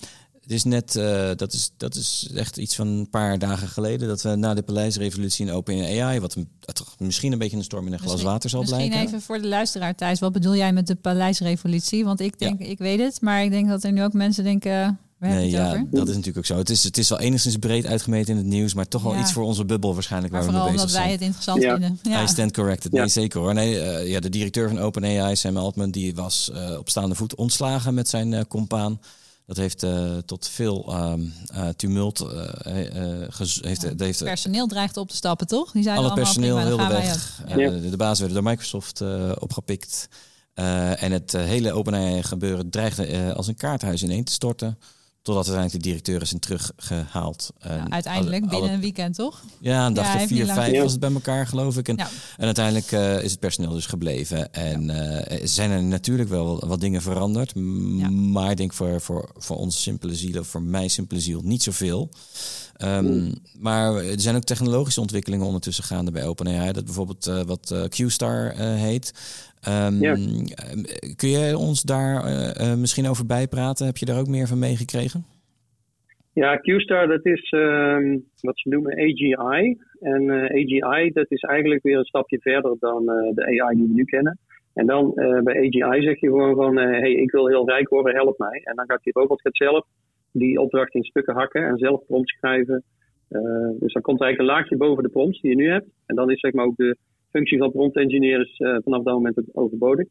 het 0.48 0.56
is 0.56 0.64
net, 0.64 0.94
uh, 0.94 1.30
dat, 1.36 1.52
is, 1.52 1.70
dat 1.76 1.94
is 1.94 2.30
echt 2.34 2.56
iets 2.56 2.74
van 2.74 2.86
een 2.86 3.10
paar 3.10 3.38
dagen 3.38 3.68
geleden 3.68 4.08
dat 4.08 4.22
we 4.22 4.34
na 4.34 4.54
de 4.54 4.62
paleisrevolutie 4.62 5.46
in 5.46 5.52
Open 5.52 6.02
AI, 6.02 6.20
wat 6.20 6.34
een, 6.34 6.48
toch 6.60 6.94
misschien 6.98 7.32
een 7.32 7.38
beetje 7.38 7.56
een 7.56 7.62
storm 7.64 7.86
in 7.86 7.92
een 7.92 7.98
glas 7.98 8.22
water 8.22 8.50
zal 8.50 8.60
misschien 8.60 8.78
blijken. 8.78 9.00
Misschien 9.00 9.18
even 9.18 9.34
voor 9.34 9.42
de 9.42 9.48
luisteraar 9.48 9.94
thuis, 9.94 10.20
wat 10.20 10.32
bedoel 10.32 10.56
jij 10.56 10.72
met 10.72 10.86
de 10.86 10.94
paleisrevolutie? 10.94 12.04
Want 12.04 12.20
ik 12.20 12.38
denk, 12.38 12.60
ik 12.60 12.78
weet 12.78 12.98
het, 12.98 13.20
maar 13.20 13.42
ik 13.42 13.50
denk 13.50 13.68
dat 13.68 13.84
er 13.84 13.92
nu 13.92 14.02
ook 14.02 14.12
mensen 14.12 14.44
denken. 14.44 14.98
Nee, 15.18 15.50
ja, 15.50 15.68
over? 15.68 15.86
dat 15.90 16.08
is 16.08 16.14
natuurlijk 16.14 16.38
ook 16.38 16.46
zo. 16.46 16.56
Het 16.56 16.70
is, 16.70 16.84
het 16.84 16.98
is 16.98 17.08
wel 17.08 17.18
enigszins 17.18 17.56
breed 17.56 17.86
uitgemeten 17.86 18.32
in 18.32 18.36
het 18.36 18.46
nieuws, 18.46 18.74
maar 18.74 18.88
toch 18.88 19.02
wel 19.02 19.14
ja. 19.14 19.20
iets 19.20 19.32
voor 19.32 19.42
onze 19.42 19.64
bubbel 19.64 19.94
waarschijnlijk 19.94 20.32
maar 20.32 20.44
waar 20.44 20.52
we 20.52 20.58
mee 20.58 20.72
bezig 20.72 20.90
zijn. 20.90 21.02
Vooral 21.02 21.14
omdat 21.14 21.20
wij 21.20 21.28
het 21.28 21.60
interessant 21.60 21.98
vinden. 22.02 22.12
Ja. 22.12 22.22
I 22.22 22.28
stand 22.28 22.52
corrected. 22.52 22.92
Nee, 22.92 23.08
zeker 23.08 23.40
hoor. 23.40 23.54
Nee, 23.54 23.74
uh, 23.74 24.08
ja, 24.08 24.20
de 24.20 24.28
directeur 24.28 24.68
van 24.68 24.78
OpenAI, 24.78 25.36
Sam 25.36 25.56
Altman, 25.56 25.90
die 25.90 26.14
was 26.14 26.50
uh, 26.54 26.78
op 26.78 26.88
staande 26.88 27.14
voet 27.14 27.34
ontslagen 27.34 27.94
met 27.94 28.08
zijn 28.08 28.32
uh, 28.32 28.40
compaan. 28.48 29.00
Dat 29.48 29.56
heeft 29.56 29.84
uh, 29.84 30.16
tot 30.16 30.48
veel 30.48 30.94
um, 30.96 31.32
uh, 31.54 31.68
tumult. 31.68 32.20
Uh, 32.20 32.28
heeft, 32.62 33.82
ja, 33.82 33.94
heeft, 33.96 34.24
personeel 34.24 34.66
dreigt 34.66 34.96
op 34.96 35.08
te 35.08 35.16
stappen, 35.16 35.46
toch? 35.46 35.72
Die 35.72 35.82
zijn 35.82 35.98
alle 35.98 36.12
personeel 36.12 36.56
wilde 36.56 36.86
weg. 36.86 37.42
Ja. 37.46 37.56
De, 37.56 37.90
de 37.90 37.96
baas 37.96 38.18
werden 38.18 38.42
door 38.42 38.50
Microsoft 38.50 39.00
opgepikt. 39.38 40.08
en 40.54 41.12
het 41.12 41.32
hele 41.32 41.72
OpenAI 41.72 42.22
gebeuren 42.22 42.70
dreigde 42.70 43.34
als 43.34 43.46
een 43.46 43.56
kaarthuis 43.56 44.02
ineen 44.02 44.24
te 44.24 44.32
storten. 44.32 44.78
Totdat 45.28 45.46
uiteindelijk 45.46 45.84
de 45.84 45.90
directeuren 45.90 46.26
zijn 46.26 46.40
teruggehaald. 46.40 47.52
Ja, 47.60 47.90
uiteindelijk 47.90 48.48
binnen 48.48 48.72
een 48.72 48.80
weekend, 48.80 49.14
toch? 49.14 49.42
Ja, 49.58 49.86
een 49.86 49.94
dag 49.94 50.14
ja, 50.14 50.22
of 50.22 50.26
vier, 50.26 50.46
vijf 50.46 50.82
was 50.82 50.90
het 50.90 51.00
bij 51.00 51.12
elkaar, 51.12 51.46
geloof 51.46 51.76
ik. 51.76 51.88
En, 51.88 51.96
ja. 51.96 52.08
en 52.36 52.44
uiteindelijk 52.44 52.92
uh, 52.92 53.22
is 53.22 53.30
het 53.30 53.40
personeel 53.40 53.72
dus 53.72 53.86
gebleven. 53.86 54.52
En 54.52 54.88
uh, 54.88 55.40
zijn 55.44 55.70
er 55.70 55.82
natuurlijk 55.82 56.28
wel 56.28 56.66
wat 56.66 56.80
dingen 56.80 57.02
veranderd. 57.02 57.54
Maar 58.10 58.50
ik 58.50 58.56
denk 58.56 58.72
voor, 58.72 59.00
voor, 59.00 59.30
voor 59.36 59.56
ons 59.56 59.82
simpele 59.82 60.14
ziel, 60.14 60.40
of 60.40 60.46
voor 60.46 60.62
mij 60.62 60.88
simpele 60.88 61.20
ziel, 61.20 61.40
niet 61.44 61.62
zoveel. 61.62 62.08
Um, 62.82 63.32
maar 63.58 63.94
er 63.94 64.20
zijn 64.20 64.36
ook 64.36 64.44
technologische 64.44 65.00
ontwikkelingen 65.00 65.46
ondertussen 65.46 65.84
gaande 65.84 66.10
bij 66.10 66.26
OpenAI. 66.26 66.72
Dat 66.72 66.84
bijvoorbeeld 66.84 67.28
uh, 67.28 67.40
wat 67.42 67.74
Q-Star 67.88 68.54
heet. 68.56 69.12
Um, 69.68 70.00
ja. 70.00 70.14
Kun 71.16 71.28
je 71.28 71.56
ons 71.58 71.82
daar 71.82 72.24
uh, 72.24 72.70
uh, 72.70 72.76
misschien 72.76 73.08
over 73.08 73.26
bijpraten? 73.26 73.86
Heb 73.86 73.96
je 73.96 74.06
daar 74.06 74.18
ook 74.18 74.28
meer 74.28 74.46
van 74.46 74.58
meegekregen? 74.58 75.24
Ja, 76.32 76.56
Q-Star 76.56 77.06
dat 77.06 77.26
is 77.26 77.50
ehm, 77.50 78.18
wat 78.40 78.58
ze 78.58 78.68
noemen 78.68 78.92
AGI. 78.92 79.76
En 80.00 80.30
AGI 80.30 81.10
dat 81.12 81.30
is 81.30 81.40
eigenlijk 81.42 81.82
weer 81.82 81.98
een 81.98 82.04
stapje 82.04 82.38
verder 82.40 82.76
dan 82.78 83.04
de 83.34 83.60
AI 83.60 83.76
die 83.76 83.86
we 83.86 83.94
nu 83.94 84.04
kennen. 84.04 84.38
En 84.74 84.86
dan 84.86 85.12
bij 85.14 85.56
AGI 85.56 86.02
zeg 86.02 86.20
je 86.20 86.28
gewoon 86.28 86.54
van, 86.54 86.76
hey, 86.76 87.12
ik 87.12 87.30
wil 87.30 87.48
heel 87.48 87.68
rijk 87.68 87.88
worden, 87.88 88.14
help 88.14 88.38
mij. 88.38 88.60
En 88.64 88.76
dan 88.76 88.84
gaat 88.86 89.02
die 89.02 89.12
robot 89.12 89.40
gaat 89.40 89.56
zelf 89.56 89.86
die 90.32 90.60
opdracht 90.60 90.94
in 90.94 91.02
stukken 91.02 91.34
hakken 91.34 91.66
en 91.66 91.78
zelf 91.78 92.06
prompt 92.06 92.28
schrijven. 92.28 92.84
dus 93.78 93.92
dan 93.92 94.02
komt 94.02 94.20
er 94.20 94.26
eigenlijk 94.26 94.38
een 94.38 94.56
laagje 94.56 94.76
boven 94.76 95.02
de 95.02 95.10
prompts 95.10 95.40
die 95.40 95.50
je 95.50 95.56
nu 95.56 95.70
hebt. 95.70 95.86
En 96.06 96.16
dan 96.16 96.30
is 96.30 96.40
zeg 96.40 96.52
maar 96.52 96.64
ook 96.64 96.76
de 96.76 96.96
functie 97.38 97.58
van 97.58 97.70
prompt 97.70 97.96
engineer 97.96 98.40
is 98.40 98.56
vanaf 98.84 99.02
dat 99.02 99.14
moment 99.14 99.36
het 99.36 99.54
overbodig. 99.54 100.08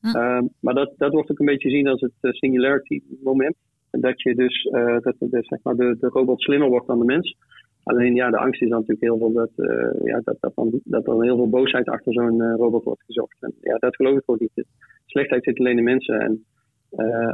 Ehm, 0.00 0.44
maar 0.60 0.74
dat, 0.74 0.92
dat 0.96 1.12
wordt 1.12 1.30
ook 1.30 1.38
een 1.38 1.46
beetje 1.46 1.68
gezien 1.68 1.88
als 1.88 2.00
het 2.00 2.12
eh, 2.20 2.32
singularity 2.32 3.02
moment. 3.22 3.56
Dat 3.90 4.22
je 4.22 4.34
dus, 4.34 4.64
uh, 4.64 4.98
dat 5.00 5.14
de, 5.18 5.38
zeg 5.40 5.58
maar 5.62 5.76
de, 5.76 5.96
de 6.00 6.08
robot 6.08 6.42
slimmer 6.42 6.68
wordt 6.68 6.86
dan 6.86 6.98
de 6.98 7.04
mens. 7.04 7.36
Alleen 7.82 8.14
ja, 8.14 8.30
de 8.30 8.38
angst 8.38 8.62
is 8.62 8.68
dan 8.68 8.78
natuurlijk 8.78 9.06
heel 9.06 9.18
veel 9.18 9.32
dat, 9.32 9.50
uh, 9.56 9.90
ja, 10.04 10.20
dat, 10.24 10.36
dat, 10.40 10.52
dan, 10.54 10.80
dat 10.84 11.06
er 11.06 11.22
heel 11.22 11.36
veel 11.36 11.48
boosheid 11.48 11.88
achter 11.88 12.12
zo'n 12.12 12.56
robot 12.56 12.84
wordt 12.84 13.02
gezocht. 13.04 13.36
En 13.40 13.54
ja, 13.60 13.76
dat 13.76 13.96
geloof 13.96 14.18
ik 14.18 14.22
ook 14.26 14.40
niet. 14.40 14.50
De 14.54 14.66
slechtheid 15.06 15.44
zit 15.44 15.58
alleen 15.58 15.78
in 15.78 15.84
mensen. 15.84 16.20
En 16.20 16.44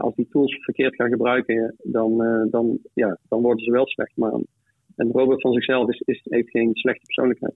als 0.00 0.14
die 0.14 0.28
tools 0.30 0.64
verkeerd 0.64 0.94
gaan 0.94 1.08
gebruiken, 1.08 1.74
dan, 1.82 2.16
dan, 2.50 2.78
ja, 2.94 3.18
dan 3.28 3.42
worden 3.42 3.64
ze 3.64 3.70
wel 3.70 3.86
slecht. 3.86 4.16
Maar 4.16 4.32
een 4.96 5.12
robot 5.12 5.40
van 5.40 5.52
zichzelf 5.52 5.88
is, 5.88 6.00
is, 6.04 6.20
heeft 6.24 6.50
geen 6.50 6.74
slechte 6.74 7.04
persoonlijkheid. 7.04 7.54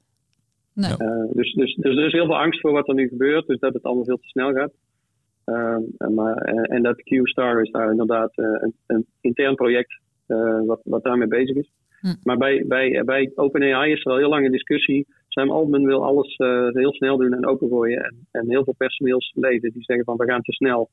Nee. 0.80 0.96
dus, 1.32 1.52
dus, 1.52 1.74
dus 1.74 1.96
er 1.96 2.06
is 2.06 2.12
heel 2.12 2.26
veel 2.26 2.38
angst 2.38 2.60
voor 2.60 2.72
wat 2.72 2.88
er 2.88 2.94
nu 2.94 3.08
gebeurt. 3.08 3.46
Dus 3.46 3.58
dat 3.58 3.74
het 3.74 3.82
allemaal 3.82 4.04
veel 4.04 4.18
te 4.18 4.28
snel 4.28 4.52
gaat. 4.52 4.72
Ehm, 5.48 5.82
en, 5.98 6.14
maar, 6.14 6.36
eh, 6.36 6.74
en 6.76 6.82
dat 6.82 7.02
Q-Star 7.02 7.62
is 7.62 7.70
daar 7.70 7.90
inderdaad 7.90 8.30
eh, 8.34 8.44
een, 8.44 8.74
een, 8.86 9.06
intern 9.20 9.54
project 9.54 10.00
eh, 10.26 10.60
wat, 10.66 10.80
wat 10.84 11.02
daarmee 11.02 11.28
bezig 11.28 11.56
is. 11.56 11.70
Hm. 12.00 12.14
Maar 12.22 12.36
bij, 12.36 12.64
bij, 12.66 13.02
bij 13.04 13.32
OpenAI 13.34 13.92
is 13.92 14.04
er 14.04 14.12
al 14.12 14.18
heel 14.18 14.28
lang 14.28 14.44
een 14.44 14.52
discussie. 14.52 15.06
Sam 15.28 15.50
Altman 15.50 15.84
wil 15.84 16.04
alles 16.04 16.36
heel 16.72 16.92
snel 16.92 17.16
doen 17.16 17.32
en 17.32 17.46
opengooien. 17.46 18.04
En, 18.04 18.26
en 18.30 18.48
heel 18.48 18.64
veel 18.64 18.74
personeelsleden 18.76 19.72
die 19.72 19.82
zeggen 19.82 20.04
van 20.04 20.16
we 20.16 20.24
gaan 20.24 20.42
te 20.42 20.52
snel. 20.52 20.90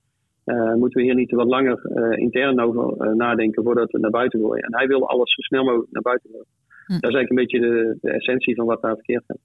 moeten 0.76 1.00
we 1.00 1.04
hier 1.04 1.16
niet 1.16 1.32
wat 1.32 1.48
langer 1.48 1.80
intern 2.20 2.60
over 2.60 3.16
nadenken 3.16 3.64
voordat 3.64 3.92
we 3.92 4.00
naar 4.00 4.12
buiten 4.12 4.40
gooien. 4.40 4.64
En 4.64 4.76
hij 4.76 4.88
wil 4.88 5.10
alles 5.10 5.34
zo 5.34 5.42
snel 5.42 5.64
mogelijk 5.64 5.92
naar 5.92 6.02
buiten 6.02 6.30
gooien. 6.30 6.48
Hm. 6.86 6.94
Dat 6.94 7.10
is 7.10 7.16
eigenlijk 7.16 7.30
een 7.30 7.36
beetje 7.36 7.60
de, 7.60 7.98
de 8.02 8.12
essentie 8.12 8.56
van 8.56 8.66
wat 8.66 8.82
daar 8.82 8.96
verkeerd 8.96 9.24
gaat. 9.28 9.40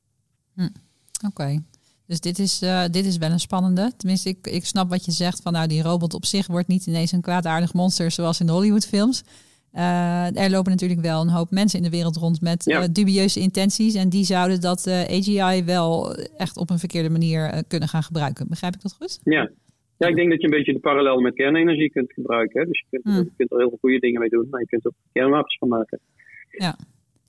Hm. 0.60 1.26
Oké. 1.26 1.62
Dus 2.06 2.20
dit 2.20 2.38
is, 2.38 2.62
uh, 2.62 2.84
dit 2.90 3.06
is 3.06 3.18
wel 3.18 3.30
een 3.30 3.40
spannende. 3.40 3.92
Tenminste, 3.96 4.28
ik, 4.28 4.46
ik 4.46 4.64
snap 4.64 4.90
wat 4.90 5.04
je 5.04 5.10
zegt 5.10 5.42
van 5.42 5.52
nou 5.52 5.68
die 5.68 5.82
robot 5.82 6.14
op 6.14 6.24
zich 6.24 6.46
wordt 6.46 6.68
niet 6.68 6.86
ineens 6.86 7.12
een 7.12 7.20
kwaadaardig 7.20 7.74
monster 7.74 8.10
zoals 8.10 8.40
in 8.40 8.46
de 8.46 8.52
Hollywoodfilms. 8.52 9.24
Uh, 9.74 10.36
er 10.36 10.50
lopen 10.50 10.70
natuurlijk 10.70 11.00
wel 11.00 11.20
een 11.20 11.28
hoop 11.28 11.50
mensen 11.50 11.78
in 11.78 11.84
de 11.84 11.96
wereld 11.96 12.16
rond 12.16 12.40
met 12.40 12.66
uh, 12.66 12.84
dubieuze 12.92 13.40
intenties. 13.40 13.94
En 13.94 14.08
die 14.08 14.24
zouden 14.24 14.60
dat 14.60 14.88
AGI 14.88 15.64
wel 15.64 16.14
echt 16.14 16.56
op 16.56 16.70
een 16.70 16.78
verkeerde 16.78 17.10
manier 17.10 17.64
kunnen 17.68 17.88
gaan 17.88 18.02
gebruiken. 18.02 18.48
Begrijp 18.48 18.74
ik 18.74 18.82
dat 18.82 18.92
goed? 18.92 19.20
Ja. 19.24 19.50
ja, 19.98 20.06
ik 20.06 20.16
denk 20.16 20.30
dat 20.30 20.40
je 20.40 20.44
een 20.44 20.56
beetje 20.56 20.72
de 20.72 20.78
parallel 20.78 21.20
met 21.20 21.34
kernenergie 21.34 21.90
kunt 21.90 22.12
gebruiken. 22.12 22.60
Hè? 22.60 22.66
Dus 22.66 22.78
je 22.78 22.86
kunt, 22.90 23.04
hmm. 23.04 23.24
je 23.24 23.32
kunt 23.36 23.50
er 23.50 23.58
heel 23.58 23.68
veel 23.68 23.78
goede 23.80 23.98
dingen 23.98 24.20
mee 24.20 24.28
doen, 24.28 24.46
maar 24.50 24.60
je 24.60 24.66
kunt 24.66 24.84
er 24.84 24.92
kernwapens 25.12 25.58
van 25.58 25.68
maken. 25.68 26.00
Ja, 26.50 26.76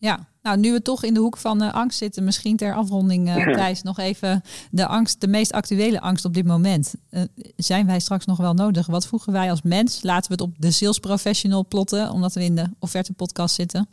ja, 0.02 0.20
nou 0.42 0.58
nu 0.58 0.72
we 0.72 0.82
toch 0.82 1.04
in 1.04 1.14
de 1.14 1.20
hoek 1.20 1.38
van 1.38 1.64
uh, 1.64 1.74
angst 1.74 1.98
zitten, 1.98 2.24
misschien 2.24 2.58
ter 2.58 2.74
afronding, 2.74 3.28
uh, 3.28 3.54
Thijs, 3.54 3.84
nog 3.84 4.00
even 4.00 4.42
de 4.72 4.86
angst, 4.86 5.22
de 5.22 5.28
meest 5.28 5.54
actuele 5.54 6.00
angst 6.00 6.26
op 6.26 6.34
dit 6.34 6.46
moment. 6.46 6.96
Uh, 7.12 7.22
zijn 7.56 7.86
wij 7.86 8.00
straks 8.00 8.26
nog 8.26 8.38
wel 8.38 8.54
nodig? 8.54 8.88
Wat 8.88 9.08
voegen 9.08 9.34
wij 9.34 9.50
als 9.50 9.62
mens? 9.62 10.04
Laten 10.04 10.28
we 10.28 10.44
het 10.44 10.52
op 10.52 10.62
de 10.62 10.72
sales 10.72 11.00
professional 11.00 11.66
plotten, 11.68 12.12
omdat 12.12 12.34
we 12.34 12.44
in 12.44 12.56
de 12.56 12.66
offerte 12.80 13.14
podcast 13.14 13.56
zitten. 13.56 13.88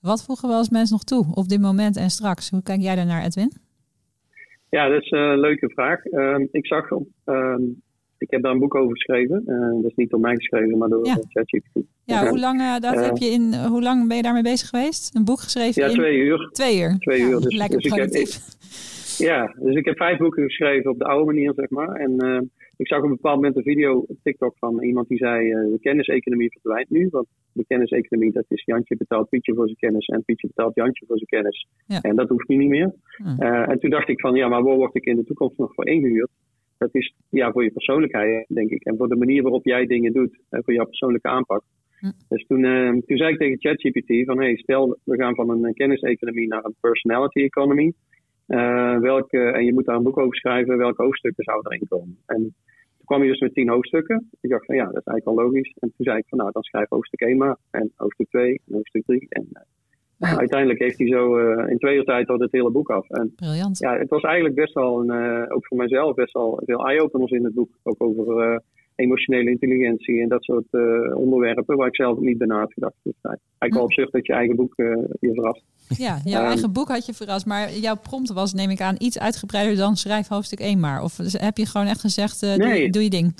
Wat 0.00 0.24
voegen 0.24 0.48
we 0.48 0.54
als 0.54 0.70
mens 0.70 0.90
nog 0.90 1.04
toe 1.04 1.26
op 1.34 1.48
dit 1.48 1.60
moment 1.60 1.96
en 1.96 2.10
straks? 2.10 2.50
Hoe 2.50 2.62
kijk 2.62 2.80
jij 2.80 2.96
daarnaar, 2.96 3.24
Edwin? 3.24 3.52
Ja, 4.68 4.88
dat 4.88 5.02
is 5.02 5.10
een 5.10 5.40
leuke 5.40 5.70
vraag. 5.70 6.04
Ehm, 6.04 6.46
ik 6.50 6.66
zag 6.66 6.90
op 6.90 7.08
ehm, 7.24 7.62
ik 8.20 8.30
heb 8.30 8.42
daar 8.42 8.52
een 8.52 8.58
boek 8.58 8.74
over 8.74 8.96
geschreven. 8.96 9.42
Uh, 9.46 9.82
dat 9.82 9.90
is 9.90 9.96
niet 9.96 10.10
door 10.10 10.20
mij 10.20 10.34
geschreven, 10.34 10.78
maar 10.78 10.88
door 10.88 11.06
ja. 11.06 11.18
ChatGPT. 11.28 11.80
Ja, 12.04 12.28
hoe 12.28 12.38
lang, 12.38 12.60
uh, 12.60 12.78
dat 12.78 13.04
heb 13.04 13.16
je 13.16 13.26
in, 13.26 13.54
hoe 13.54 13.82
lang 13.82 14.08
ben 14.08 14.16
je 14.16 14.22
daarmee 14.22 14.42
bezig 14.42 14.68
geweest? 14.68 15.16
Een 15.16 15.24
boek 15.24 15.40
geschreven? 15.40 15.82
Ja, 15.82 15.88
in... 15.88 15.94
twee 15.94 16.16
uur. 16.16 16.48
Twee 16.52 16.80
uur. 16.80 16.98
Twee 16.98 17.20
uur. 17.20 17.40
Dus, 17.40 17.56
lekker 17.56 17.78
dus 17.78 17.88
productief. 17.92 18.36
Ik 18.36 19.26
heb, 19.26 19.28
ja, 19.28 19.54
dus 19.58 19.74
ik 19.74 19.84
heb 19.84 19.96
vijf 19.96 20.18
boeken 20.18 20.42
geschreven 20.42 20.90
op 20.90 20.98
de 20.98 21.04
oude 21.04 21.24
manier, 21.24 21.52
zeg 21.56 21.70
maar. 21.70 21.88
En 21.88 22.24
uh, 22.24 22.40
ik 22.76 22.86
zag 22.86 22.98
op 22.98 23.04
een 23.04 23.10
bepaald 23.10 23.34
moment 23.34 23.56
een 23.56 23.62
video 23.62 23.98
op 23.98 24.16
TikTok 24.22 24.54
van 24.58 24.82
iemand 24.82 25.08
die 25.08 25.18
zei: 25.18 25.48
de 25.48 25.78
kenniseconomie 25.80 26.50
verdwijnt 26.50 26.90
nu. 26.90 27.08
Want 27.10 27.26
de 27.52 27.64
kenniseconomie, 27.68 28.32
dat 28.32 28.44
is 28.48 28.62
Jantje 28.64 28.96
betaalt 28.96 29.28
Pietje 29.28 29.54
voor 29.54 29.66
zijn 29.66 29.78
kennis 29.78 30.06
en 30.06 30.24
Pietje 30.24 30.46
betaalt 30.46 30.74
Jantje 30.74 31.04
voor 31.06 31.16
zijn 31.16 31.28
kennis. 31.28 31.66
Ja. 31.86 32.00
En 32.00 32.16
dat 32.16 32.28
hoeft 32.28 32.48
nu 32.48 32.56
niet 32.56 32.68
meer. 32.68 32.94
Hm. 33.16 33.42
en 33.42 33.78
toen 33.78 33.90
dacht 33.90 34.08
ik 34.08 34.20
van, 34.20 34.34
ja, 34.34 34.48
maar 34.48 34.62
waar 34.62 34.76
word 34.76 34.94
ik 34.94 35.04
in 35.04 35.16
de 35.16 35.24
toekomst 35.24 35.58
nog 35.58 35.74
voor 35.74 35.86
ingehuurd? 35.86 36.30
Dat 36.80 36.94
is 36.94 37.14
ja, 37.28 37.52
voor 37.52 37.64
je 37.64 37.70
persoonlijkheid, 37.70 38.44
denk 38.48 38.70
ik. 38.70 38.84
En 38.84 38.96
voor 38.96 39.08
de 39.08 39.16
manier 39.16 39.42
waarop 39.42 39.64
jij 39.64 39.86
dingen 39.86 40.12
doet. 40.12 40.40
En 40.50 40.64
voor 40.64 40.74
jouw 40.74 40.84
persoonlijke 40.84 41.28
aanpak. 41.28 41.62
Hm. 41.98 42.10
Dus 42.28 42.46
toen, 42.46 42.64
uh, 42.64 42.88
toen 42.88 43.16
zei 43.16 43.32
ik 43.32 43.38
tegen 43.38 43.60
ChatGPT 43.60 44.26
van... 44.26 44.38
Hey, 44.38 44.56
stel, 44.56 44.98
we 45.04 45.16
gaan 45.16 45.34
van 45.34 45.50
een 45.50 45.74
kenniseconomie 45.74 46.48
naar 46.48 46.64
een 46.64 46.74
personality 46.80 47.40
economy. 47.40 47.92
Uh, 48.46 48.98
welke, 48.98 49.38
en 49.38 49.64
je 49.64 49.72
moet 49.72 49.84
daar 49.84 49.96
een 49.96 50.02
boek 50.02 50.18
over 50.18 50.36
schrijven. 50.36 50.76
Welke 50.76 51.02
hoofdstukken 51.02 51.44
zouden 51.44 51.72
erin 51.72 51.88
komen? 51.88 52.18
En 52.26 52.40
toen 52.96 53.04
kwam 53.04 53.22
je 53.22 53.28
dus 53.28 53.40
met 53.40 53.54
tien 53.54 53.68
hoofdstukken. 53.68 54.28
Ik 54.40 54.50
dacht 54.50 54.66
van 54.66 54.76
ja, 54.76 54.84
dat 54.84 54.96
is 54.96 55.04
eigenlijk 55.04 55.26
al 55.26 55.44
logisch. 55.44 55.72
En 55.78 55.92
toen 55.96 56.06
zei 56.06 56.18
ik 56.18 56.28
van 56.28 56.38
nou, 56.38 56.50
dan 56.52 56.62
schrijf 56.62 56.88
hoofdstuk 56.88 57.20
1 57.20 57.36
maar. 57.36 57.56
En 57.70 57.92
hoofdstuk 57.96 58.28
2 58.28 58.60
en 58.66 58.74
hoofdstuk 58.74 59.04
3. 59.04 59.26
En 59.28 59.48
ja. 60.20 60.38
Uiteindelijk 60.38 60.78
heeft 60.78 60.98
hij 60.98 61.08
zo 61.08 61.38
uh, 61.38 61.70
in 61.70 61.78
twee 61.78 61.96
uur 61.96 62.04
tijd 62.04 62.28
al 62.28 62.38
het 62.38 62.52
hele 62.52 62.70
boek 62.70 62.90
af. 62.90 63.08
En, 63.08 63.32
Briljant. 63.36 63.78
Ja, 63.78 63.98
het 63.98 64.08
was 64.08 64.22
eigenlijk 64.22 64.54
best 64.54 64.74
wel, 64.74 65.00
een, 65.00 65.22
uh, 65.22 65.56
ook 65.56 65.66
voor 65.66 65.76
mijzelf, 65.76 66.14
best 66.14 66.32
wel 66.32 66.62
veel 66.66 66.86
eye-openers 66.86 67.30
in 67.30 67.44
het 67.44 67.54
boek. 67.54 67.70
Ook 67.82 68.02
over 68.02 68.52
uh, 68.52 68.58
emotionele 68.94 69.50
intelligentie 69.50 70.22
en 70.22 70.28
dat 70.28 70.44
soort 70.44 70.66
onderwerpen 71.14 71.76
waar 71.76 71.86
ik 71.86 71.94
zelf 71.94 72.18
niet 72.18 72.38
bij 72.38 72.46
na 72.46 72.66
gedacht. 72.68 72.94
Dus 73.02 73.14
eigenlijk 73.22 73.74
wel 73.74 73.82
op 73.82 73.92
zich 73.92 74.10
dat 74.10 74.26
je 74.26 74.32
eigen 74.32 74.56
boek 74.56 74.74
je 75.20 75.30
verrast. 75.34 75.62
Ja, 75.88 76.18
jouw 76.24 76.40
um, 76.40 76.46
eigen 76.46 76.72
boek 76.72 76.88
had 76.88 77.06
je 77.06 77.14
verrast, 77.14 77.46
maar 77.46 77.72
jouw 77.72 77.96
prompt 77.96 78.32
was, 78.32 78.54
neem 78.54 78.70
ik 78.70 78.80
aan, 78.80 78.94
iets 78.98 79.18
uitgebreider 79.18 79.76
dan 79.76 79.96
schrijf 79.96 80.28
hoofdstuk 80.28 80.60
1 80.60 80.80
maar. 80.80 81.02
Of 81.02 81.16
heb 81.32 81.56
je 81.56 81.66
gewoon 81.66 81.86
echt 81.86 82.00
gezegd, 82.00 82.40
nee. 82.40 82.82
doe, 82.82 82.90
doe 82.90 83.02
je 83.02 83.10
ding? 83.10 83.34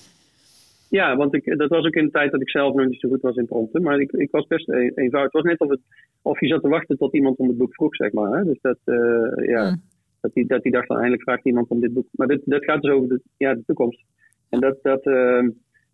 Ja, 0.91 1.17
want 1.17 1.35
ik, 1.35 1.59
dat 1.59 1.69
was 1.69 1.87
ook 1.87 1.95
in 1.95 2.05
de 2.05 2.11
tijd 2.11 2.31
dat 2.31 2.41
ik 2.41 2.51
zelf 2.51 2.75
nog 2.75 2.87
niet 2.87 3.01
zo 3.01 3.09
goed 3.09 3.21
was 3.21 3.37
in 3.37 3.47
prompten. 3.47 3.83
Maar 3.83 4.01
ik, 4.01 4.13
ik 4.13 4.31
was 4.31 4.47
best 4.47 4.69
eenvoudig. 4.69 5.23
Het 5.23 5.33
was 5.33 5.43
net 5.43 5.61
of, 5.61 5.71
het, 5.71 5.81
of 6.23 6.41
je 6.41 6.47
zat 6.47 6.63
te 6.63 6.69
wachten 6.69 6.97
tot 6.97 7.15
iemand 7.15 7.39
om 7.39 7.49
het 7.49 7.57
boek 7.57 7.75
vroeg, 7.75 7.97
zeg 7.97 8.13
maar. 8.13 8.39
Hè? 8.39 8.45
Dus 8.45 8.59
dat, 8.61 8.79
uh, 8.85 9.47
ja, 9.47 9.71
mm. 9.71 9.83
dat, 10.21 10.33
die, 10.35 10.47
dat 10.47 10.63
die 10.63 10.73
dacht 10.73 10.91
eindelijk 10.91 11.23
vraagt 11.23 11.45
iemand 11.45 11.69
om 11.69 11.81
dit 11.81 11.93
boek. 11.93 12.07
Maar 12.13 12.27
dit, 12.27 12.43
dat 12.45 12.65
gaat 12.65 12.83
dus 12.83 12.91
over 12.91 13.09
de, 13.09 13.21
ja, 13.37 13.55
de 13.55 13.63
toekomst. 13.67 14.05
En 14.49 14.61
dat, 14.61 14.79
dat, 14.83 15.07
uh, 15.07 15.49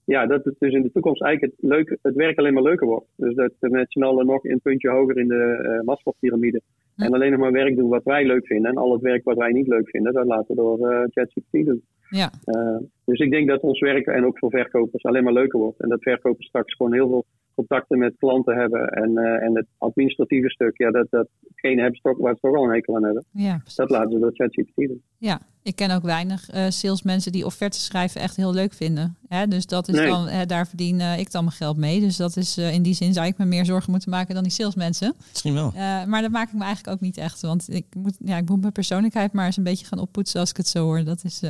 ja, 0.05 0.27
dat 0.27 0.45
het 0.45 0.55
dus 0.59 0.73
in 0.73 0.83
de 0.83 0.93
toekomst 0.93 1.23
eigenlijk 1.23 1.55
het, 1.57 1.71
leuk, 1.71 1.99
het 2.03 2.15
werk 2.15 2.39
alleen 2.39 2.55
maar 2.55 2.63
leuker 2.63 2.87
wordt. 2.87 3.07
Dus 3.17 3.35
dat 3.35 3.53
we 3.61 3.69
met 3.69 3.93
z'n 3.93 4.03
allen 4.03 4.27
nog 4.27 4.45
een 4.45 4.61
puntje 4.61 4.91
hoger 4.91 5.19
in 5.19 5.29
de 5.29 5.59
uh, 5.63 5.87
Maslow-pyramide. 5.87 6.61
En 6.97 7.13
alleen 7.13 7.31
nog 7.31 7.41
maar 7.41 7.53
werk 7.53 7.77
doen 7.77 7.89
wat 7.89 8.05
wij 8.05 8.27
leuk 8.27 8.47
vinden. 8.47 8.71
En 8.71 8.77
al 8.77 8.93
het 8.93 9.03
werk 9.03 9.25
wat 9.25 9.37
wij 9.37 9.53
niet 9.53 9.67
leuk 9.67 9.89
vinden, 9.91 10.13
dat 10.13 10.27
laten 10.27 10.55
we 10.55 10.63
door 10.63 10.93
uh, 10.93 11.05
ChatGPT 11.11 11.65
doen. 11.67 11.83
Ja. 12.11 12.31
Uh, 12.45 12.77
dus 13.05 13.19
ik 13.19 13.31
denk 13.31 13.49
dat 13.49 13.61
ons 13.61 13.81
werk 13.81 14.07
en 14.07 14.27
ook 14.27 14.39
voor 14.39 14.51
verkopers 14.51 15.05
alleen 15.05 15.25
maar 15.25 15.33
leuker 15.33 15.59
wordt. 15.59 15.81
En 15.81 15.89
dat 15.89 16.03
verkopers 16.03 16.47
straks 16.47 16.75
gewoon 16.75 16.93
heel 16.93 17.09
veel 17.09 17.25
contacten 17.57 17.99
met 17.99 18.15
klanten 18.19 18.57
hebben. 18.57 18.89
En, 18.89 19.11
uh, 19.11 19.43
en 19.43 19.57
het 19.57 19.67
administratieve 19.79 20.51
stuk, 20.51 20.79
ja, 20.79 20.91
dat, 20.91 21.07
dat 21.11 21.29
geen 21.55 21.79
hebben 21.79 22.01
toch, 22.01 22.19
waar 22.19 22.35
ze 22.35 22.41
toch 22.41 22.57
al 22.57 22.65
een 22.65 22.71
hekel 22.71 22.97
aan 22.97 23.05
hebben. 23.05 23.25
Ja, 23.33 23.63
dat 23.75 23.91
laten 23.91 24.13
ze 24.13 24.19
door 24.19 24.33
ChatGPT 24.33 24.77
doen. 24.77 25.03
Ja, 25.19 25.41
ik 25.63 25.77
ken 25.77 25.91
ook 25.91 26.03
weinig 26.03 26.55
uh, 26.55 26.67
salesmensen 26.69 27.33
die 27.33 27.45
offertes 27.45 27.85
schrijven 27.85 28.21
echt 28.21 28.37
heel 28.37 28.53
leuk 28.53 28.73
vinden. 28.73 29.17
Hè? 29.29 29.47
Dus 29.47 29.67
dat 29.67 29.89
is 29.89 29.95
nee. 29.95 30.07
dan, 30.07 30.29
hè, 30.29 30.47
daar 30.47 30.67
verdien 30.67 31.01
ik 31.01 31.31
dan 31.31 31.45
mijn 31.45 31.57
geld 31.57 31.77
mee. 31.77 32.01
Dus 32.01 32.17
dat 32.17 32.37
is 32.37 32.59
in 32.59 32.83
die 32.83 32.95
zin 32.95 33.13
zou 33.13 33.27
ik 33.27 33.39
me 33.39 33.45
meer 33.45 33.65
zorgen 33.65 33.91
moeten 33.91 34.11
maken 34.11 34.35
dan 34.35 34.43
die 34.43 34.53
salesmensen. 34.53 35.15
Misschien 35.31 35.55
wel. 35.55 35.73
maar 36.07 36.23
dat 36.23 36.31
maak 36.31 36.49
ik 36.49 36.55
me 36.55 36.65
eigenlijk 36.65 36.97
ook 36.97 37.01
niet 37.01 37.17
echt. 37.17 37.41
Want 37.41 37.73
ik 37.73 37.85
moet, 37.97 38.17
ja, 38.19 38.37
ik 38.37 38.49
moet 38.49 38.61
mijn 38.61 38.73
persoonlijkheid 38.73 39.33
maar 39.33 39.47
eens 39.47 39.57
een 39.57 39.63
beetje 39.63 39.87
gaan 39.87 39.99
oppoetsen 39.99 40.41
als 40.41 40.51
ik 40.51 40.57
het 40.57 40.69
zo 40.69 40.85
hoor. 40.85 41.05
Dat 41.05 41.25
is 41.25 41.43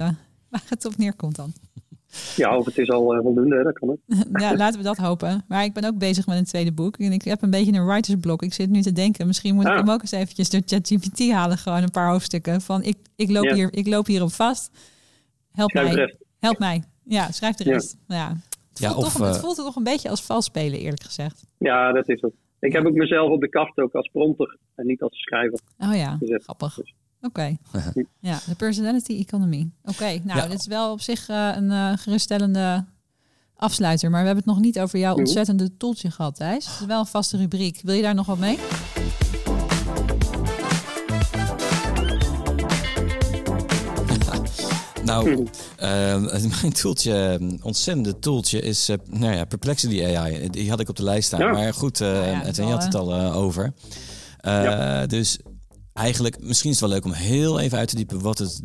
waar 0.51 0.65
het 0.69 0.85
op 0.85 0.97
neerkomt 0.97 1.37
dan. 1.37 1.53
Ja, 2.37 2.57
of 2.59 2.65
het 2.65 2.79
is 2.79 2.91
al 2.91 3.17
uh, 3.17 3.23
voldoende, 3.23 3.63
dat 3.63 3.79
kan 3.79 3.89
het. 3.89 4.29
ja, 4.43 4.57
laten 4.57 4.79
we 4.79 4.85
dat 4.85 4.97
hopen. 4.97 5.45
Maar 5.49 5.65
ik 5.65 5.73
ben 5.73 5.85
ook 5.85 5.99
bezig 5.99 6.27
met 6.27 6.39
een 6.39 6.45
tweede 6.45 6.73
boek. 6.73 6.97
En 6.97 7.13
ik 7.13 7.23
heb 7.23 7.43
een 7.43 7.51
beetje 7.51 7.73
een 7.73 7.87
writersblok. 7.87 8.43
Ik 8.43 8.53
zit 8.53 8.71
nu 8.71 8.83
te 8.83 8.93
denken, 8.93 9.27
misschien 9.27 9.55
moet 9.55 9.65
ah. 9.65 9.73
ik 9.73 9.79
hem 9.79 9.91
ook 9.91 10.01
eens 10.01 10.11
eventjes 10.11 10.51
door 10.51 10.61
ChatGPT 10.65 11.31
halen. 11.31 11.59
Gewoon 11.59 11.83
een 11.83 11.91
paar 11.91 12.11
hoofdstukken. 12.11 12.61
Van 12.61 12.83
ik, 12.83 12.97
ik, 13.17 13.31
loop, 13.31 13.45
ja. 13.45 13.55
hier, 13.55 13.69
ik 13.73 13.87
loop 13.87 14.07
hierop 14.07 14.33
vast. 14.33 14.71
Help 15.53 15.71
schrijf 15.71 15.95
mij. 15.95 16.17
Help 16.39 16.59
mij. 16.59 16.83
Ja, 17.05 17.31
schrijf 17.31 17.55
de 17.55 17.65
rest. 17.65 17.97
Ja. 18.09 18.17
ja. 18.17 18.29
Het, 18.69 18.79
ja, 18.79 18.93
voelt 18.93 19.05
of, 19.05 19.13
toch, 19.13 19.23
uh... 19.23 19.29
het 19.29 19.39
voelt 19.41 19.57
toch 19.57 19.77
een 19.77 19.83
beetje 19.83 20.09
als 20.09 20.23
vals 20.23 20.45
spelen, 20.45 20.79
eerlijk 20.79 21.03
gezegd. 21.03 21.47
Ja, 21.59 21.93
dat 21.93 22.09
is 22.09 22.21
het. 22.21 22.33
Ik 22.61 22.73
heb 22.73 22.87
ook 22.87 22.95
mezelf 22.95 23.31
op 23.31 23.41
de 23.41 23.49
kaft 23.49 23.79
ook 23.79 23.95
als 23.95 24.09
prompter 24.13 24.59
en 24.75 24.87
niet 24.87 25.03
als 25.03 25.19
schrijver. 25.19 25.59
Oh 25.79 25.95
ja, 25.95 26.17
gezet. 26.17 26.43
grappig. 26.43 26.75
Dus. 26.75 26.95
Oké. 27.23 27.59
Okay. 27.73 27.85
ja, 28.31 28.41
de 28.47 28.55
personality 28.55 29.13
economy. 29.13 29.71
Oké, 29.83 29.91
okay, 29.91 30.21
nou, 30.25 30.39
ja. 30.39 30.47
dit 30.47 30.61
is 30.61 30.67
wel 30.67 30.93
op 30.93 31.01
zich 31.01 31.29
uh, 31.29 31.51
een 31.55 31.71
uh, 31.71 31.93
geruststellende 31.97 32.85
afsluiter, 33.57 34.11
maar 34.11 34.21
we 34.21 34.27
hebben 34.27 34.45
het 34.45 34.55
nog 34.55 34.65
niet 34.65 34.81
over 34.81 34.99
jouw 34.99 35.13
mhm. 35.13 35.21
ontzettende 35.21 35.77
toeltje 35.77 36.11
gehad, 36.11 36.35
Thijs. 36.35 36.65
Dat 36.65 36.81
is 36.81 36.87
wel 36.87 37.01
een 37.01 37.07
vaste 37.07 37.37
rubriek. 37.37 37.81
Wil 37.83 37.95
je 37.95 38.03
daar 38.03 38.15
nog 38.15 38.27
wat 38.27 38.39
mee? 38.39 38.59
Nou, 45.05 45.49
uh, 45.83 46.27
mijn 46.61 46.73
toeltje, 46.73 47.41
ontzettende 47.63 48.19
toeltje 48.19 48.61
is 48.61 48.91
uh, 48.91 48.97
nou 49.11 49.35
ja, 49.35 49.45
Perplexity 49.45 50.05
AI. 50.05 50.51
Die 50.51 50.71
had 50.71 50.81
ik 50.81 50.89
op 50.89 50.97
de 50.97 51.03
lijst 51.03 51.27
staan. 51.27 51.53
Maar 51.53 51.75
goed, 51.75 52.01
uh, 52.01 52.31
ja, 52.31 52.41
het, 52.41 52.57
je 52.57 52.63
had 52.63 52.85
het 52.85 52.95
al 52.95 53.15
over. 53.33 53.73
Dus 55.07 55.39
eigenlijk, 55.97 56.41
misschien 56.41 56.71
is 56.71 56.81
het 56.81 56.89
wel 56.89 56.99
leuk 56.99 57.05
om 57.05 57.13
heel 57.13 57.61
even 57.61 57.79
uit 57.79 57.89
te 57.89 57.97
diepen 57.97 58.21
wat 58.21 58.39
het 58.39 58.63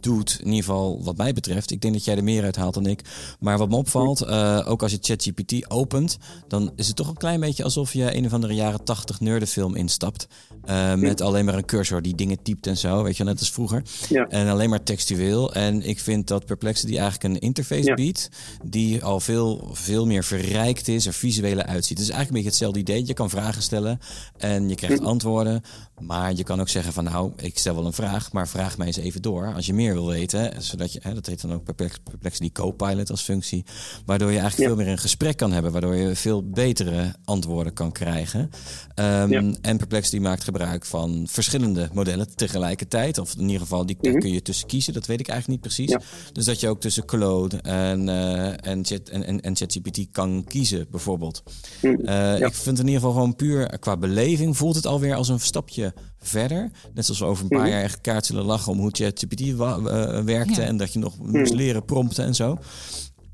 doet. 0.00 0.38
In 0.40 0.46
ieder 0.46 0.64
geval 0.64 1.04
wat 1.04 1.16
mij 1.16 1.32
betreft. 1.32 1.70
Ik 1.70 1.80
denk 1.80 1.94
dat 1.94 2.04
jij 2.04 2.16
er 2.16 2.24
meer 2.24 2.44
uit 2.44 2.56
haalt 2.56 2.74
dan 2.74 2.86
ik. 2.86 3.02
Maar 3.40 3.58
wat 3.58 3.68
me 3.68 3.76
opvalt, 3.76 4.22
uh, 4.22 4.60
ook 4.64 4.82
als 4.82 4.92
je 4.92 4.98
ChatGPT 5.00 5.70
opent, 5.70 6.18
dan 6.48 6.72
is 6.76 6.86
het 6.86 6.96
toch 6.96 7.08
een 7.08 7.16
klein 7.16 7.40
beetje 7.40 7.64
alsof 7.64 7.92
je 7.92 8.16
een 8.16 8.26
of 8.26 8.32
andere 8.32 8.54
jaren 8.54 8.84
tachtig 8.84 9.20
nerdenfilm 9.20 9.74
instapt. 9.74 10.26
Uh, 10.64 10.94
met 10.94 11.20
alleen 11.20 11.44
maar 11.44 11.54
een 11.54 11.64
cursor 11.64 12.02
die 12.02 12.14
dingen 12.14 12.42
typt 12.42 12.66
en 12.66 12.76
zo, 12.76 13.02
weet 13.02 13.16
je, 13.16 13.24
net 13.24 13.38
als 13.38 13.50
vroeger. 13.50 13.82
Ja. 14.08 14.28
En 14.28 14.48
alleen 14.48 14.70
maar 14.70 14.82
textueel. 14.82 15.54
En 15.54 15.82
ik 15.88 16.00
vind 16.00 16.28
dat 16.28 16.46
Perplexity 16.46 16.96
eigenlijk 16.96 17.34
een 17.34 17.40
interface 17.40 17.94
biedt 17.94 18.28
die 18.64 19.04
al 19.04 19.20
veel, 19.20 19.68
veel 19.72 20.06
meer 20.06 20.24
verrijkt 20.24 20.88
is, 20.88 21.06
er 21.06 21.12
visuele 21.12 21.66
uitziet. 21.66 21.98
Het 21.98 22.08
is 22.08 22.14
eigenlijk 22.14 22.28
een 22.28 22.34
beetje 22.34 22.48
hetzelfde 22.48 22.78
idee. 22.78 23.06
Je 23.06 23.14
kan 23.14 23.30
vragen 23.30 23.62
stellen 23.62 24.00
en 24.36 24.68
je 24.68 24.74
krijgt 24.74 25.04
antwoorden. 25.04 25.62
Maar 26.00 26.34
je 26.34 26.44
kan 26.44 26.60
ook 26.60 26.68
zeggen 26.68 26.92
van 26.92 27.04
nou, 27.04 27.32
ik 27.36 27.58
stel 27.58 27.74
wel 27.74 27.86
een 27.86 27.92
vraag, 27.92 28.32
maar 28.32 28.48
vraag 28.48 28.78
mij 28.78 28.86
eens 28.86 28.96
even 28.96 29.22
door 29.22 29.54
als 29.54 29.66
je 29.66 29.74
meer 29.74 29.92
wil 29.92 30.06
weten. 30.06 30.62
Zodat 30.62 30.92
je, 30.92 31.00
hè, 31.02 31.14
dat 31.14 31.26
heet 31.26 31.40
dan 31.40 31.52
ook 31.52 31.64
Perplexity 31.64 32.52
Copilot 32.52 33.10
als 33.10 33.22
functie. 33.22 33.64
Waardoor 34.06 34.30
je 34.30 34.38
eigenlijk 34.38 34.70
veel 34.70 34.78
meer 34.78 34.92
een 34.92 34.98
gesprek 34.98 35.36
kan 35.36 35.52
hebben. 35.52 35.72
Waardoor 35.72 35.94
je 35.96 36.16
veel 36.16 36.50
betere 36.50 37.14
antwoorden 37.24 37.72
kan 37.72 37.92
krijgen. 37.92 38.50
Um, 38.94 39.54
En 39.60 39.76
Perplexity 39.76 40.18
maakt 40.18 40.44
gebruik 40.44 40.84
van 40.84 41.26
verschillende 41.28 41.88
modellen 41.92 42.36
tegelijkertijd. 42.36 43.18
Of 43.18 43.34
in 43.34 43.46
ieder 43.46 43.60
geval, 43.60 43.86
die 43.86 43.96
daar 44.00 44.12
mhm. 44.12 44.20
kun 44.20 44.32
je 44.32 44.42
tussen 44.42 44.66
kiezen. 44.66 44.92
Dat 44.92 45.06
weet 45.06 45.20
ik 45.20 45.28
eigenlijk 45.28 45.62
niet 45.62 45.74
precies. 45.74 45.96
Dus 46.32 46.44
dat 46.44 46.60
je 46.60 46.68
ook 46.68 46.80
tussen 46.80 47.04
Claude 47.04 47.56
en, 47.56 48.08
uh, 48.08 48.66
en, 48.66 48.84
Chat, 48.84 49.08
en, 49.08 49.24
en, 49.24 49.40
en 49.40 49.56
ChatGPT 49.56 50.06
kan 50.12 50.44
kiezen, 50.48 50.86
bijvoorbeeld. 50.90 51.42
Uh, 51.82 52.40
Ik 52.40 52.54
vind 52.54 52.78
in 52.78 52.84
ieder 52.84 53.00
geval 53.00 53.12
gewoon 53.12 53.36
puur 53.36 53.78
qua 53.78 53.96
beleving 53.96 54.56
voelt 54.56 54.74
het 54.74 54.86
alweer 54.86 55.14
als 55.14 55.28
een 55.28 55.40
stapje 55.40 55.89
verder. 56.18 56.70
Net 56.94 57.04
zoals 57.04 57.20
we 57.20 57.26
over 57.26 57.42
een 57.42 57.48
paar 57.48 57.60
mhm. 57.60 57.70
jaar 57.70 57.82
echt 57.82 58.00
kaart 58.00 58.26
zullen 58.26 58.44
lachen 58.44 58.72
om 58.72 58.78
hoe 58.78 58.90
ChatGPT 58.92 59.40
uh, 59.40 60.20
werkte 60.20 60.62
en 60.62 60.76
dat 60.76 60.92
je 60.92 60.98
nog 60.98 61.18
moest 61.18 61.52
mhm. 61.52 61.56
leren 61.56 61.84
prompten 61.84 62.24
en 62.24 62.34
zo. 62.34 62.58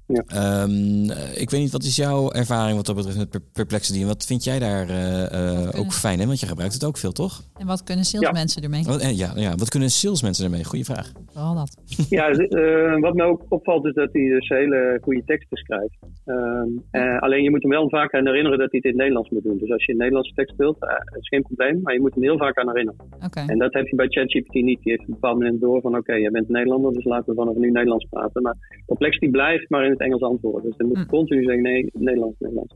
Ja. 0.07 0.63
Um, 0.63 1.11
ik 1.35 1.51
weet 1.51 1.61
niet, 1.61 1.73
wat 1.73 1.83
is 1.83 1.97
jouw 1.97 2.31
ervaring 2.31 2.77
wat 2.77 2.87
dat 2.87 2.97
betreft 2.97 3.19
met 3.19 3.41
Perplexity? 3.53 4.01
En 4.01 4.07
wat 4.07 4.27
vind 4.27 4.45
jij 4.45 4.59
daar 4.59 4.91
uh, 4.91 5.23
uh, 5.23 5.81
ook 5.81 5.93
fijn? 5.93 6.19
Hè? 6.19 6.27
Want 6.27 6.41
je 6.41 6.47
gebruikt 6.47 6.75
het 6.75 6.85
ook 6.85 6.97
veel, 6.97 7.13
toch? 7.13 7.43
En 7.59 7.67
wat 7.67 7.83
kunnen 7.83 8.05
salesmensen 8.05 8.63
ja. 8.63 8.69
ermee? 8.69 8.95
Oh, 8.95 9.17
ja, 9.17 9.33
ja, 9.35 9.55
wat 9.55 9.69
kunnen 9.69 9.91
salesmensen 9.91 10.45
ermee? 10.45 10.65
Goeie 10.65 10.85
vraag. 10.85 11.13
Vooral 11.33 11.55
dat. 11.55 11.77
Ja, 12.17 12.31
uh, 12.31 13.01
wat 13.01 13.15
me 13.15 13.23
ook 13.23 13.43
opvalt 13.49 13.87
is 13.87 13.95
dat 13.95 14.09
hij 14.13 14.29
dus 14.29 14.49
hele 14.49 14.99
goede 15.03 15.25
teksten 15.25 15.57
schrijft. 15.57 15.99
Uh, 16.27 17.19
alleen 17.19 17.43
je 17.43 17.51
moet 17.51 17.63
hem 17.63 17.71
wel 17.71 17.89
vaak 17.89 18.15
aan 18.15 18.27
herinneren 18.27 18.59
dat 18.59 18.71
hij 18.71 18.81
het 18.83 18.85
in 18.85 18.91
het 18.91 18.99
Nederlands 18.99 19.31
moet 19.31 19.43
doen. 19.43 19.59
Dus 19.59 19.71
als 19.71 19.85
je 19.85 19.93
een 19.93 19.99
Nederlandse 19.99 20.35
tekst 20.35 20.55
speelt, 20.55 20.83
uh, 20.83 21.19
is 21.19 21.29
geen 21.29 21.43
probleem. 21.43 21.81
Maar 21.83 21.95
je 21.95 22.01
moet 22.01 22.15
hem 22.15 22.23
heel 22.23 22.39
vaak 22.39 22.59
aan 22.59 22.69
herinneren. 22.69 23.01
Okay. 23.25 23.47
En 23.47 23.59
dat 23.59 23.73
heb 23.73 23.87
je 23.87 23.97
bij 23.97 24.09
ChatGPT 24.09 24.55
niet. 24.55 24.83
Die 24.83 24.93
heeft 24.93 25.09
een 25.09 25.15
bepaald 25.15 25.39
moment 25.39 25.61
door 25.61 25.81
van 25.81 25.91
oké, 25.91 26.01
okay, 26.01 26.21
je 26.21 26.31
bent 26.31 26.49
Nederlander, 26.49 26.93
dus 26.93 27.05
laten 27.05 27.35
we 27.35 27.41
vanaf 27.41 27.55
nu 27.55 27.71
Nederlands 27.71 28.07
praten. 28.11 28.43
Maar 28.43 28.57
Perplexity 28.87 29.31
blijft 29.31 29.71
maar 29.71 29.85
in 29.85 29.96
het 29.99 30.07
Engels 30.07 30.23
antwoorden. 30.23 30.63
Dus 30.63 30.77
dan 30.77 30.87
moet 30.87 30.97
je 30.97 31.03
hm. 31.03 31.09
continu 31.09 31.43
zeggen 31.45 31.63
nee, 31.63 31.91
Nederlands, 31.93 32.39
Nederlands. 32.39 32.75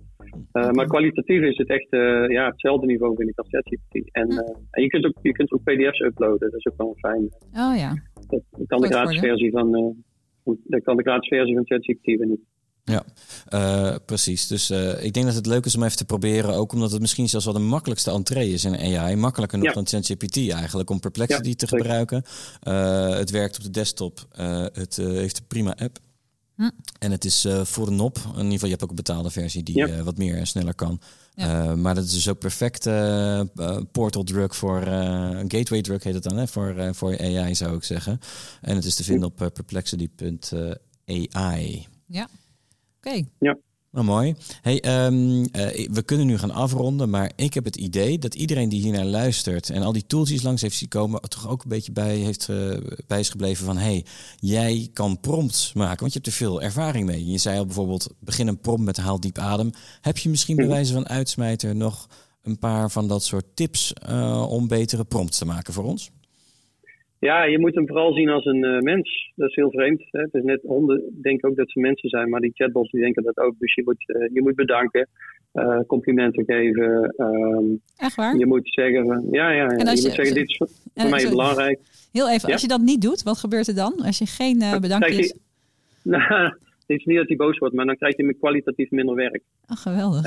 Uh, 0.53 0.71
maar 0.71 0.87
kwalitatief 0.87 1.43
is 1.43 1.57
het 1.57 1.69
echt 1.69 1.87
uh, 1.91 2.29
ja, 2.29 2.47
hetzelfde 2.47 2.87
niveau 2.87 3.17
vind 3.17 3.29
ik 3.29 3.39
als 3.39 3.49
ChatGPT. 3.49 4.13
En, 4.13 4.33
uh, 4.33 4.39
en 4.71 4.83
je 4.83 4.89
kunt 4.89 5.05
ook, 5.05 5.17
je 5.23 5.33
kunt 5.33 5.53
ook 5.53 5.63
PDF's 5.63 6.01
uploaden, 6.01 6.51
dat 6.51 6.55
is 6.55 6.67
ook 6.67 6.77
wel 6.77 6.95
fijn. 6.99 7.23
Oh 7.53 7.77
ja. 7.77 8.03
Dat, 8.29 8.43
kan 8.67 8.81
de 8.81 8.87
gratis 8.87 9.19
versie 9.19 9.51
van, 9.51 9.97
dat 10.45 10.83
kan 10.83 10.97
de 10.97 11.03
gratis 11.03 11.29
versie 11.29 11.55
van 11.55 11.67
ChatGPT 11.67 12.07
niet. 12.07 12.41
Ja, 12.85 13.05
uh, 13.55 13.97
precies. 14.07 14.47
Dus 14.47 14.71
uh, 14.71 15.05
ik 15.05 15.13
denk 15.13 15.27
dat 15.27 15.35
het 15.35 15.47
leuk 15.47 15.65
is 15.65 15.77
om 15.77 15.83
even 15.83 15.97
te 15.97 16.05
proberen, 16.05 16.55
ook 16.55 16.73
omdat 16.73 16.91
het 16.91 17.01
misschien 17.01 17.29
zelfs 17.29 17.45
wel 17.45 17.55
de 17.55 17.61
makkelijkste 17.61 18.11
entree 18.11 18.53
is 18.53 18.65
in 18.65 18.99
AI. 18.99 19.17
Makkelijker 19.17 19.59
nog 19.59 19.67
ja. 19.67 19.73
dan 19.73 19.87
ChatGPT 19.87 20.37
eigenlijk, 20.37 20.91
om 20.91 21.01
Perplexity 21.01 21.49
ja, 21.49 21.55
te 21.55 21.67
gebruiken. 21.67 22.23
Uh, 22.69 23.15
het 23.17 23.31
werkt 23.31 23.57
op 23.57 23.63
de 23.63 23.71
desktop, 23.71 24.27
het 24.73 24.97
heeft 24.97 25.39
een 25.39 25.47
prima 25.47 25.77
app. 25.77 25.99
Hm. 26.61 26.71
En 26.99 27.11
het 27.11 27.25
is 27.25 27.47
voor 27.63 27.85
de 27.85 27.91
nop. 27.91 28.17
In 28.17 28.37
ieder 28.37 28.53
geval, 28.53 28.69
je 28.69 28.75
hebt 28.75 28.83
ook 28.83 28.91
een 28.91 28.97
betaalde 28.97 29.31
versie 29.31 29.63
die 29.63 29.77
ja. 29.77 30.03
wat 30.03 30.19
meer 30.19 30.47
sneller 30.47 30.75
kan. 30.75 31.01
Ja. 31.35 31.77
maar 31.77 31.95
dat 31.95 32.05
is 32.05 32.13
dus 32.13 32.29
ook 32.29 32.39
perfect 32.39 32.89
portal 33.93 34.25
drug 34.25 34.57
voor 34.57 34.83
een 34.83 35.51
gateway 35.51 35.83
drug 35.83 36.03
heet 36.03 36.15
het 36.15 36.23
dan, 36.23 36.37
hè? 36.37 36.47
Voor, 36.47 36.95
voor 36.95 37.19
AI 37.19 37.55
zou 37.55 37.77
ik 37.77 37.85
zeggen. 37.85 38.21
En 38.61 38.77
het 38.77 38.85
is 38.85 38.95
te 38.95 39.05
vinden 39.05 39.29
op 39.29 39.51
perplexity.ai. 39.55 41.87
Ja. 42.07 42.29
Oké. 42.97 43.23
Ja. 43.39 43.57
Nou, 43.93 44.07
mooi. 44.07 44.35
Hey, 44.61 45.05
um, 45.07 45.41
uh, 45.41 45.49
we 45.91 46.03
kunnen 46.05 46.27
nu 46.27 46.39
gaan 46.39 46.51
afronden, 46.51 47.11
maar 47.11 47.33
ik 47.37 47.55
heb 47.55 47.65
het 47.65 47.77
idee 47.77 48.19
dat 48.19 48.35
iedereen 48.35 48.69
die 48.69 48.83
hier 48.83 48.93
naar 48.93 49.05
luistert 49.05 49.71
en 49.71 49.83
al 49.83 49.93
die 49.93 50.07
tooltjes 50.07 50.43
langs 50.43 50.63
heeft 50.63 50.77
zien 50.77 50.89
komen, 50.89 51.21
toch 51.21 51.49
ook 51.49 51.63
een 51.63 51.69
beetje 51.69 51.93
bij, 51.93 52.17
heeft, 52.17 52.49
uh, 52.49 52.77
bij 53.07 53.21
is 53.21 53.29
gebleven 53.29 53.65
van 53.65 53.77
hey, 53.77 54.05
jij 54.37 54.89
kan 54.93 55.21
prompts 55.21 55.73
maken, 55.73 56.01
want 56.01 56.13
je 56.13 56.19
hebt 56.19 56.27
er 56.31 56.47
veel 56.47 56.63
ervaring 56.63 57.07
mee. 57.07 57.27
Je 57.27 57.39
zei 57.39 57.59
al 57.59 57.67
bijvoorbeeld, 57.67 58.15
begin 58.19 58.47
een 58.47 58.61
prompt 58.61 58.85
met 58.85 58.97
haal 58.97 59.21
diep 59.21 59.39
adem. 59.39 59.71
Heb 60.01 60.19
je 60.19 60.29
misschien 60.29 60.57
bij 60.57 60.69
wijze 60.69 60.93
van 60.93 61.09
uitsmijter 61.09 61.77
nog 61.77 62.09
een 62.43 62.59
paar 62.59 62.91
van 62.91 63.09
dat 63.09 63.25
soort 63.25 63.47
tips 63.55 63.93
uh, 64.09 64.47
om 64.51 64.69
betere 64.69 65.05
prompts 65.05 65.39
te 65.39 65.45
maken 65.45 65.73
voor 65.73 65.85
ons? 65.85 66.11
Ja, 67.21 67.43
je 67.45 67.59
moet 67.59 67.75
hem 67.75 67.87
vooral 67.87 68.13
zien 68.13 68.29
als 68.29 68.45
een 68.45 68.65
uh, 68.65 68.79
mens. 68.79 69.33
Dat 69.35 69.49
is 69.49 69.55
heel 69.55 69.71
vreemd. 69.71 70.03
Hè? 70.11 70.21
Het 70.21 70.35
is 70.35 70.43
net 70.43 70.63
honden 70.63 71.19
denken 71.23 71.49
ook 71.49 71.57
dat 71.57 71.71
ze 71.71 71.81
mensen 71.81 72.09
zijn, 72.09 72.29
maar 72.29 72.41
die 72.41 72.53
chatbots 72.55 72.91
die 72.91 73.01
denken 73.01 73.23
dat 73.23 73.39
ook. 73.39 73.55
Dus 73.59 73.75
je 73.75 73.83
moet, 73.85 74.05
uh, 74.07 74.29
je 74.33 74.43
moet 74.43 74.55
bedanken, 74.55 75.09
uh, 75.55 75.81
complimenten 75.87 76.45
geven. 76.45 77.15
Um, 77.17 77.81
Echt 77.97 78.15
waar? 78.15 78.37
Je 78.37 78.47
moet 78.47 78.69
zeggen, 78.73 79.07
ja, 79.31 79.51
ja, 79.51 79.51
ja. 79.51 79.65
je, 79.65 79.79
je, 79.79 79.85
moet 79.85 79.99
zeggen, 79.99 80.35
dit 80.35 80.49
is 80.49 80.57
voor, 80.57 80.69
mij 80.95 81.19
sorry. 81.19 81.37
belangrijk. 81.37 81.79
Heel 82.13 82.31
even, 82.31 82.49
ja? 82.49 82.53
als 82.53 82.63
je 82.63 82.69
dat 82.69 82.81
niet 82.81 83.03
doet, 83.03 83.23
wat 83.23 83.39
gebeurt 83.39 83.69
er 83.69 83.75
dan? 83.75 83.95
Als 84.05 84.19
je 84.19 84.27
geen 84.27 84.59
bedankjes... 84.81 85.35
Nou, 86.03 86.23
het 86.33 86.99
is 86.99 87.05
niet 87.05 87.17
dat 87.17 87.29
hij 87.29 87.37
boos 87.37 87.59
wordt, 87.59 87.75
maar 87.75 87.87
dan 87.87 87.97
krijg 87.97 88.17
je 88.17 88.35
kwalitatief 88.35 88.91
minder 88.91 89.15
werk. 89.15 89.43
Oh, 89.69 89.77
geweldig. 89.77 90.25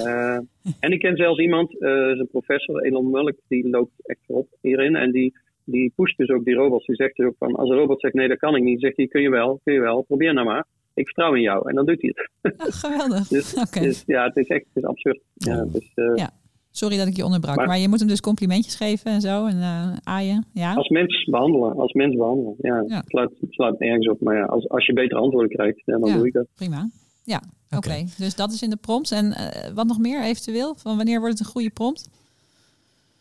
en 0.80 0.92
ik 0.92 1.00
ken 1.00 1.16
zelfs 1.16 1.40
iemand, 1.40 1.82
een 1.82 2.28
professor, 2.32 2.84
Elon 2.84 3.10
Mulk, 3.10 3.38
die 3.48 3.70
loopt 3.70 3.92
echt 4.08 4.20
voorop 4.26 4.48
hierin. 4.62 4.96
En 4.96 5.12
die 5.12 5.34
die 5.66 5.92
pusht 5.96 6.18
dus 6.18 6.30
ook 6.30 6.46
die 6.46 6.56
robots. 6.56 6.86
Die 6.86 6.96
zegt 6.96 7.16
dus 7.16 7.26
ook 7.26 7.36
van, 7.38 7.56
als 7.56 7.70
een 7.70 7.78
robot 7.78 8.02
zegt 8.02 8.14
nee, 8.14 8.28
dat 8.28 8.38
kan 8.38 8.56
ik 8.56 8.64
niet, 8.64 8.80
zegt 8.80 8.98
hij, 8.98 9.08
kun 9.08 9.22
je 9.22 9.30
wel, 9.30 9.60
kun 9.64 9.74
je 9.74 9.80
wel, 9.80 10.02
probeer 10.02 10.34
nou 10.34 10.48
maar. 10.48 10.66
Ik 10.94 11.06
vertrouw 11.06 11.34
in 11.34 11.42
jou. 11.42 11.70
En 11.70 11.76
dan 11.76 11.86
doet 11.86 12.02
hij 12.02 12.14
het. 12.16 12.30
Geweldig. 12.76 13.28
dus, 13.28 13.56
okay. 13.68 13.84
dus, 13.84 14.04
ja, 14.06 14.24
het 14.24 14.36
is 14.36 14.48
echt 14.48 14.66
het 14.74 14.84
is 14.84 14.90
absurd. 14.90 15.22
Ja, 15.34 15.66
dus, 15.66 15.92
uh, 15.96 16.16
ja. 16.16 16.30
Sorry 16.72 16.98
dat 16.98 17.08
ik 17.08 17.16
je 17.16 17.26
onderbrak, 17.26 17.56
maar, 17.56 17.68
maar, 17.68 17.80
je 17.80 17.88
moet 17.88 18.00
hem 18.00 18.08
dus 18.08 18.22
complimentjes 18.22 18.76
geven 18.76 19.12
en 19.12 19.22
zo 19.22 19.46
en 19.46 19.58
uh, 19.58 19.94
aaien. 20.04 20.46
Ja? 20.54 20.74
Als 20.74 20.90
mens 20.90 21.24
behandelen, 21.24 21.76
als 21.76 21.94
mens 21.94 22.16
behandelen. 22.16 22.56
Ja, 22.58 22.84
ja. 22.88 22.96
Het, 22.96 23.10
slaat, 23.10 23.32
het 23.40 23.54
slaat 23.54 23.80
nergens 23.80 24.10
op. 24.10 24.22
Maar 24.22 24.36
ja, 24.36 24.46
als, 24.46 24.70
als 24.70 24.86
je 24.86 24.94
betere 24.94 25.20
antwoorden 25.20 25.50
krijgt, 25.50 25.82
ja, 25.86 25.98
dan 25.98 26.18
doe 26.18 26.28
ik 26.28 26.34
dat. 26.34 26.48
Prima. 26.56 26.90
Ja, 27.24 27.42
oké. 27.66 27.88
Okay. 27.88 28.08
Dus 28.18 28.36
dat 28.36 28.52
is 28.52 28.62
in 28.62 28.70
de 28.70 28.78
prompt. 28.78 29.12
En 29.12 29.26
uh, 29.26 29.74
wat 29.76 29.88
nog 29.88 30.00
meer 30.00 30.24
eventueel? 30.24 30.76
Van 30.76 30.96
wanneer 30.96 31.20
wordt 31.20 31.38
het 31.38 31.48
een 31.48 31.54
goede 31.54 31.70
prompt? 31.70 32.10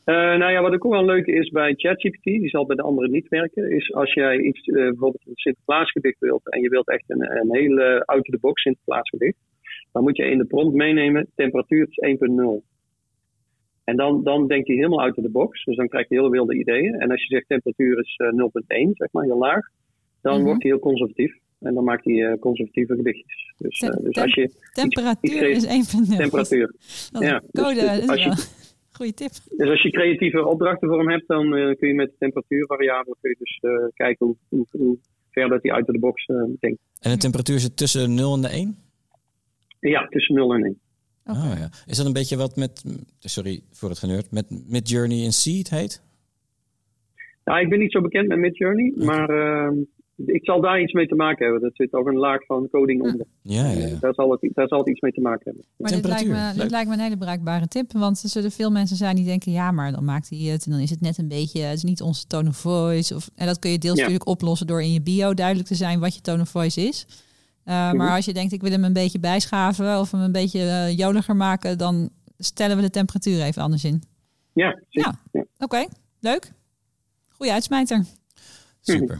Uh, 0.05 0.14
nou 0.14 0.53
ja, 0.53 0.62
wat 0.62 0.72
ook 0.72 0.82
wel 0.82 1.05
leuk 1.05 1.26
is 1.26 1.48
bij 1.50 1.74
ChatGPT, 1.76 2.24
die 2.24 2.48
zal 2.48 2.66
bij 2.66 2.76
de 2.76 2.82
anderen 2.82 3.11
niet 3.11 3.28
werken, 3.28 3.70
is 3.70 3.92
als 3.94 4.12
jij 4.12 4.38
iets, 4.38 4.66
uh, 4.66 4.74
bijvoorbeeld 4.74 5.26
een 5.26 5.32
Sinterklaasgedicht 5.34 6.18
wilt 6.18 6.50
en 6.50 6.61
je 6.61 6.68
wilt 6.68 6.88
echt 6.88 7.05
een, 7.07 7.36
een 7.36 7.55
hele 7.55 8.03
out-of-the-box 8.05 8.62
Sinterklaasgedicht, 8.62 9.36
dan 9.92 10.03
moet 10.03 10.16
je 10.16 10.24
in 10.24 10.38
de 10.38 10.44
prompt 10.44 10.74
meenemen 10.74 11.26
temperatuur 11.34 11.86
is 11.90 12.16
1.0. 12.18 12.70
En 13.84 13.96
dan, 13.96 14.22
dan 14.22 14.46
denkt 14.46 14.66
hij 14.66 14.76
helemaal 14.76 15.09
of 15.09 15.14
the 15.14 15.30
box, 15.30 15.64
dus 15.64 15.76
dan 15.76 15.88
krijg 15.88 16.09
je 16.09 16.14
hele 16.14 16.30
wilde 16.30 16.55
ideeën. 16.55 16.94
En 16.94 17.11
als 17.11 17.20
je 17.20 17.34
zegt 17.34 17.48
temperatuur 17.48 17.98
is 17.98 18.18
uh, 18.18 18.28
eh, 18.28 18.86
0.1, 18.86 18.90
zeg 18.92 19.12
maar, 19.12 19.24
heel 19.24 19.38
laag, 19.38 19.68
dan 20.20 20.32
mm-hmm. 20.32 20.46
wordt 20.46 20.62
hij 20.62 20.70
heel 20.70 20.80
conservatief. 20.80 21.38
En 21.61 21.74
dan 21.74 21.84
maakt 21.84 22.05
hij 22.05 22.36
conservatieve 22.38 22.94
gedichtjes. 22.94 23.55
Dus, 23.59 23.78
dus 23.78 24.16
als 24.16 24.34
je 24.34 24.50
temperatuur 24.72 25.50
iets, 25.50 25.74
iets 25.74 25.94
is 25.94 26.11
1.0. 26.11 26.16
Temperatuur. 26.16 26.74
ja, 27.12 27.42
code, 27.53 27.74
dus, 27.74 28.00
dus 28.00 28.09
als 28.09 28.22
je, 28.22 28.30
Goeie 28.93 29.14
tip. 29.14 29.30
Dus 29.57 29.68
als 29.68 29.82
je 29.82 29.90
creatieve 29.90 30.47
opdrachten 30.47 30.88
voor 30.88 30.99
hem 30.99 31.11
hebt, 31.11 31.26
dan 31.26 31.57
uh, 31.57 31.76
kun 31.76 31.88
je 31.88 31.95
met 31.95 32.09
de 32.11 32.16
temperatuurvariabelen 32.18 33.16
kun 33.20 33.30
je 33.30 33.36
dus 33.38 33.59
uh, 33.62 33.86
kijken 33.95 34.26
hoe, 34.26 34.36
hoe, 34.49 34.66
hoe, 34.70 34.99
ver 35.30 35.49
dat 35.49 35.62
hij 35.62 35.72
uit 35.72 35.86
de 35.86 35.99
box 35.99 36.26
uh, 36.26 36.36
denkt. 36.61 36.80
En 37.01 37.11
de 37.11 37.16
temperatuur 37.16 37.59
zit 37.59 37.76
tussen 37.76 38.14
0 38.14 38.34
en 38.34 38.40
de 38.43 38.49
1? 38.49 38.76
Ja, 39.80 40.07
tussen 40.07 40.34
0 40.34 40.55
en 40.55 40.64
1. 40.64 40.80
Okay. 41.24 41.53
Oh, 41.53 41.59
ja. 41.59 41.68
Is 41.86 41.97
dat 41.97 42.07
een 42.07 42.12
beetje 42.12 42.36
wat 42.36 42.57
met, 42.57 42.84
sorry 43.18 43.62
voor 43.70 43.88
het 43.88 43.99
geneurd, 43.99 44.30
met 44.30 44.47
Midjourney 44.68 45.24
en 45.24 45.32
Seed 45.32 45.70
heet? 45.70 46.03
Nou, 47.45 47.61
ik 47.61 47.68
ben 47.68 47.78
niet 47.78 47.93
zo 47.93 48.01
bekend 48.01 48.28
met 48.28 48.38
Midjourney, 48.38 48.93
okay. 48.95 49.07
maar 49.07 49.28
ik 50.27 50.45
zal 50.45 50.61
daar 50.61 50.81
iets 50.81 50.93
mee 50.93 51.07
te 51.07 51.14
maken 51.14 51.45
hebben. 51.45 51.62
Dat 51.62 51.75
zit 51.75 51.93
ook 51.93 52.07
een 52.07 52.16
laag 52.16 52.45
van 52.45 52.68
coding 52.70 53.03
onder. 53.03 53.27
Ja, 53.43 53.70
ja, 53.70 53.87
ja. 53.87 53.97
Daar, 54.01 54.14
zal 54.14 54.31
het, 54.31 54.51
daar 54.55 54.68
zal 54.68 54.79
het 54.79 54.89
iets 54.89 55.01
mee 55.01 55.12
te 55.12 55.20
maken 55.20 55.43
hebben. 55.45 55.64
Maar 55.77 55.91
dit 55.91 56.07
lijkt, 56.07 56.29
me, 56.29 56.53
dit 56.62 56.70
lijkt 56.70 56.89
me 56.89 56.95
een 56.95 57.01
hele 57.01 57.16
bruikbare 57.16 57.68
tip. 57.68 57.93
Want 57.93 58.23
er 58.23 58.29
zullen 58.29 58.51
veel 58.51 58.70
mensen 58.70 58.97
zijn 58.97 59.16
die 59.16 59.25
denken... 59.25 59.53
ja, 59.53 59.70
maar 59.70 59.93
dan 59.93 60.05
maakt 60.05 60.31
hij 60.31 60.39
het 60.39 60.64
en 60.64 60.70
dan 60.70 60.81
is 60.81 60.91
het 60.91 61.01
net 61.01 61.18
een 61.18 61.29
beetje... 61.29 61.61
het 61.61 61.77
is 61.77 61.83
niet 61.83 62.03
onze 62.03 62.27
tone 62.27 62.49
of 62.49 62.57
voice. 62.57 63.14
Of, 63.14 63.31
en 63.35 63.47
dat 63.47 63.59
kun 63.59 63.70
je 63.70 63.79
deels 63.79 63.99
natuurlijk 63.99 64.27
oplossen 64.27 64.66
door 64.66 64.83
in 64.83 64.93
je 64.93 65.03
bio 65.03 65.35
duidelijk 65.35 65.68
te 65.68 65.75
zijn... 65.75 66.01
wat 66.01 66.14
je 66.14 66.20
tone 66.20 66.43
of 66.43 66.49
voice 66.49 66.81
is. 66.81 67.07
Uh, 67.64 67.93
Maar 67.93 68.16
als 68.16 68.25
je 68.25 68.33
denkt, 68.33 68.53
ik 68.53 68.61
wil 68.61 68.70
hem 68.70 68.85
een 68.85 68.93
beetje 68.93 69.20
bijschaven... 69.20 69.99
of 69.99 70.11
hem 70.11 70.20
een 70.20 70.33
beetje 70.33 70.59
uh, 70.59 70.97
joliger 70.97 71.37
maken... 71.37 71.79
dan 71.79 72.11
stellen 72.39 72.77
we 72.77 72.83
de 72.83 72.91
temperatuur 72.91 73.43
even 73.43 73.62
anders 73.62 73.85
in. 73.85 74.03
Ja, 74.53 74.79
ja. 74.89 75.20
ja. 75.33 75.45
Oké, 75.59 75.85
leuk. 76.20 76.53
Goeie 77.29 77.53
uitsmijter. 77.53 78.05
Super. 78.81 79.18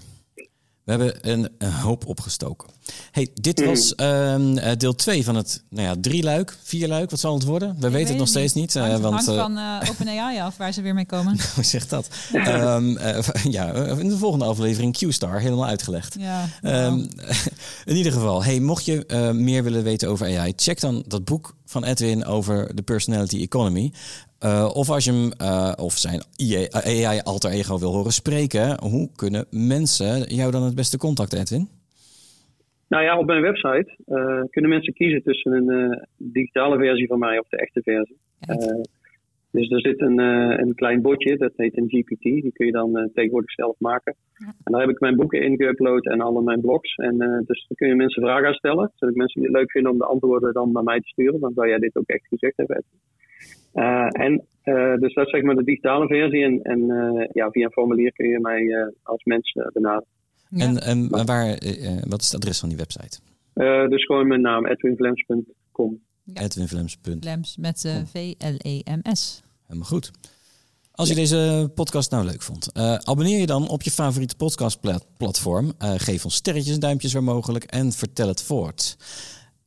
We 0.97 1.05
hebben 1.05 1.31
een, 1.31 1.49
een, 1.59 1.73
hoop 1.73 2.07
opgestoken. 2.07 2.69
Hey, 3.11 3.29
dit 3.35 3.61
mm. 3.61 3.67
was 3.67 3.95
uh, 3.97 4.71
deel 4.79 4.95
2 4.95 5.25
van 5.25 5.35
het 5.35 5.63
nou 5.69 5.87
ja, 5.87 5.95
drie 6.01 6.23
luik, 6.23 6.57
vier 6.63 6.89
luik. 6.89 7.11
Wat 7.11 7.21
zal 7.21 7.35
het 7.35 7.45
worden? 7.45 7.77
We 7.79 7.91
weten 7.91 8.09
het 8.09 8.19
nog 8.19 8.29
steeds 8.29 8.55
niet. 8.55 8.75
Uh, 8.75 8.97
want, 8.97 9.03
hangt 9.03 9.25
van 9.25 9.59
uh, 9.59 9.81
OpenAI 9.91 10.41
af 10.41 10.57
waar 10.57 10.73
ze 10.73 10.83
weer 10.83 10.95
mee 10.95 11.07
komen. 11.07 11.39
Hoe 11.55 11.65
zegt 11.65 11.91
dat? 11.91 12.09
um, 12.33 12.99
ja, 13.51 13.73
in 13.73 14.09
de 14.09 14.19
volgende 14.19 14.45
aflevering 14.45 14.97
Q-Star 14.97 15.41
helemaal 15.41 15.67
uitgelegd. 15.67 16.17
Ja, 16.19 16.49
um, 16.63 17.09
in 17.85 17.97
ieder 17.97 18.13
geval, 18.13 18.45
hey, 18.45 18.61
mocht 18.61 18.85
je 18.85 19.33
meer 19.35 19.63
willen 19.63 19.83
weten 19.83 20.09
over 20.09 20.39
AI, 20.39 20.53
check 20.57 20.81
dan 20.81 21.05
dat 21.07 21.25
boek 21.25 21.55
van 21.67 21.85
Edwin 21.85 22.25
over 22.25 22.75
de 22.75 22.83
personality 22.83 23.41
economy. 23.41 23.93
Uh, 24.45 24.71
of 24.75 24.91
als 24.91 25.05
je 25.05 25.13
hem 25.13 25.31
uh, 25.41 25.73
of 25.77 25.93
zijn 25.93 26.21
AI 26.71 27.21
alter 27.25 27.51
ego 27.51 27.79
wil 27.79 27.93
horen 27.93 28.13
spreken, 28.13 28.81
hoe 28.81 29.09
kunnen 29.17 29.47
mensen 29.51 30.35
jou 30.41 30.51
dan 30.51 30.63
het 30.63 30.75
beste 30.75 30.99
contacten, 30.99 31.39
Edwin? 31.39 31.69
Nou 32.89 33.05
ja, 33.05 33.19
op 33.19 33.27
mijn 33.27 33.43
website 33.43 33.97
uh, 34.07 34.43
kunnen 34.51 34.71
mensen 34.71 34.93
kiezen 34.93 35.23
tussen 35.23 35.53
een 35.53 36.07
digitale 36.17 36.79
versie 36.79 37.07
van 37.07 37.19
mij 37.19 37.39
of 37.39 37.49
de 37.49 37.57
echte 37.57 37.83
versie. 37.83 38.17
dus 39.51 39.71
er 39.71 39.81
zit 39.81 40.01
een, 40.01 40.19
een 40.63 40.75
klein 40.75 41.03
botje, 41.03 41.37
dat 41.37 41.53
heet 41.57 41.77
een 41.77 41.89
GPT. 41.89 42.23
Die 42.23 42.53
kun 42.53 42.67
je 42.67 42.73
dan 42.73 43.11
tegenwoordig 43.15 43.51
zelf 43.51 43.77
maken. 43.79 44.15
Ja. 44.35 44.47
En 44.47 44.73
daar 44.73 44.81
heb 44.81 44.91
ik 44.91 45.01
mijn 45.01 45.17
boeken 45.17 45.43
in 45.43 45.63
geüpload 45.63 46.11
en 46.11 46.21
alle 46.21 46.43
mijn 46.43 46.61
blogs. 46.61 46.95
En 46.95 47.17
dus 47.47 47.67
dan 47.69 47.77
kun 47.77 47.89
je 47.89 47.95
mensen 47.95 48.23
vragen 48.23 48.47
aan 48.47 48.55
stellen. 48.55 48.93
Zodat 48.95 49.15
mensen 49.15 49.41
die 49.41 49.51
het 49.51 49.59
leuk 49.59 49.71
vinden 49.71 49.93
om 49.93 49.99
de 49.99 50.05
antwoorden 50.05 50.53
dan 50.53 50.73
naar 50.73 50.85
mij 50.85 51.01
te 51.01 51.09
sturen. 51.09 51.41
Dan 51.41 51.53
zou 51.53 51.69
jij 51.69 51.79
dit 51.79 51.97
ook 51.97 52.09
echt 52.09 52.27
gezegd 52.27 52.57
hebben. 52.57 52.77
Edwin. 52.77 53.01
Uh, 53.75 54.07
en 54.11 54.47
uh, 54.65 54.95
dus 54.95 55.15
dat 55.15 55.27
is 55.27 55.31
zeg 55.33 55.43
maar 55.43 55.55
de 55.55 55.65
digitale 55.65 56.07
versie. 56.07 56.45
En, 56.45 56.63
en 56.63 56.81
uh, 56.81 57.25
ja, 57.33 57.51
via 57.51 57.65
een 57.65 57.73
formulier 57.73 58.13
kun 58.13 58.29
je 58.29 58.41
mij 58.41 58.93
als 59.03 59.25
mens 59.25 59.59
benaderen. 59.73 60.07
Ja. 60.49 60.67
En, 60.67 60.83
en 60.83 61.09
waar, 61.09 61.47
wat 62.09 62.21
is 62.21 62.33
het 62.33 62.35
adres 62.35 62.61
van 62.61 62.69
die 62.69 62.79
website? 62.79 63.21
dus 63.89 64.05
gewoon 64.05 64.27
mijn 64.27 64.41
naam, 64.41 64.67
edwinvlems.com. 64.67 66.01
Ja. 66.25 66.43
Edwinvlems. 66.43 66.99
Vlems 67.21 67.57
met 67.57 68.05
V-L-E-M-S. 68.13 69.43
Helemaal 69.67 69.89
goed. 69.89 70.11
Als 70.95 71.09
je 71.09 71.15
deze 71.15 71.71
podcast 71.75 72.11
nou 72.11 72.25
leuk 72.25 72.43
vond, 72.43 72.71
uh, 72.77 72.95
abonneer 72.95 73.39
je 73.39 73.47
dan 73.47 73.69
op 73.69 73.83
je 73.83 73.91
favoriete 73.91 74.37
podcastplatform. 74.37 75.73
Uh, 75.83 75.93
geef 75.97 76.25
ons 76.25 76.35
sterretjes 76.35 76.75
en 76.75 76.81
duimpjes 76.81 77.13
waar 77.13 77.25
mogelijk 77.25 77.65
en 77.65 77.93
vertel 77.93 78.29
het 78.29 78.43
voort. 78.43 78.97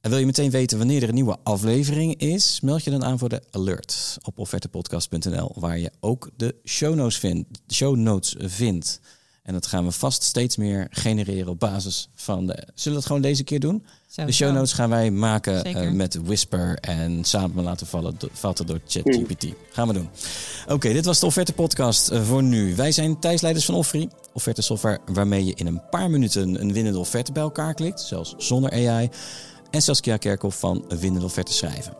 En 0.05 0.11
wil 0.11 0.19
je 0.19 0.25
meteen 0.25 0.49
weten 0.49 0.77
wanneer 0.77 1.01
er 1.01 1.07
een 1.07 1.15
nieuwe 1.15 1.37
aflevering 1.43 2.15
is? 2.15 2.59
Meld 2.61 2.83
je 2.83 2.91
dan 2.91 3.03
aan 3.03 3.19
voor 3.19 3.29
de 3.29 3.41
alert 3.51 4.17
op 4.23 4.39
offertepodcast.nl, 4.39 5.51
waar 5.55 5.79
je 5.79 5.91
ook 5.99 6.29
de 6.37 6.55
show 6.65 6.95
notes, 6.95 7.17
vindt, 7.17 7.59
show 7.71 7.95
notes 7.95 8.35
vindt. 8.39 8.99
En 9.43 9.53
dat 9.53 9.65
gaan 9.65 9.85
we 9.85 9.91
vast 9.91 10.23
steeds 10.23 10.57
meer 10.57 10.87
genereren 10.89 11.47
op 11.47 11.59
basis 11.59 12.09
van 12.15 12.45
de. 12.45 12.53
Zullen 12.53 12.73
we 12.83 12.91
dat 12.91 13.05
gewoon 13.05 13.21
deze 13.21 13.43
keer 13.43 13.59
doen? 13.59 13.85
Zo, 14.07 14.25
de 14.25 14.31
show 14.31 14.53
notes 14.53 14.73
gaan 14.73 14.89
wij 14.89 15.11
maken 15.11 15.67
uh, 15.67 15.91
met 15.91 16.15
Whisper 16.23 16.77
en 16.77 17.23
samen 17.23 17.63
laten 17.63 17.87
vallen, 17.87 18.17
vatten 18.31 18.65
door 18.65 18.79
ChatGPT. 18.87 19.45
Gaan 19.71 19.87
we 19.87 19.93
doen. 19.93 20.09
Oké, 20.67 20.93
dit 20.93 21.05
was 21.05 21.19
de 21.19 21.25
Offerte 21.25 21.53
Podcast 21.53 22.11
uh, 22.11 22.23
voor 22.23 22.43
nu. 22.43 22.75
Wij 22.75 22.91
zijn 22.91 23.19
thuisleiders 23.19 23.65
van 23.65 23.75
Offeri. 23.75 24.09
Offerte 24.33 24.61
software 24.61 24.99
waarmee 25.05 25.45
je 25.45 25.53
in 25.55 25.67
een 25.67 25.81
paar 25.89 26.09
minuten 26.09 26.61
een 26.61 26.73
winnende 26.73 26.99
offerte 26.99 27.31
bij 27.31 27.43
elkaar 27.43 27.73
klikt, 27.73 28.01
zelfs 28.01 28.33
zonder 28.37 28.71
AI 28.71 29.09
en 29.75 29.81
Saskia 29.81 30.17
Kerkhoff 30.17 30.59
van 30.59 30.85
Winnen 30.99 31.23
of 31.23 31.33
Verte 31.33 31.53
Schrijven. 31.53 31.97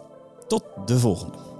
Tot 0.48 0.64
de 0.86 1.00
volgende. 1.00 1.55